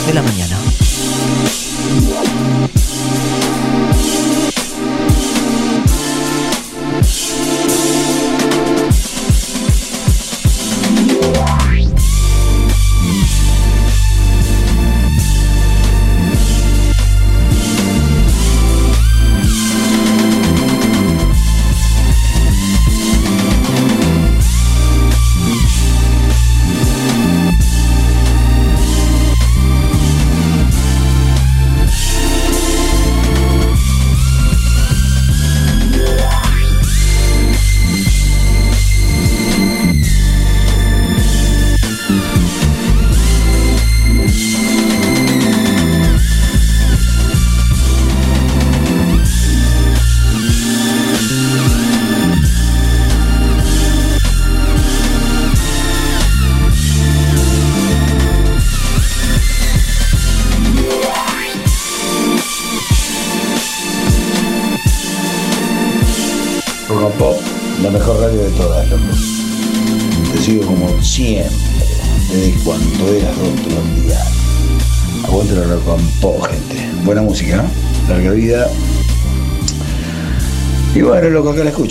de 0.07 0.13
la 0.13 0.21
mañana. 0.21 0.57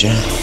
Loco, 0.02 0.41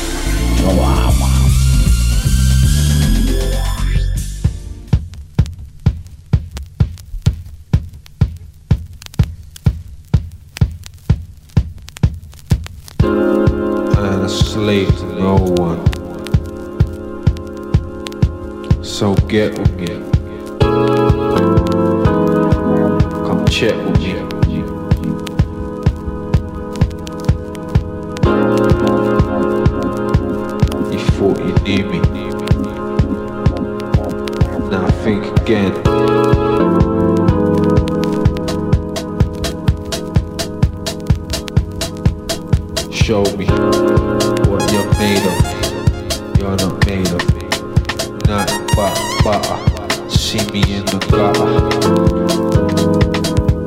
fire. 49.30 50.10
See 50.10 50.40
me 50.52 50.62
in 50.74 50.86
the 50.86 50.98
gutter. 51.10 51.50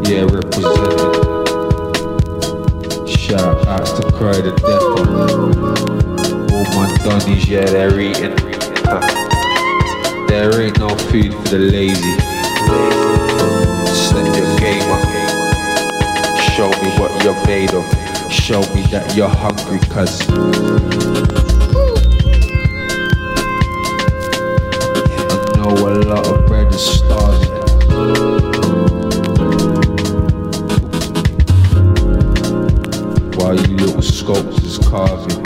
Yeah, 0.08 0.24
represented. 0.24 1.12
Shout 3.08 3.66
out 3.66 3.86
to 3.86 4.02
cry 4.12 4.40
to 4.40 4.50
death. 4.50 4.82
of. 4.82 5.06
Oh 6.52 6.64
my 6.76 6.86
dunnies, 7.04 7.48
yeah, 7.48 7.64
they're 7.64 8.00
eating. 8.00 8.36
There 10.28 10.62
ain't 10.62 10.78
no 10.78 10.88
food 11.10 11.32
for 11.34 11.48
the 11.48 11.58
lazy. 11.58 12.14
Step 13.92 14.26
your 14.36 14.58
game 14.58 14.90
up. 14.90 15.02
Show 16.54 16.70
me 16.82 16.88
what 16.98 17.10
you're 17.22 17.46
made 17.46 17.72
of. 17.74 17.84
Show 18.32 18.60
me 18.74 18.82
that 18.90 19.14
you're 19.14 19.28
hungry, 19.28 19.78
cuz. 19.90 21.51
A 25.92 26.06
lot 26.08 26.26
of 26.26 26.46
bread 26.46 26.72
is 26.72 26.84
starving. 26.84 27.50
While 33.36 33.56
you 33.56 33.76
little 33.76 34.02
sculptors 34.02 34.78
carving. 34.78 35.41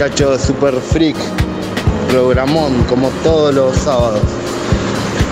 Muchachos, 0.00 0.40
super 0.40 0.72
freak, 0.80 1.14
programón 2.08 2.84
como 2.84 3.10
todos 3.22 3.54
los 3.54 3.76
sábados. 3.76 4.22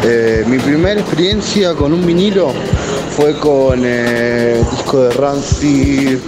Eh, 0.04 0.44
mi 0.46 0.58
primera 0.58 1.00
experiencia 1.00 1.72
con 1.72 1.94
un 1.94 2.04
vinilo 2.04 2.52
fue 3.16 3.34
con 3.38 3.80
eh, 3.82 4.58
el 4.60 4.70
disco 4.70 5.04
de 5.04 5.10
Rancid, 5.12 6.18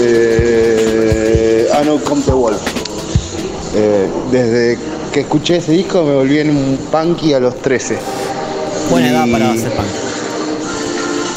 eh, 0.00 1.68
Know 1.82 1.98
Come 2.04 2.22
the 2.26 2.30
Wolf. 2.30 2.60
Eh, 3.74 4.08
desde 4.30 4.78
que 5.12 5.20
escuché 5.22 5.56
ese 5.56 5.72
disco 5.72 6.04
me 6.04 6.14
volví 6.14 6.38
en 6.38 6.50
un 6.50 6.78
punky 6.92 7.34
a 7.34 7.40
los 7.40 7.56
13. 7.60 7.98
Buena 8.88 9.10
edad 9.10 9.26
Y- 9.26 9.32
para 9.32 9.50
hacer 9.50 9.72
punk. 9.72 9.86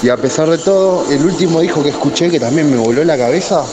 Y 0.03 0.10
a 0.10 0.18
pesar 0.18 0.52
de 0.52 0.60
todo, 0.60 1.03
el 1.10 1.26
último 1.26 1.61
disco 1.61 1.81
que 1.81 1.89
escuché 1.89 2.30
que 2.30 2.39
también 2.39 2.69
me 2.69 2.77
voló 2.77 3.03
la 3.03 3.18
cabeza 3.18 3.64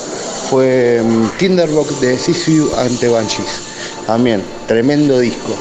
fue 0.48 1.02
mm, 1.02 1.38
Tinderbox 1.38 2.00
de 2.00 2.18
Sisu 2.18 2.74
ante 2.76 3.08
Banshees. 3.08 3.62
También, 4.06 4.42
tremendo 4.66 5.18
disco. 5.18 5.56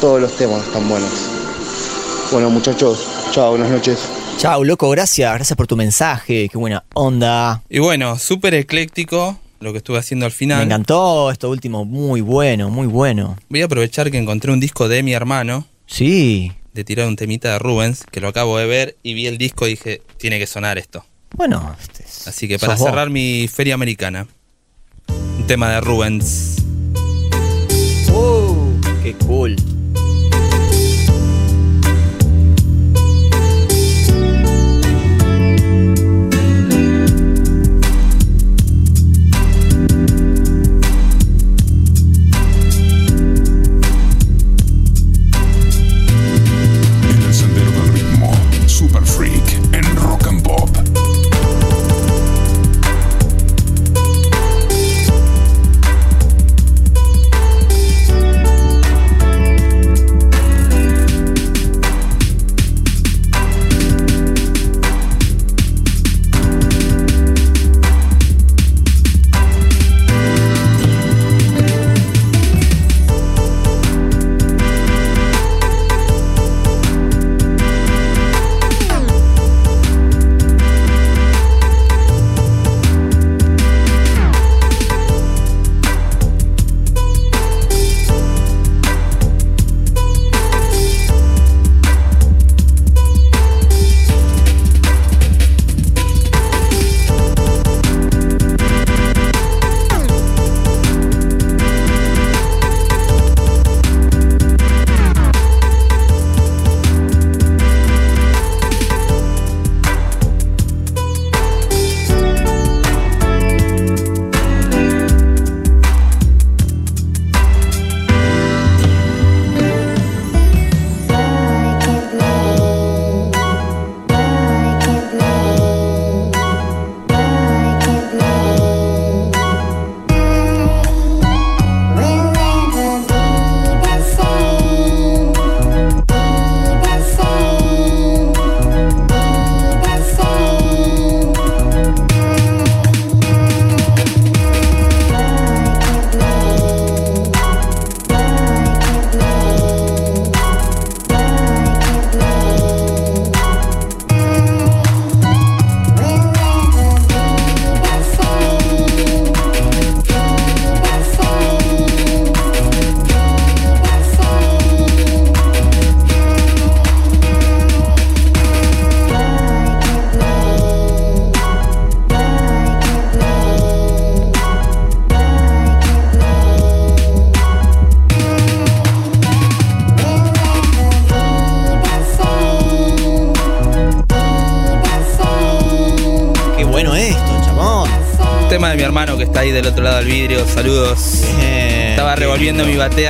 Todos 0.00 0.20
los 0.20 0.36
temas 0.36 0.66
están 0.66 0.88
buenos. 0.88 1.10
Bueno 2.32 2.50
muchachos, 2.50 3.06
chao, 3.32 3.50
buenas 3.50 3.70
noches. 3.70 3.98
Chau, 4.38 4.64
loco, 4.64 4.90
gracias. 4.90 5.34
Gracias 5.34 5.56
por 5.56 5.66
tu 5.66 5.76
mensaje. 5.76 6.48
Qué 6.48 6.58
buena 6.58 6.84
onda. 6.94 7.62
Y 7.68 7.80
bueno, 7.80 8.18
súper 8.18 8.54
ecléctico 8.54 9.36
lo 9.60 9.72
que 9.72 9.78
estuve 9.78 9.98
haciendo 9.98 10.26
al 10.26 10.32
final. 10.32 10.58
Me 10.58 10.64
encantó 10.64 11.30
esto 11.30 11.50
último. 11.50 11.84
Muy 11.84 12.20
bueno, 12.20 12.70
muy 12.70 12.86
bueno. 12.86 13.36
Voy 13.48 13.62
a 13.62 13.64
aprovechar 13.64 14.10
que 14.10 14.18
encontré 14.18 14.52
un 14.52 14.60
disco 14.60 14.88
de 14.88 15.02
mi 15.02 15.12
hermano. 15.12 15.66
Sí. 15.86 16.52
De 16.72 16.84
tirar 16.84 17.08
un 17.08 17.16
temita 17.16 17.52
de 17.52 17.58
Rubens, 17.58 18.04
que 18.10 18.20
lo 18.20 18.28
acabo 18.28 18.58
de 18.58 18.66
ver 18.66 18.96
y 19.02 19.14
vi 19.14 19.26
el 19.26 19.38
disco 19.38 19.66
y 19.66 19.70
dije, 19.70 20.02
tiene 20.18 20.38
que 20.38 20.46
sonar 20.46 20.78
esto. 20.78 21.04
Bueno, 21.34 21.76
Así 22.26 22.48
que 22.48 22.58
para 22.58 22.74
vos. 22.74 22.82
cerrar 22.82 23.10
mi 23.10 23.48
feria 23.48 23.74
americana, 23.74 24.26
un 25.08 25.46
tema 25.46 25.70
de 25.70 25.80
Rubens. 25.80 26.56
Oh, 28.12 28.68
qué 29.02 29.14
cool. 29.26 29.56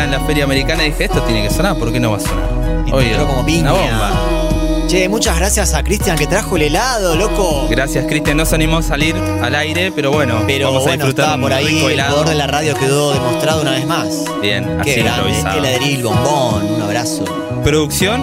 En 0.09 0.13
la 0.13 0.27
feria 0.27 0.45
americana 0.45 0.85
y 0.85 0.91
dije, 0.91 1.05
esto 1.05 1.23
tiene 1.23 1.43
que 1.47 1.55
sonar, 1.55 1.77
¿por 1.77 1.93
qué 1.93 2.01
no 2.01 2.13
va 2.13 2.17
a 2.17 2.21
sonar? 2.21 2.49
Oye, 2.93 3.15
como 3.17 3.45
piña. 3.45 3.73
una 3.75 3.83
bomba. 3.83 4.87
Che, 4.89 5.07
muchas 5.07 5.37
gracias 5.37 5.75
a 5.75 5.83
Cristian 5.83 6.17
que 6.17 6.27
trajo 6.27 6.57
el 6.57 6.63
helado, 6.63 7.15
loco. 7.15 7.69
Gracias, 7.69 8.07
Cristian. 8.07 8.39
No 8.39 8.47
se 8.47 8.55
animó 8.55 8.79
a 8.79 8.83
salir 8.83 9.15
al 9.43 9.55
aire, 9.55 9.93
pero 9.95 10.11
bueno, 10.11 10.43
Pero 10.47 10.73
vamos 10.73 10.87
a 10.87 10.93
disfrutar 10.93 11.25
estaba 11.27 11.43
por 11.43 11.53
ahí, 11.53 11.85
el 11.85 12.03
poder 12.07 12.29
de 12.29 12.35
la 12.35 12.47
radio 12.47 12.75
quedó 12.75 13.13
demostrado 13.13 13.61
una 13.61 13.73
vez 13.73 13.87
más. 13.87 14.25
Bien, 14.41 14.65
así 14.81 14.95
Qué 14.95 15.03
grande, 15.03 15.29
improvisado. 15.29 15.59
heladeril, 15.59 16.03
bombón, 16.03 16.71
un 16.71 16.81
abrazo. 16.83 17.25
¿Producción? 17.63 18.23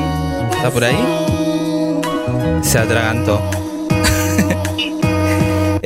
¿Está 0.56 0.72
por 0.72 0.84
ahí? 0.86 0.98
Se 2.64 2.80
atragantó. 2.80 3.42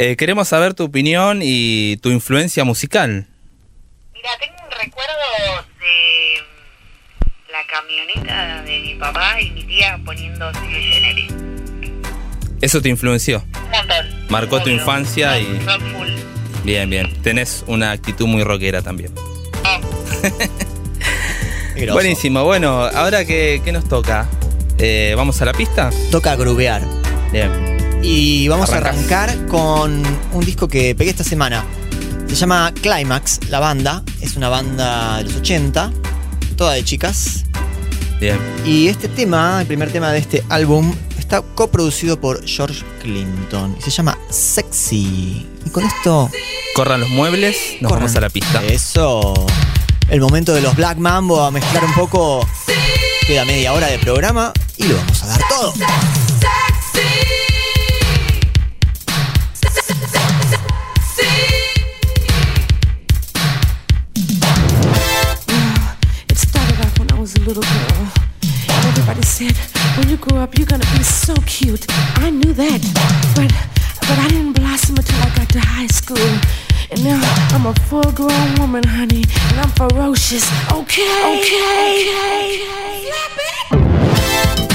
Eh, 0.02 0.16
queremos 0.16 0.48
saber 0.48 0.74
tu 0.74 0.86
opinión 0.86 1.42
y 1.44 1.98
tu 1.98 2.10
influencia 2.10 2.64
musical. 2.64 3.28
Eso 12.62 12.82
te 12.82 12.90
influenció. 12.90 13.44
Un 13.56 13.72
montón. 13.72 14.28
Marcó 14.30 14.62
tu 14.62 14.70
infancia 14.70 15.40
y. 15.40 15.46
Full. 15.46 16.08
Bien, 16.64 16.90
bien. 16.90 17.14
Tenés 17.22 17.64
una 17.68 17.92
actitud 17.92 18.28
muy 18.28 18.44
rockera 18.44 18.82
también. 18.82 19.12
Buenísimo. 21.94 22.44
Bueno, 22.44 22.84
ahora 22.84 23.24
que, 23.26 23.62
¿qué 23.64 23.72
nos 23.72 23.88
toca? 23.88 24.28
Eh, 24.78 25.14
¿Vamos 25.16 25.42
a 25.42 25.46
la 25.46 25.54
pista? 25.54 25.90
Toca 26.12 26.36
grubear. 26.36 26.82
Bien. 27.32 27.50
Y 28.02 28.48
vamos 28.48 28.70
Arrancás. 28.70 29.12
a 29.14 29.24
arrancar 29.24 29.48
con 29.48 30.04
un 30.34 30.46
disco 30.46 30.68
que 30.68 30.96
pegué 30.96 31.10
esta 31.12 31.24
semana. 31.24 31.64
Se 32.28 32.36
llama 32.36 32.74
Climax, 32.82 33.40
la 33.50 33.60
banda. 33.60 34.04
Es 34.22 34.36
una 34.36 34.50
banda 34.50 35.18
de 35.18 35.24
los 35.24 35.36
80, 35.38 35.92
toda 36.56 36.74
de 36.74 36.84
chicas. 36.84 37.46
Bien. 38.20 38.38
Y 38.66 38.88
este 38.90 39.08
tema, 39.08 39.62
el 39.62 39.68
primer 39.68 39.92
tema 39.92 40.12
de 40.12 40.20
este 40.20 40.44
álbum, 40.50 40.94
está 41.30 41.44
coproducido 41.54 42.20
por 42.20 42.44
George 42.44 42.84
Clinton. 43.04 43.76
Y 43.78 43.82
se 43.84 43.92
llama 43.92 44.18
Sexy. 44.32 45.48
Y 45.64 45.70
con 45.70 45.84
esto. 45.84 46.28
Corran 46.74 47.02
los 47.02 47.10
muebles, 47.10 47.56
nos 47.82 47.92
Corran. 47.92 48.06
vamos 48.06 48.16
a 48.16 48.22
la 48.22 48.30
pista. 48.30 48.64
Eso. 48.64 49.46
El 50.10 50.22
momento 50.22 50.56
de 50.56 50.62
los 50.62 50.76
Black 50.76 50.98
Mambo 50.98 51.40
a 51.44 51.52
mezclar 51.52 51.84
un 51.84 51.94
poco. 51.94 52.48
Queda 53.28 53.46
media 53.46 53.74
hora 53.74 53.86
de 53.88 54.00
programa 54.00 54.52
y 54.78 54.86
lo 54.88 54.96
vamos 54.96 55.22
a 55.22 55.28
dar 55.28 55.42
todo. 55.50 55.74
Grow 70.20 70.40
up, 70.40 70.58
you're 70.58 70.68
gonna 70.68 70.86
be 70.98 71.04
so 71.04 71.36
cute. 71.46 71.86
I 72.18 72.30
knew 72.30 72.54
that. 72.54 72.82
But 73.36 73.52
but 74.02 74.18
I 74.20 74.28
didn't 74.28 74.54
blossom 74.54 74.98
until 74.98 75.20
I 75.22 75.30
got 75.36 75.50
to 75.50 75.60
high 75.60 75.88
school. 75.88 76.18
And 76.92 77.04
now 77.04 77.22
I'm 77.54 77.66
a 77.66 77.74
full 77.88 78.12
grown 78.12 78.56
woman, 78.56 78.84
honey. 78.84 79.24
And 79.50 79.60
I'm 79.62 79.70
ferocious. 79.70 80.50
Okay. 80.72 81.40
Okay. 81.40 82.10
My 83.72 84.69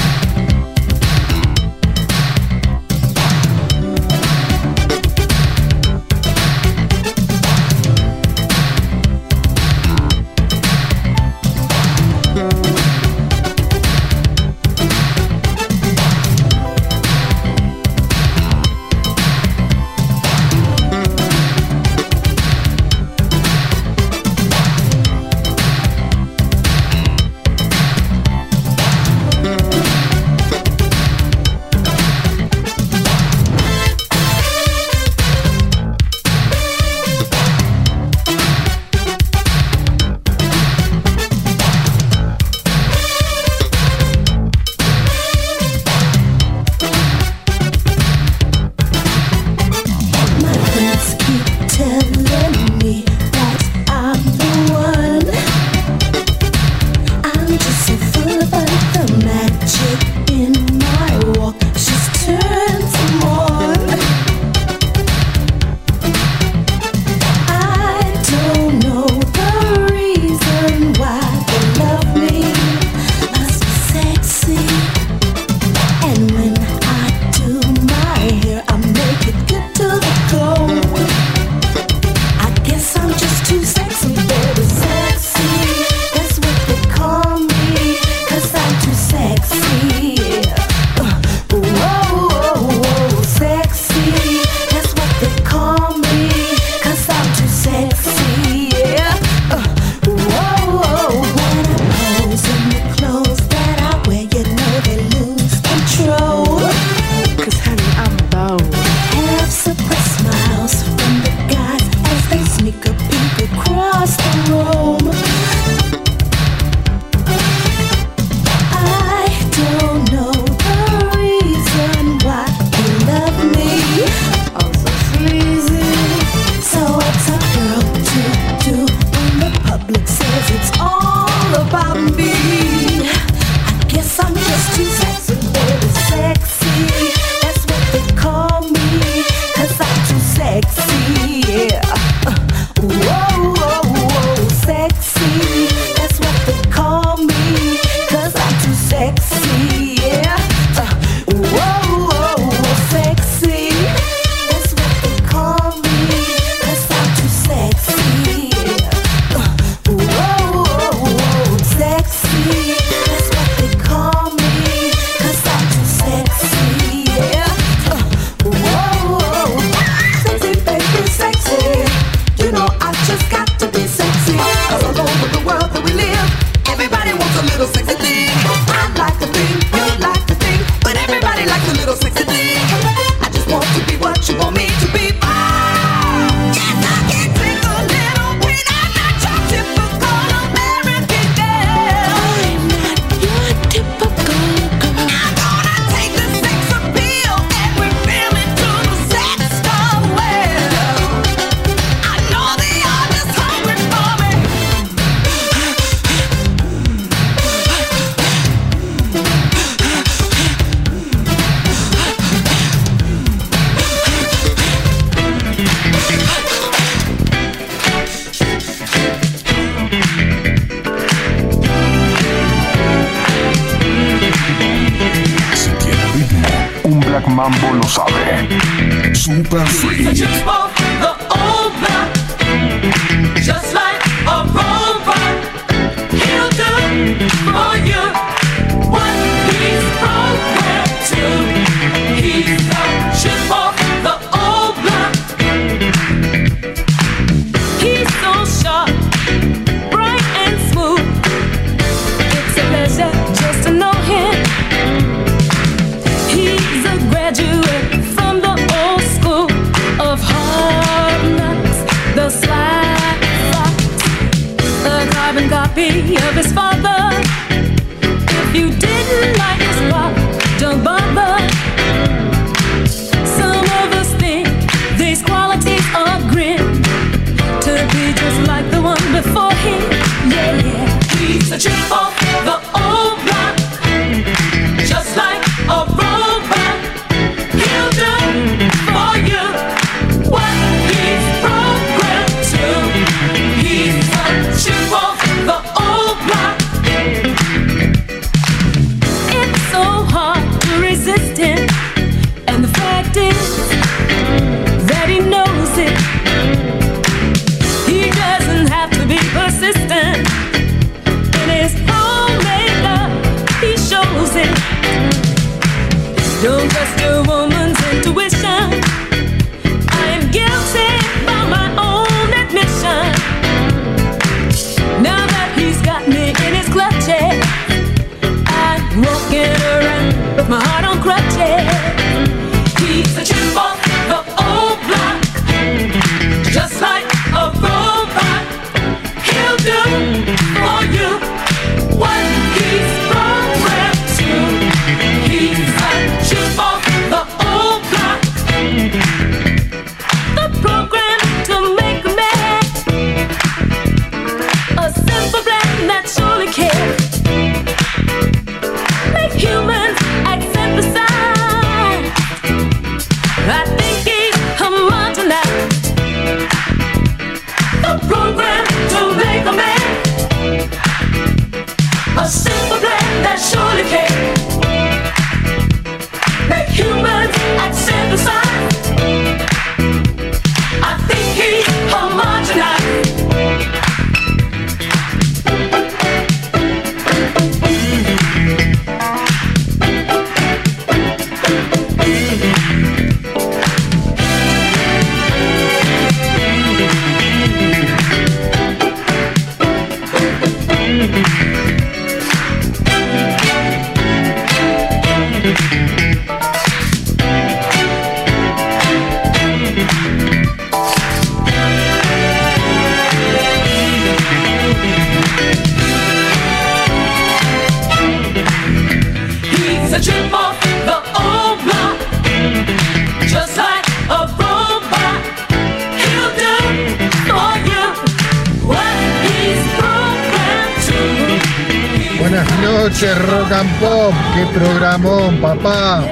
Rock 433.13 433.51
and 433.51 433.79
Pop. 433.79 434.13
Qué 434.33 434.59
programón, 434.59 435.37
papá. 435.37 436.03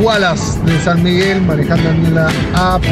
Wallace 0.00 0.60
de 0.64 0.78
San 0.80 1.02
Miguel 1.02 1.42
manejando 1.42 1.90
en 1.90 2.14
la 2.14 2.30
app. 2.54 2.82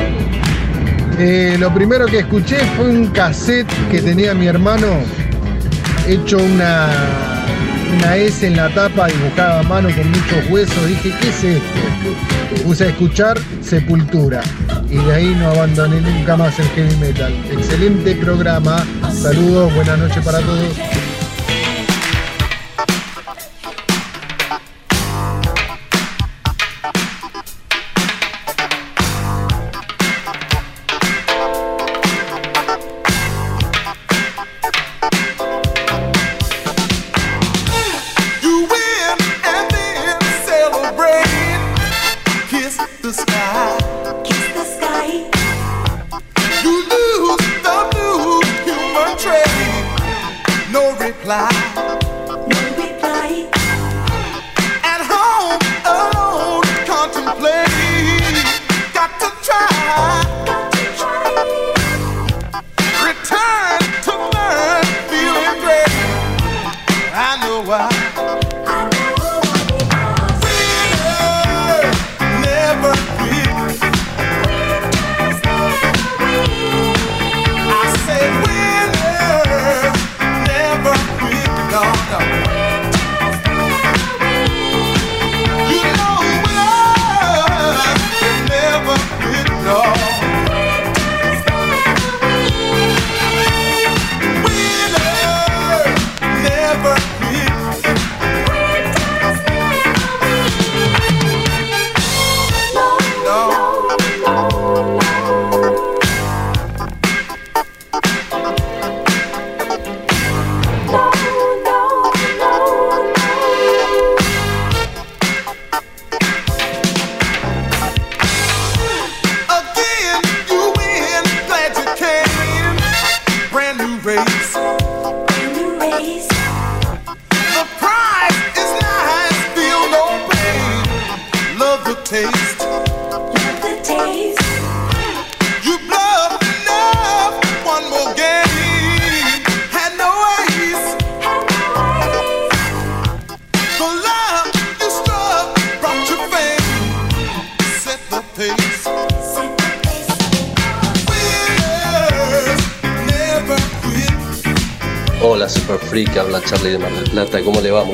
Eh, 1.19 1.57
lo 1.59 1.73
primero 1.73 2.07
que 2.07 2.19
escuché 2.21 2.59
fue 2.77 2.89
un 2.89 3.07
cassette 3.09 3.71
que 3.91 4.03
tenía 4.03 4.35
mi 4.35 4.47
hermano, 4.47 4.87
hecho 6.07 6.37
una, 6.37 6.89
una 7.97 8.17
S 8.17 8.47
en 8.47 8.57
la 8.57 8.69
tapa, 8.75 9.07
dibujada 9.07 9.61
a 9.61 9.63
mano 9.63 9.89
con 9.95 10.11
muchos 10.11 10.51
huesos. 10.51 10.87
Dije, 10.87 11.15
¿qué 11.21 11.29
es 11.29 11.45
esto? 11.45 12.65
Puse 12.65 12.85
a 12.85 12.89
escuchar 12.89 13.39
Sepultura. 13.63 14.43
Y 14.91 14.97
de 14.97 15.15
ahí 15.15 15.37
no 15.39 15.49
abandoné 15.49 16.01
nunca 16.01 16.37
más 16.37 16.59
el 16.59 16.69
heavy 16.69 16.97
metal. 16.97 17.33
Excelente 17.51 18.15
programa. 18.17 18.85
Saludos, 19.13 19.75
buenas 19.75 19.99
noches 19.99 20.25
para 20.25 20.41
todos. 20.41 20.96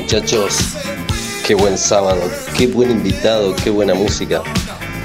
Muchachos? 0.03 0.57
Qué 1.47 1.55
buen 1.55 1.77
sábado, 1.77 2.21
qué 2.57 2.67
buen 2.67 2.91
invitado, 2.91 3.55
qué 3.55 3.69
buena 3.69 3.93
música. 3.93 4.43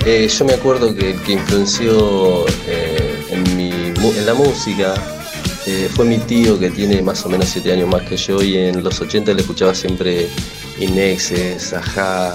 Eh, 0.05 0.27
yo 0.29 0.45
me 0.45 0.55
acuerdo 0.55 0.93
que 0.93 1.11
el 1.13 1.23
que 1.23 1.35
influenció 1.35 2.45
eh, 2.67 3.25
en, 3.31 3.57
mi, 3.57 3.71
la 4.25 4.35
música 4.35 4.95
eh, 5.67 5.89
fue 5.95 6.05
mi 6.05 6.19
tío 6.19 6.59
que 6.59 6.71
tiene 6.71 7.01
más 7.01 7.25
o 7.25 7.29
menos 7.29 7.49
7 7.49 7.73
años 7.73 7.89
más 7.89 8.03
que 8.03 8.17
yo 8.17 8.43
y 8.43 8.57
en 8.57 8.83
los 8.83 9.01
80 9.01 9.35
le 9.35 9.41
escuchaba 9.41 9.73
siempre 9.73 10.29
Inexes, 10.81 11.73
Ajá, 11.75 12.35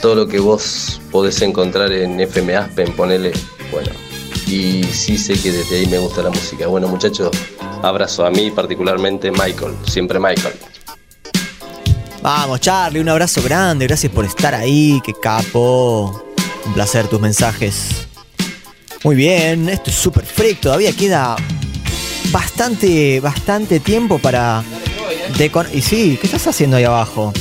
todo 0.00 0.14
lo 0.14 0.28
que 0.28 0.38
vos 0.38 1.00
podés 1.10 1.42
encontrar 1.42 1.90
en 1.90 2.20
FM 2.20 2.56
Aspen, 2.56 2.92
ponele, 2.92 3.32
bueno. 3.72 3.90
Y 4.46 4.84
sí 4.84 5.18
sé 5.18 5.34
que 5.34 5.50
desde 5.50 5.78
ahí 5.78 5.86
me 5.86 5.98
gusta 5.98 6.22
la 6.22 6.30
música. 6.30 6.68
Bueno 6.68 6.86
muchachos, 6.86 7.30
abrazo 7.82 8.24
a 8.24 8.30
mí 8.30 8.52
particularmente 8.52 9.32
Michael, 9.32 9.74
siempre 9.86 10.20
Michael. 10.20 10.54
Vamos, 12.22 12.60
Charlie, 12.60 13.00
un 13.00 13.08
abrazo 13.08 13.42
grande. 13.42 13.86
Gracias 13.86 14.12
por 14.12 14.24
estar 14.24 14.54
ahí. 14.54 15.00
Qué 15.04 15.12
capo. 15.12 16.24
Un 16.66 16.74
placer 16.74 17.08
tus 17.08 17.20
mensajes. 17.20 18.06
Muy 19.02 19.16
bien, 19.16 19.68
esto 19.68 19.90
es 19.90 19.96
super 19.96 20.24
freak. 20.24 20.60
Todavía 20.60 20.92
queda 20.92 21.34
bastante, 22.30 23.18
bastante 23.20 23.80
tiempo 23.80 24.18
para. 24.18 24.62
decon- 25.36 25.68
y 25.74 25.82
sí, 25.82 26.16
¿qué 26.20 26.28
estás 26.28 26.46
haciendo 26.46 26.76
ahí 26.76 26.84
abajo? 26.84 27.32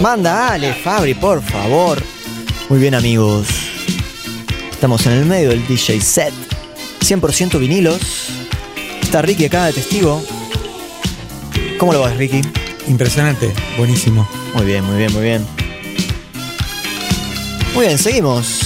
Manda, 0.00 0.32
dale, 0.32 0.72
Fabri, 0.72 1.14
por 1.14 1.42
favor. 1.42 2.02
Muy 2.70 2.78
bien, 2.78 2.94
amigos. 2.94 3.46
Estamos 4.70 5.04
en 5.06 5.12
el 5.12 5.26
medio 5.26 5.50
del 5.50 5.66
DJ 5.66 6.00
set. 6.00 6.32
100% 7.00 7.58
vinilos. 7.58 8.00
Está 9.02 9.20
Ricky 9.20 9.44
acá 9.44 9.66
de 9.66 9.74
testigo. 9.74 10.22
¿Cómo 11.78 11.92
lo 11.92 12.00
vas, 12.00 12.16
Ricky? 12.16 12.40
Impresionante, 12.88 13.52
buenísimo. 13.78 14.28
Muy 14.54 14.66
bien, 14.66 14.84
muy 14.84 14.96
bien, 14.96 15.12
muy 15.12 15.22
bien. 15.22 15.46
Muy 17.74 17.86
bien, 17.86 17.98
seguimos. 17.98 18.63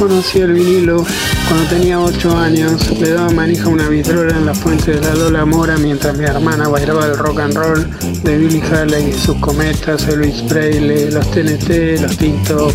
Conocí 0.00 0.38
el 0.38 0.54
vinilo 0.54 1.04
cuando 1.46 1.68
tenía 1.68 2.00
8 2.00 2.38
años, 2.38 2.90
le 2.98 3.10
daba 3.10 3.28
manija 3.32 3.64
a 3.64 3.68
una 3.68 3.86
vitrola 3.86 4.34
en 4.34 4.46
la 4.46 4.54
fuente 4.54 4.92
de 4.92 5.00
la 5.02 5.14
Lola 5.14 5.44
Mora 5.44 5.76
mientras 5.76 6.16
mi 6.16 6.24
hermana 6.24 6.68
bailaba 6.68 7.04
el 7.04 7.18
rock 7.18 7.40
and 7.40 7.54
roll 7.54 7.86
de 8.22 8.38
Billy 8.38 8.62
Haley, 8.62 9.12
sus 9.12 9.36
cometas, 9.36 10.08
Elvis 10.08 10.40
Presley, 10.48 11.10
los 11.10 11.30
TNT, 11.30 12.00
los 12.00 12.16
Tinto, 12.16 12.72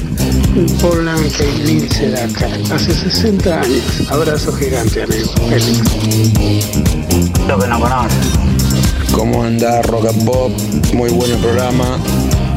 Paul 0.79 1.09
y 1.09 1.63
Lindsay 1.63 2.11
Dacker. 2.11 2.71
Hace 2.71 2.93
60 2.93 3.59
años, 3.59 3.83
abrazo 4.11 4.53
gigante 4.53 5.01
amigo, 5.01 5.31
feliz. 5.49 5.81
Lo 7.47 7.57
que 7.57 7.67
no 7.67 7.79
conoce. 7.79 8.15
¿Cómo 9.11 9.43
anda 9.43 9.81
Rock 9.81 10.09
and 10.09 10.25
Pop? 10.25 10.51
Muy 10.93 11.09
buen 11.09 11.31
el 11.31 11.39
programa. 11.39 11.97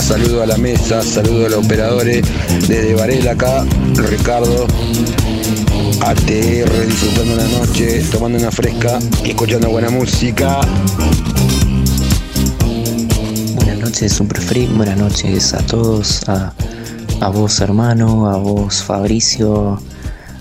Saludo 0.09 0.43
a 0.43 0.47
la 0.47 0.56
mesa, 0.56 1.02
saludo 1.02 1.44
a 1.44 1.48
los 1.51 1.66
operadores. 1.66 2.26
Desde 2.66 2.94
Varela 2.94 3.32
acá, 3.32 3.66
Ricardo. 3.94 4.66
ATR 6.01 6.86
disfrutando 6.86 7.36
la 7.36 7.47
noche, 7.48 8.02
tomando 8.10 8.39
una 8.39 8.51
fresca 8.51 8.98
y 9.22 9.28
escuchando 9.28 9.68
buena 9.68 9.90
música. 9.90 10.60
Buenas 13.55 13.78
noches, 13.80 14.14
Super 14.14 14.40
Freak. 14.40 14.74
Buenas 14.74 14.97
noches 14.97 15.52
a 15.52 15.59
todos. 15.59 16.26
A, 16.26 16.55
a 17.20 17.28
vos, 17.28 17.60
hermano. 17.60 18.30
A 18.30 18.39
vos, 18.39 18.82
Fabricio. 18.82 19.78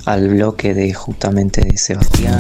Al 0.06 0.30
bloque 0.30 0.74
de 0.74 0.94
justamente 0.94 1.60
de 1.60 1.76
Sebastián. 1.76 2.40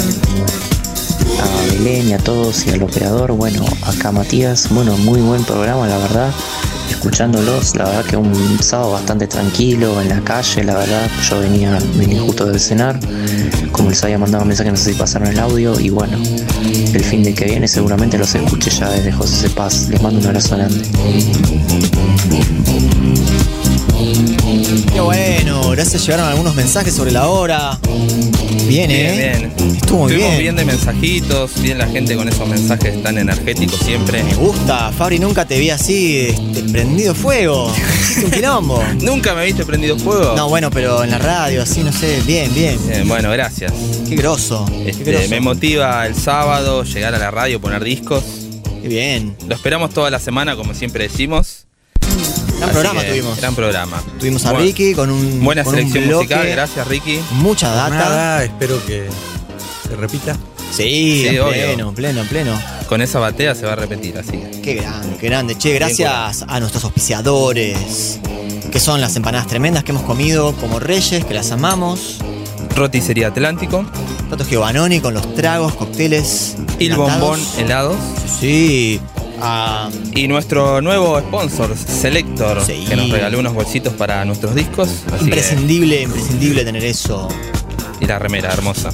A 1.41 1.73
Belén 1.73 2.07
y 2.07 2.13
a 2.13 2.19
todos 2.19 2.65
y 2.67 2.69
al 2.69 2.83
operador. 2.83 3.33
Bueno, 3.33 3.65
acá 3.85 4.13
Matías. 4.13 4.69
Bueno, 4.69 4.95
muy 4.99 5.19
buen 5.19 5.43
programa, 5.43 5.87
la 5.87 5.97
verdad. 5.97 6.33
Escuchándolos, 6.97 7.75
la 7.75 7.85
verdad 7.85 8.05
que 8.05 8.17
un 8.17 8.57
sábado 8.59 8.93
bastante 8.93 9.27
tranquilo 9.27 10.01
en 10.01 10.09
la 10.09 10.19
calle, 10.21 10.63
la 10.63 10.77
verdad. 10.77 11.07
Yo 11.29 11.39
venía, 11.39 11.77
venía 11.93 12.19
justo 12.21 12.47
de 12.47 12.57
cenar. 12.57 12.99
Como 13.71 13.91
les 13.91 14.03
había 14.03 14.17
mandado 14.17 14.41
un 14.41 14.47
mensaje, 14.47 14.71
no 14.71 14.77
sé 14.77 14.93
si 14.93 14.99
pasaron 14.99 15.27
el 15.27 15.37
audio. 15.37 15.79
Y 15.79 15.91
bueno, 15.91 16.17
el 16.17 17.03
fin 17.03 17.21
de 17.21 17.35
que 17.35 17.45
viene 17.45 17.67
seguramente 17.67 18.17
los 18.17 18.33
escuché 18.33 18.71
ya 18.71 18.89
desde 18.89 19.11
José 19.11 19.47
Paz. 19.51 19.89
Les 19.89 20.01
mando 20.01 20.19
un 20.19 20.25
abrazo 20.25 20.57
grande. 20.57 20.81
Qué 24.93 24.99
bueno, 24.99 25.69
gracias. 25.71 26.05
Llegaron 26.05 26.27
algunos 26.27 26.55
mensajes 26.55 26.93
sobre 26.93 27.11
la 27.11 27.27
hora. 27.27 27.79
Bien, 28.67 28.91
¿eh? 28.91 29.37
bien. 29.57 29.75
Estuvo 29.75 30.03
muy 30.03 30.11
Estuvimos 30.11 30.37
bien. 30.37 30.55
de 30.55 30.65
mensajitos, 30.65 31.61
bien 31.61 31.77
la 31.77 31.87
gente 31.87 32.15
con 32.15 32.27
esos 32.27 32.47
mensajes 32.47 33.01
tan 33.01 33.17
energéticos 33.17 33.79
siempre. 33.79 34.23
Me 34.23 34.35
gusta, 34.35 34.91
Fabri, 34.91 35.19
nunca 35.19 35.45
te 35.45 35.57
vi 35.59 35.69
así, 35.69 36.27
este, 36.29 36.63
prendido 36.63 37.15
fuego. 37.15 37.71
Hiciste 38.01 38.25
un 38.25 38.31
quilombo. 38.31 38.83
¿Nunca 39.01 39.33
me 39.33 39.45
viste 39.45 39.65
prendido 39.65 39.97
fuego? 39.97 40.35
No, 40.35 40.49
bueno, 40.49 40.69
pero 40.69 41.03
en 41.03 41.11
la 41.11 41.17
radio, 41.17 41.63
así, 41.63 41.81
no 41.83 41.93
sé, 41.93 42.21
bien, 42.25 42.53
bien. 42.53 42.77
Bien, 42.87 43.07
bueno, 43.07 43.31
gracias. 43.31 43.71
Qué 44.07 44.15
grosso. 44.15 44.65
Este, 44.85 45.03
qué 45.03 45.11
grosso. 45.11 45.29
me 45.29 45.39
motiva 45.39 46.05
el 46.05 46.15
sábado 46.15 46.83
llegar 46.83 47.15
a 47.15 47.19
la 47.19 47.31
radio, 47.31 47.59
poner 47.61 47.83
discos. 47.83 48.23
Qué 48.81 48.89
bien. 48.89 49.35
Lo 49.47 49.55
esperamos 49.55 49.91
toda 49.91 50.09
la 50.09 50.19
semana, 50.19 50.55
como 50.55 50.73
siempre 50.73 51.07
decimos. 51.07 51.56
Gran 52.57 52.69
Así 52.69 52.73
programa 52.73 53.01
que, 53.01 53.09
tuvimos. 53.09 53.37
Gran 53.37 53.55
programa. 53.55 54.03
Tuvimos 54.19 54.45
a 54.45 54.51
Bueno, 54.51 54.65
Ricky 54.65 54.93
con 54.93 55.09
un. 55.11 55.43
Buena 55.43 55.63
con 55.63 55.73
un 55.73 55.79
selección 55.79 56.07
bloque, 56.07 56.25
musical, 56.35 56.47
gracias 56.49 56.87
Ricky. 56.87 57.19
Mucha 57.31 57.69
data. 57.71 57.89
Nada, 57.89 58.43
espero 58.43 58.83
que 58.85 59.07
se 59.87 59.95
repita? 59.95 60.35
Sí, 60.71 61.21
Sí, 61.21 61.27
en 61.27 61.39
obvio. 61.41 61.51
pleno, 61.51 61.93
pleno, 61.93 62.23
pleno. 62.23 62.61
Con 62.89 63.01
esa 63.01 63.19
batea 63.19 63.55
se 63.55 63.65
va 63.65 63.73
a 63.73 63.75
repetir 63.75 64.17
así. 64.17 64.41
Qué 64.63 64.75
grande, 64.75 65.17
qué 65.19 65.27
grande. 65.27 65.57
Che, 65.57 65.73
gracias 65.73 66.43
a 66.47 66.59
nuestros 66.59 66.83
auspiciadores, 66.83 68.19
que 68.71 68.79
son 68.79 68.99
las 69.01 69.15
empanadas 69.15 69.47
tremendas 69.47 69.83
que 69.83 69.91
hemos 69.91 70.03
comido 70.03 70.53
como 70.55 70.79
reyes, 70.79 71.23
que 71.25 71.33
las 71.33 71.51
amamos. 71.51 72.17
Roticería 72.75 73.27
Atlántico. 73.27 73.85
Tato 74.29 74.45
Giovannoni 74.45 74.99
con 74.99 75.13
los 75.13 75.33
tragos, 75.35 75.73
cócteles. 75.75 76.55
Il 76.79 76.91
enlatados. 76.91 77.19
Bombón 77.21 77.39
Helados. 77.57 77.97
Sí. 78.39 78.99
Ah, 79.39 79.89
Y 80.15 80.27
nuestro 80.27 80.81
nuevo 80.81 81.19
sponsor, 81.19 81.75
Selector, 81.77 82.65
que 82.65 82.95
nos 82.95 83.09
regaló 83.09 83.39
unos 83.39 83.53
bolsitos 83.53 83.93
para 83.93 84.23
nuestros 84.25 84.55
discos. 84.55 84.89
Así 85.07 85.17
que- 85.17 85.23
imprescindible, 85.25 86.01
imprescindible 86.03 86.63
tener 86.65 86.83
eso. 86.85 87.27
y 87.99 88.05
la 88.05 88.19
remera 88.19 88.53
hermosa. 88.53 88.91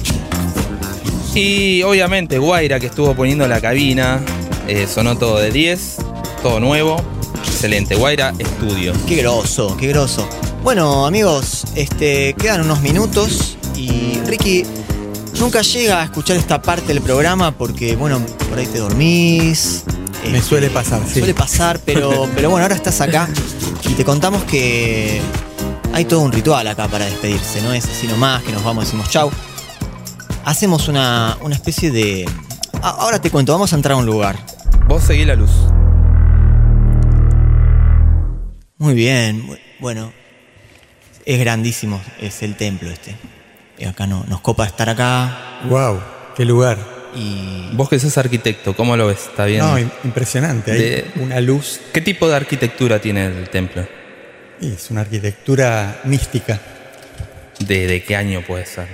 Y 1.34 1.82
obviamente 1.82 2.38
Guaira 2.38 2.80
que 2.80 2.86
estuvo 2.86 3.14
poniendo 3.14 3.46
la 3.46 3.60
cabina, 3.60 4.20
eh, 4.66 4.86
sonó 4.86 5.18
todo 5.18 5.38
de 5.40 5.50
10, 5.50 5.96
todo 6.42 6.58
nuevo, 6.60 6.96
excelente. 7.46 7.96
Guaira 7.96 8.32
Estudio. 8.38 8.94
Qué 9.06 9.16
groso, 9.16 9.76
qué 9.78 9.88
groso. 9.88 10.26
Bueno, 10.62 11.04
amigos, 11.06 11.64
este, 11.74 12.34
quedan 12.34 12.62
unos 12.62 12.80
minutos 12.80 13.58
y 13.76 14.18
Ricky 14.26 14.64
nunca 15.38 15.60
llega 15.60 16.00
a 16.00 16.04
escuchar 16.04 16.36
esta 16.38 16.62
parte 16.62 16.86
del 16.94 17.02
programa 17.02 17.50
porque, 17.50 17.96
bueno, 17.96 18.22
por 18.48 18.58
ahí 18.58 18.66
te 18.66 18.78
dormís. 18.78 19.84
Me 20.30 20.38
este, 20.38 20.48
suele 20.48 20.70
pasar, 20.70 21.02
sí. 21.06 21.18
Suele 21.20 21.34
pasar, 21.34 21.80
pero, 21.84 22.28
pero 22.34 22.50
bueno, 22.50 22.64
ahora 22.64 22.74
estás 22.74 23.00
acá 23.00 23.28
y 23.88 23.92
te 23.94 24.04
contamos 24.04 24.44
que 24.44 25.20
hay 25.92 26.04
todo 26.06 26.20
un 26.20 26.32
ritual 26.32 26.66
acá 26.66 26.88
para 26.88 27.04
despedirse, 27.04 27.62
no 27.62 27.72
es 27.72 27.84
así 27.84 28.06
nomás 28.06 28.42
que 28.42 28.52
nos 28.52 28.64
vamos, 28.64 28.84
decimos 28.84 29.08
chau. 29.10 29.30
Hacemos 30.44 30.88
una, 30.88 31.38
una 31.40 31.54
especie 31.54 31.90
de... 31.90 32.28
Ah, 32.82 32.96
Ahora 33.00 33.18
te 33.20 33.30
cuento, 33.30 33.52
vamos 33.52 33.72
a 33.72 33.76
entrar 33.76 33.92
a 33.94 33.96
un 33.96 34.04
lugar. 34.06 34.36
Vos 34.86 35.02
seguí 35.04 35.24
la 35.24 35.34
luz. 35.36 35.50
Muy 38.78 38.94
bien, 38.94 39.48
bu- 39.48 39.58
bueno. 39.80 40.12
Es 41.24 41.38
grandísimo, 41.40 42.02
es 42.20 42.42
el 42.42 42.54
templo 42.56 42.90
este. 42.90 43.16
Y 43.78 43.86
acá 43.86 44.06
no, 44.06 44.24
nos 44.28 44.40
copa 44.42 44.66
estar 44.66 44.90
acá. 44.90 45.60
Wow, 45.70 45.98
qué 46.36 46.44
lugar. 46.44 46.76
Y 47.16 47.70
Vos 47.72 47.88
que 47.88 47.98
sos 47.98 48.16
arquitecto, 48.18 48.74
¿cómo 48.74 48.96
lo 48.96 49.06
ves? 49.08 49.26
¿Está 49.30 49.44
bien? 49.44 49.60
No, 49.60 49.78
im- 49.78 49.90
impresionante. 50.04 50.72
Hay 50.72 50.78
De- 50.78 51.04
una 51.16 51.40
luz. 51.40 51.80
¿Qué 51.92 52.00
tipo 52.00 52.28
de 52.28 52.36
arquitectura 52.36 53.00
tiene 53.00 53.26
el 53.26 53.48
templo? 53.50 53.86
y 54.60 54.72
es 54.72 54.90
una 54.90 55.02
arquitectura 55.02 56.00
mística. 56.04 56.60
¿De, 57.58 57.86
de 57.86 58.02
qué 58.02 58.16
año 58.16 58.42
puede 58.46 58.66
ser? 58.66 58.86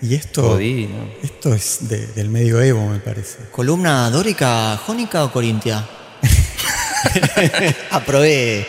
Y 0.00 0.14
esto, 0.14 0.42
Godí, 0.42 0.86
¿no? 0.86 1.08
esto 1.22 1.54
es 1.54 1.88
de- 1.88 2.06
del 2.08 2.28
medioevo, 2.28 2.88
me 2.88 2.98
parece. 2.98 3.38
¿Columna 3.50 4.10
dórica, 4.10 4.76
jónica 4.76 5.24
o 5.24 5.32
corintia? 5.32 5.86
Aprobé. 7.90 8.66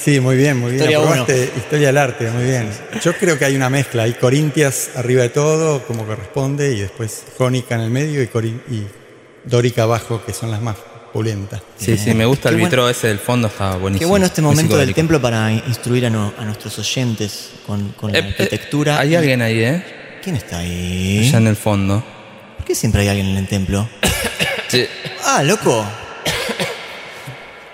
Sí, 0.00 0.20
muy 0.20 0.36
bien, 0.36 0.56
muy 0.58 0.70
bien. 0.72 0.82
Historia 0.84 0.98
Aprobaste 0.98 1.50
historia 1.56 1.86
del 1.88 1.98
arte, 1.98 2.30
muy 2.30 2.44
bien. 2.44 2.70
Yo 3.02 3.12
creo 3.14 3.38
que 3.38 3.44
hay 3.44 3.56
una 3.56 3.68
mezcla. 3.68 4.04
Hay 4.04 4.12
corintias 4.14 4.90
arriba 4.94 5.22
de 5.22 5.28
todo, 5.30 5.82
como 5.86 6.06
corresponde, 6.06 6.72
y 6.74 6.80
después 6.80 7.24
jónica 7.36 7.74
en 7.74 7.80
el 7.82 7.90
medio 7.90 8.22
y, 8.22 8.26
corin- 8.28 8.60
y 8.70 8.84
dórica 9.44 9.82
abajo, 9.82 10.22
que 10.24 10.32
son 10.32 10.50
las 10.50 10.60
más 10.62 10.76
pulentas. 11.12 11.62
Sí, 11.78 11.96
sí, 11.96 12.14
me 12.14 12.26
gusta 12.26 12.48
Qué 12.50 12.54
el 12.54 12.60
bueno- 12.60 12.68
vitro 12.70 12.88
ese 12.88 13.08
del 13.08 13.18
fondo, 13.18 13.48
está 13.48 13.72
Qué 13.72 13.78
buenísimo. 13.78 14.10
bueno 14.10 14.26
este 14.26 14.42
momento 14.42 14.76
del 14.76 14.94
templo 14.94 15.20
para 15.20 15.50
instruir 15.52 16.06
a, 16.06 16.10
no- 16.10 16.32
a 16.38 16.44
nuestros 16.44 16.78
oyentes 16.78 17.50
con, 17.66 17.90
con 17.92 18.12
la 18.12 18.18
Eh, 18.18 18.22
eh, 18.22 18.26
arquitectura. 18.28 18.98
Hay 19.00 19.14
alguien 19.16 19.42
ahí, 19.42 19.60
¿eh? 19.62 19.84
¿Quién 20.22 20.36
está 20.36 20.58
ahí? 20.58 21.26
Allá 21.28 21.38
en 21.38 21.46
el 21.48 21.56
fondo. 21.56 22.04
¿Por 22.56 22.66
qué 22.66 22.74
siempre 22.74 23.02
hay 23.02 23.08
alguien 23.08 23.28
en 23.28 23.36
el 23.38 23.48
templo? 23.48 23.88
Sí. 24.68 24.86
Ah, 25.24 25.42
loco. 25.42 25.84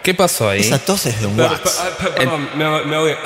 ¿Qué 0.05 0.12
pasó 0.14 0.51
ahí? 0.51 0.60
Esa 0.60 0.78
tos 0.78 1.06
es 1.06 1.18
de 1.18 1.26
un 1.26 1.40
wax. 1.40 1.59
per- 1.60 1.93
per- 1.97 2.14
perdón, 2.14 2.48
me, 2.55 2.85
me 2.85 2.97
ahogué. 2.97 3.16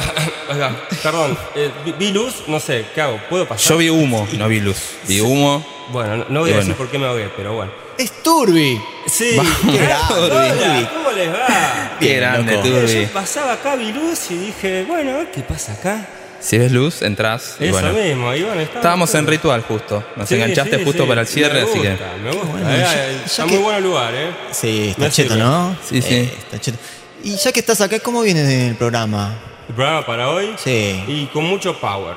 Acá, 0.48 0.76
Perdón, 1.02 1.36
eh, 1.56 1.70
vi- 1.84 1.92
vi 1.98 2.12
luz, 2.12 2.44
no 2.46 2.60
sé, 2.60 2.86
¿qué 2.94 3.00
hago? 3.02 3.20
¿Puedo 3.28 3.46
pasar? 3.48 3.68
Yo 3.68 3.76
vi 3.78 3.90
humo, 3.90 4.26
no 4.38 4.48
vi 4.48 4.60
luz. 4.60 4.78
Vi 5.09 5.20
humo. 5.20 5.66
Bueno, 5.90 6.16
no, 6.18 6.24
no 6.28 6.40
voy 6.40 6.50
Y 6.50 6.52
a 6.52 6.56
decir 6.56 6.72
bueno. 6.74 6.76
por 6.78 6.90
qué 6.90 6.98
me 6.98 7.06
ahogué, 7.06 7.28
pero 7.36 7.55
bueno. 7.55 7.72
Es 7.98 8.22
Turbi. 8.22 8.80
Sí, 9.06 9.36
qué 9.70 9.78
grande. 9.78 10.28
Turbi. 10.28 10.86
¿cómo 10.94 11.10
les 11.12 11.32
va? 11.34 11.96
Qué 11.98 12.14
grande, 12.16 12.52
loco. 12.55 12.68
Turbi. 12.68 13.02
Yo 13.06 13.12
pasaba 13.12 13.55
acá, 13.55 13.74
vi 13.74 13.92
luz 13.92 14.30
y 14.30 14.36
dije, 14.36 14.84
bueno, 14.86 15.18
qué 15.34 15.40
pasa 15.40 15.72
acá. 15.72 16.06
Si 16.40 16.56
ves 16.59 16.70
luz, 16.73 17.02
entras. 17.02 17.56
Y 17.59 17.65
Eso 17.65 17.73
bueno. 17.81 17.93
mismo, 17.93 18.31
ahí 18.31 18.43
bueno, 18.43 18.60
Estábamos 18.60 19.12
en 19.15 19.27
ritual 19.27 19.62
justo. 19.62 20.05
Nos 20.16 20.28
Sí, 20.28 20.36
enganchaste 20.36 20.78
sí, 20.78 20.85
justo 20.85 21.02
sí. 21.02 21.09
para 21.09 21.20
el 21.23 21.27
cierre, 21.27 21.65
me 21.65 21.70
así 21.70 21.81
que. 21.81 21.90
gusta, 21.90 22.06
Me 22.23 22.31
gusta, 22.31 22.47
Bueno, 22.52 22.70
eh, 22.70 22.78
ya- 22.78 22.94
eh, 23.09 23.16
ya 23.19 23.24
está 23.24 23.44
que- 23.44 23.51
muy 23.55 23.59
bueno 23.62 23.78
el 23.78 23.85
lugar, 23.85 24.15
¿eh? 24.15 24.31
Sí, 24.52 24.89
está 24.90 25.02
Me 25.02 25.10
cheto, 25.10 25.35
sirve. 25.35 25.44
¿no? 25.44 25.77
Sí, 25.85 26.01
sí. 26.02 26.15
Eh, 26.15 26.35
está 26.39 26.59
cheto. 26.60 26.78
Y 27.24 27.36
ya 27.36 27.51
que 27.52 27.60
estás 27.60 27.81
acá, 27.81 27.98
¿cómo 27.98 28.23
viene 28.23 28.69
el 28.69 28.77
programa? 28.77 29.35
El 29.69 29.74
programa 29.74 30.06
para 30.06 30.28
hoy. 30.31 30.51
Sí. 30.56 31.02
Y 31.09 31.27
con 31.32 31.44
mucho 31.44 31.77
power. 31.81 32.15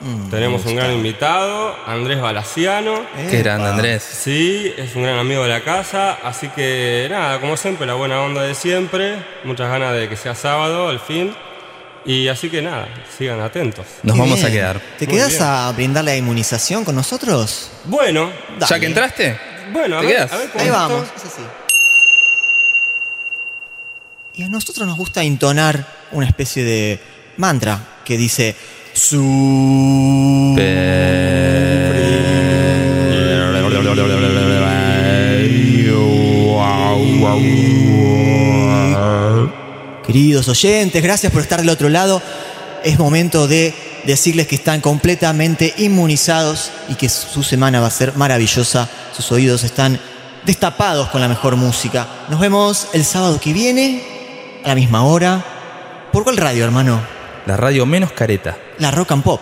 Mm, 0.00 0.30
Tenemos 0.30 0.64
un 0.64 0.76
gran 0.76 0.92
invitado, 0.92 1.76
Andrés 1.86 2.20
Balaciano. 2.20 3.02
Qué 3.30 3.38
grande. 3.38 3.68
Andrés. 3.68 4.02
Sí, 4.02 4.72
es 4.76 4.96
un 4.96 5.02
gran 5.04 5.18
amigo 5.18 5.42
de 5.42 5.50
la 5.50 5.60
casa, 5.60 6.18
así 6.24 6.48
que 6.48 7.06
nada, 7.10 7.38
como 7.38 7.56
siempre, 7.58 7.86
la 7.86 7.94
buena 7.94 8.20
onda 8.22 8.42
de 8.42 8.54
siempre, 8.54 9.16
muchas 9.44 9.68
ganas 9.70 9.92
de 9.94 10.08
que 10.08 10.16
sea 10.16 10.34
sábado, 10.34 10.88
al 10.88 11.00
fin, 11.00 11.34
y 12.04 12.28
así 12.28 12.48
que 12.50 12.62
nada, 12.62 12.88
sigan 13.18 13.40
atentos. 13.40 13.84
Nos 14.02 14.14
Qué 14.14 14.20
vamos 14.20 14.42
a 14.44 14.50
quedar. 14.50 14.80
¿Te 14.98 15.06
Muy 15.06 15.16
quedas 15.16 15.30
bien. 15.30 15.42
a 15.42 15.72
brindar 15.72 16.04
la 16.04 16.16
inmunización 16.16 16.84
con 16.84 16.94
nosotros? 16.96 17.70
Bueno, 17.84 18.30
¿Ya 18.58 18.66
Dale. 18.66 18.80
que 18.80 18.86
entraste? 18.86 19.38
bueno, 19.72 19.98
a 19.98 20.00
¿Te 20.00 20.06
ver, 20.06 20.20
a 20.20 20.36
ver 20.36 20.48
cómo 20.50 20.60
Ahí 20.62 20.66
está. 20.68 20.78
vamos, 20.78 21.06
es 21.16 21.24
así. 21.24 21.42
Y 24.34 24.42
a 24.42 24.48
nosotros 24.48 24.86
nos 24.86 24.96
gusta 24.96 25.22
entonar 25.22 25.84
una 26.12 26.26
especie 26.26 26.64
de 26.64 27.00
mantra 27.36 27.78
que 28.04 28.16
dice 28.16 28.56
su 28.94 30.56
Queridos 40.10 40.48
oyentes, 40.48 41.00
gracias 41.04 41.32
por 41.32 41.40
estar 41.40 41.60
del 41.60 41.68
otro 41.68 41.88
lado. 41.88 42.20
Es 42.82 42.98
momento 42.98 43.46
de 43.46 43.72
decirles 44.04 44.48
que 44.48 44.56
están 44.56 44.80
completamente 44.80 45.72
inmunizados 45.78 46.72
y 46.88 46.96
que 46.96 47.08
su 47.08 47.44
semana 47.44 47.80
va 47.80 47.86
a 47.86 47.92
ser 47.92 48.16
maravillosa. 48.16 48.88
Sus 49.16 49.30
oídos 49.30 49.62
están 49.62 50.00
destapados 50.44 51.10
con 51.10 51.20
la 51.20 51.28
mejor 51.28 51.54
música. 51.54 52.08
Nos 52.28 52.40
vemos 52.40 52.88
el 52.92 53.04
sábado 53.04 53.38
que 53.40 53.52
viene, 53.52 54.02
a 54.64 54.68
la 54.70 54.74
misma 54.74 55.04
hora. 55.04 55.44
¿Por 56.10 56.24
cuál 56.24 56.38
radio, 56.38 56.64
hermano? 56.64 57.00
La 57.46 57.56
radio 57.56 57.86
menos 57.86 58.10
careta. 58.10 58.58
La 58.78 58.90
Rock 58.90 59.12
and 59.12 59.22
Pop. 59.22 59.40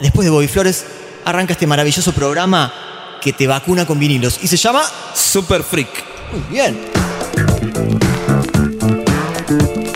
Después 0.00 0.24
de 0.24 0.30
Bobby 0.30 0.48
Flores, 0.48 0.86
arranca 1.26 1.52
este 1.52 1.66
maravilloso 1.66 2.12
programa 2.12 2.72
que 3.20 3.34
te 3.34 3.46
vacuna 3.46 3.84
con 3.84 3.98
vinilos 3.98 4.38
y 4.42 4.48
se 4.48 4.56
llama 4.56 4.82
Super 5.12 5.62
Freak. 5.62 5.90
Muy 6.32 6.40
bien. 6.48 8.03
Thank 9.60 9.86
you. 9.86 9.93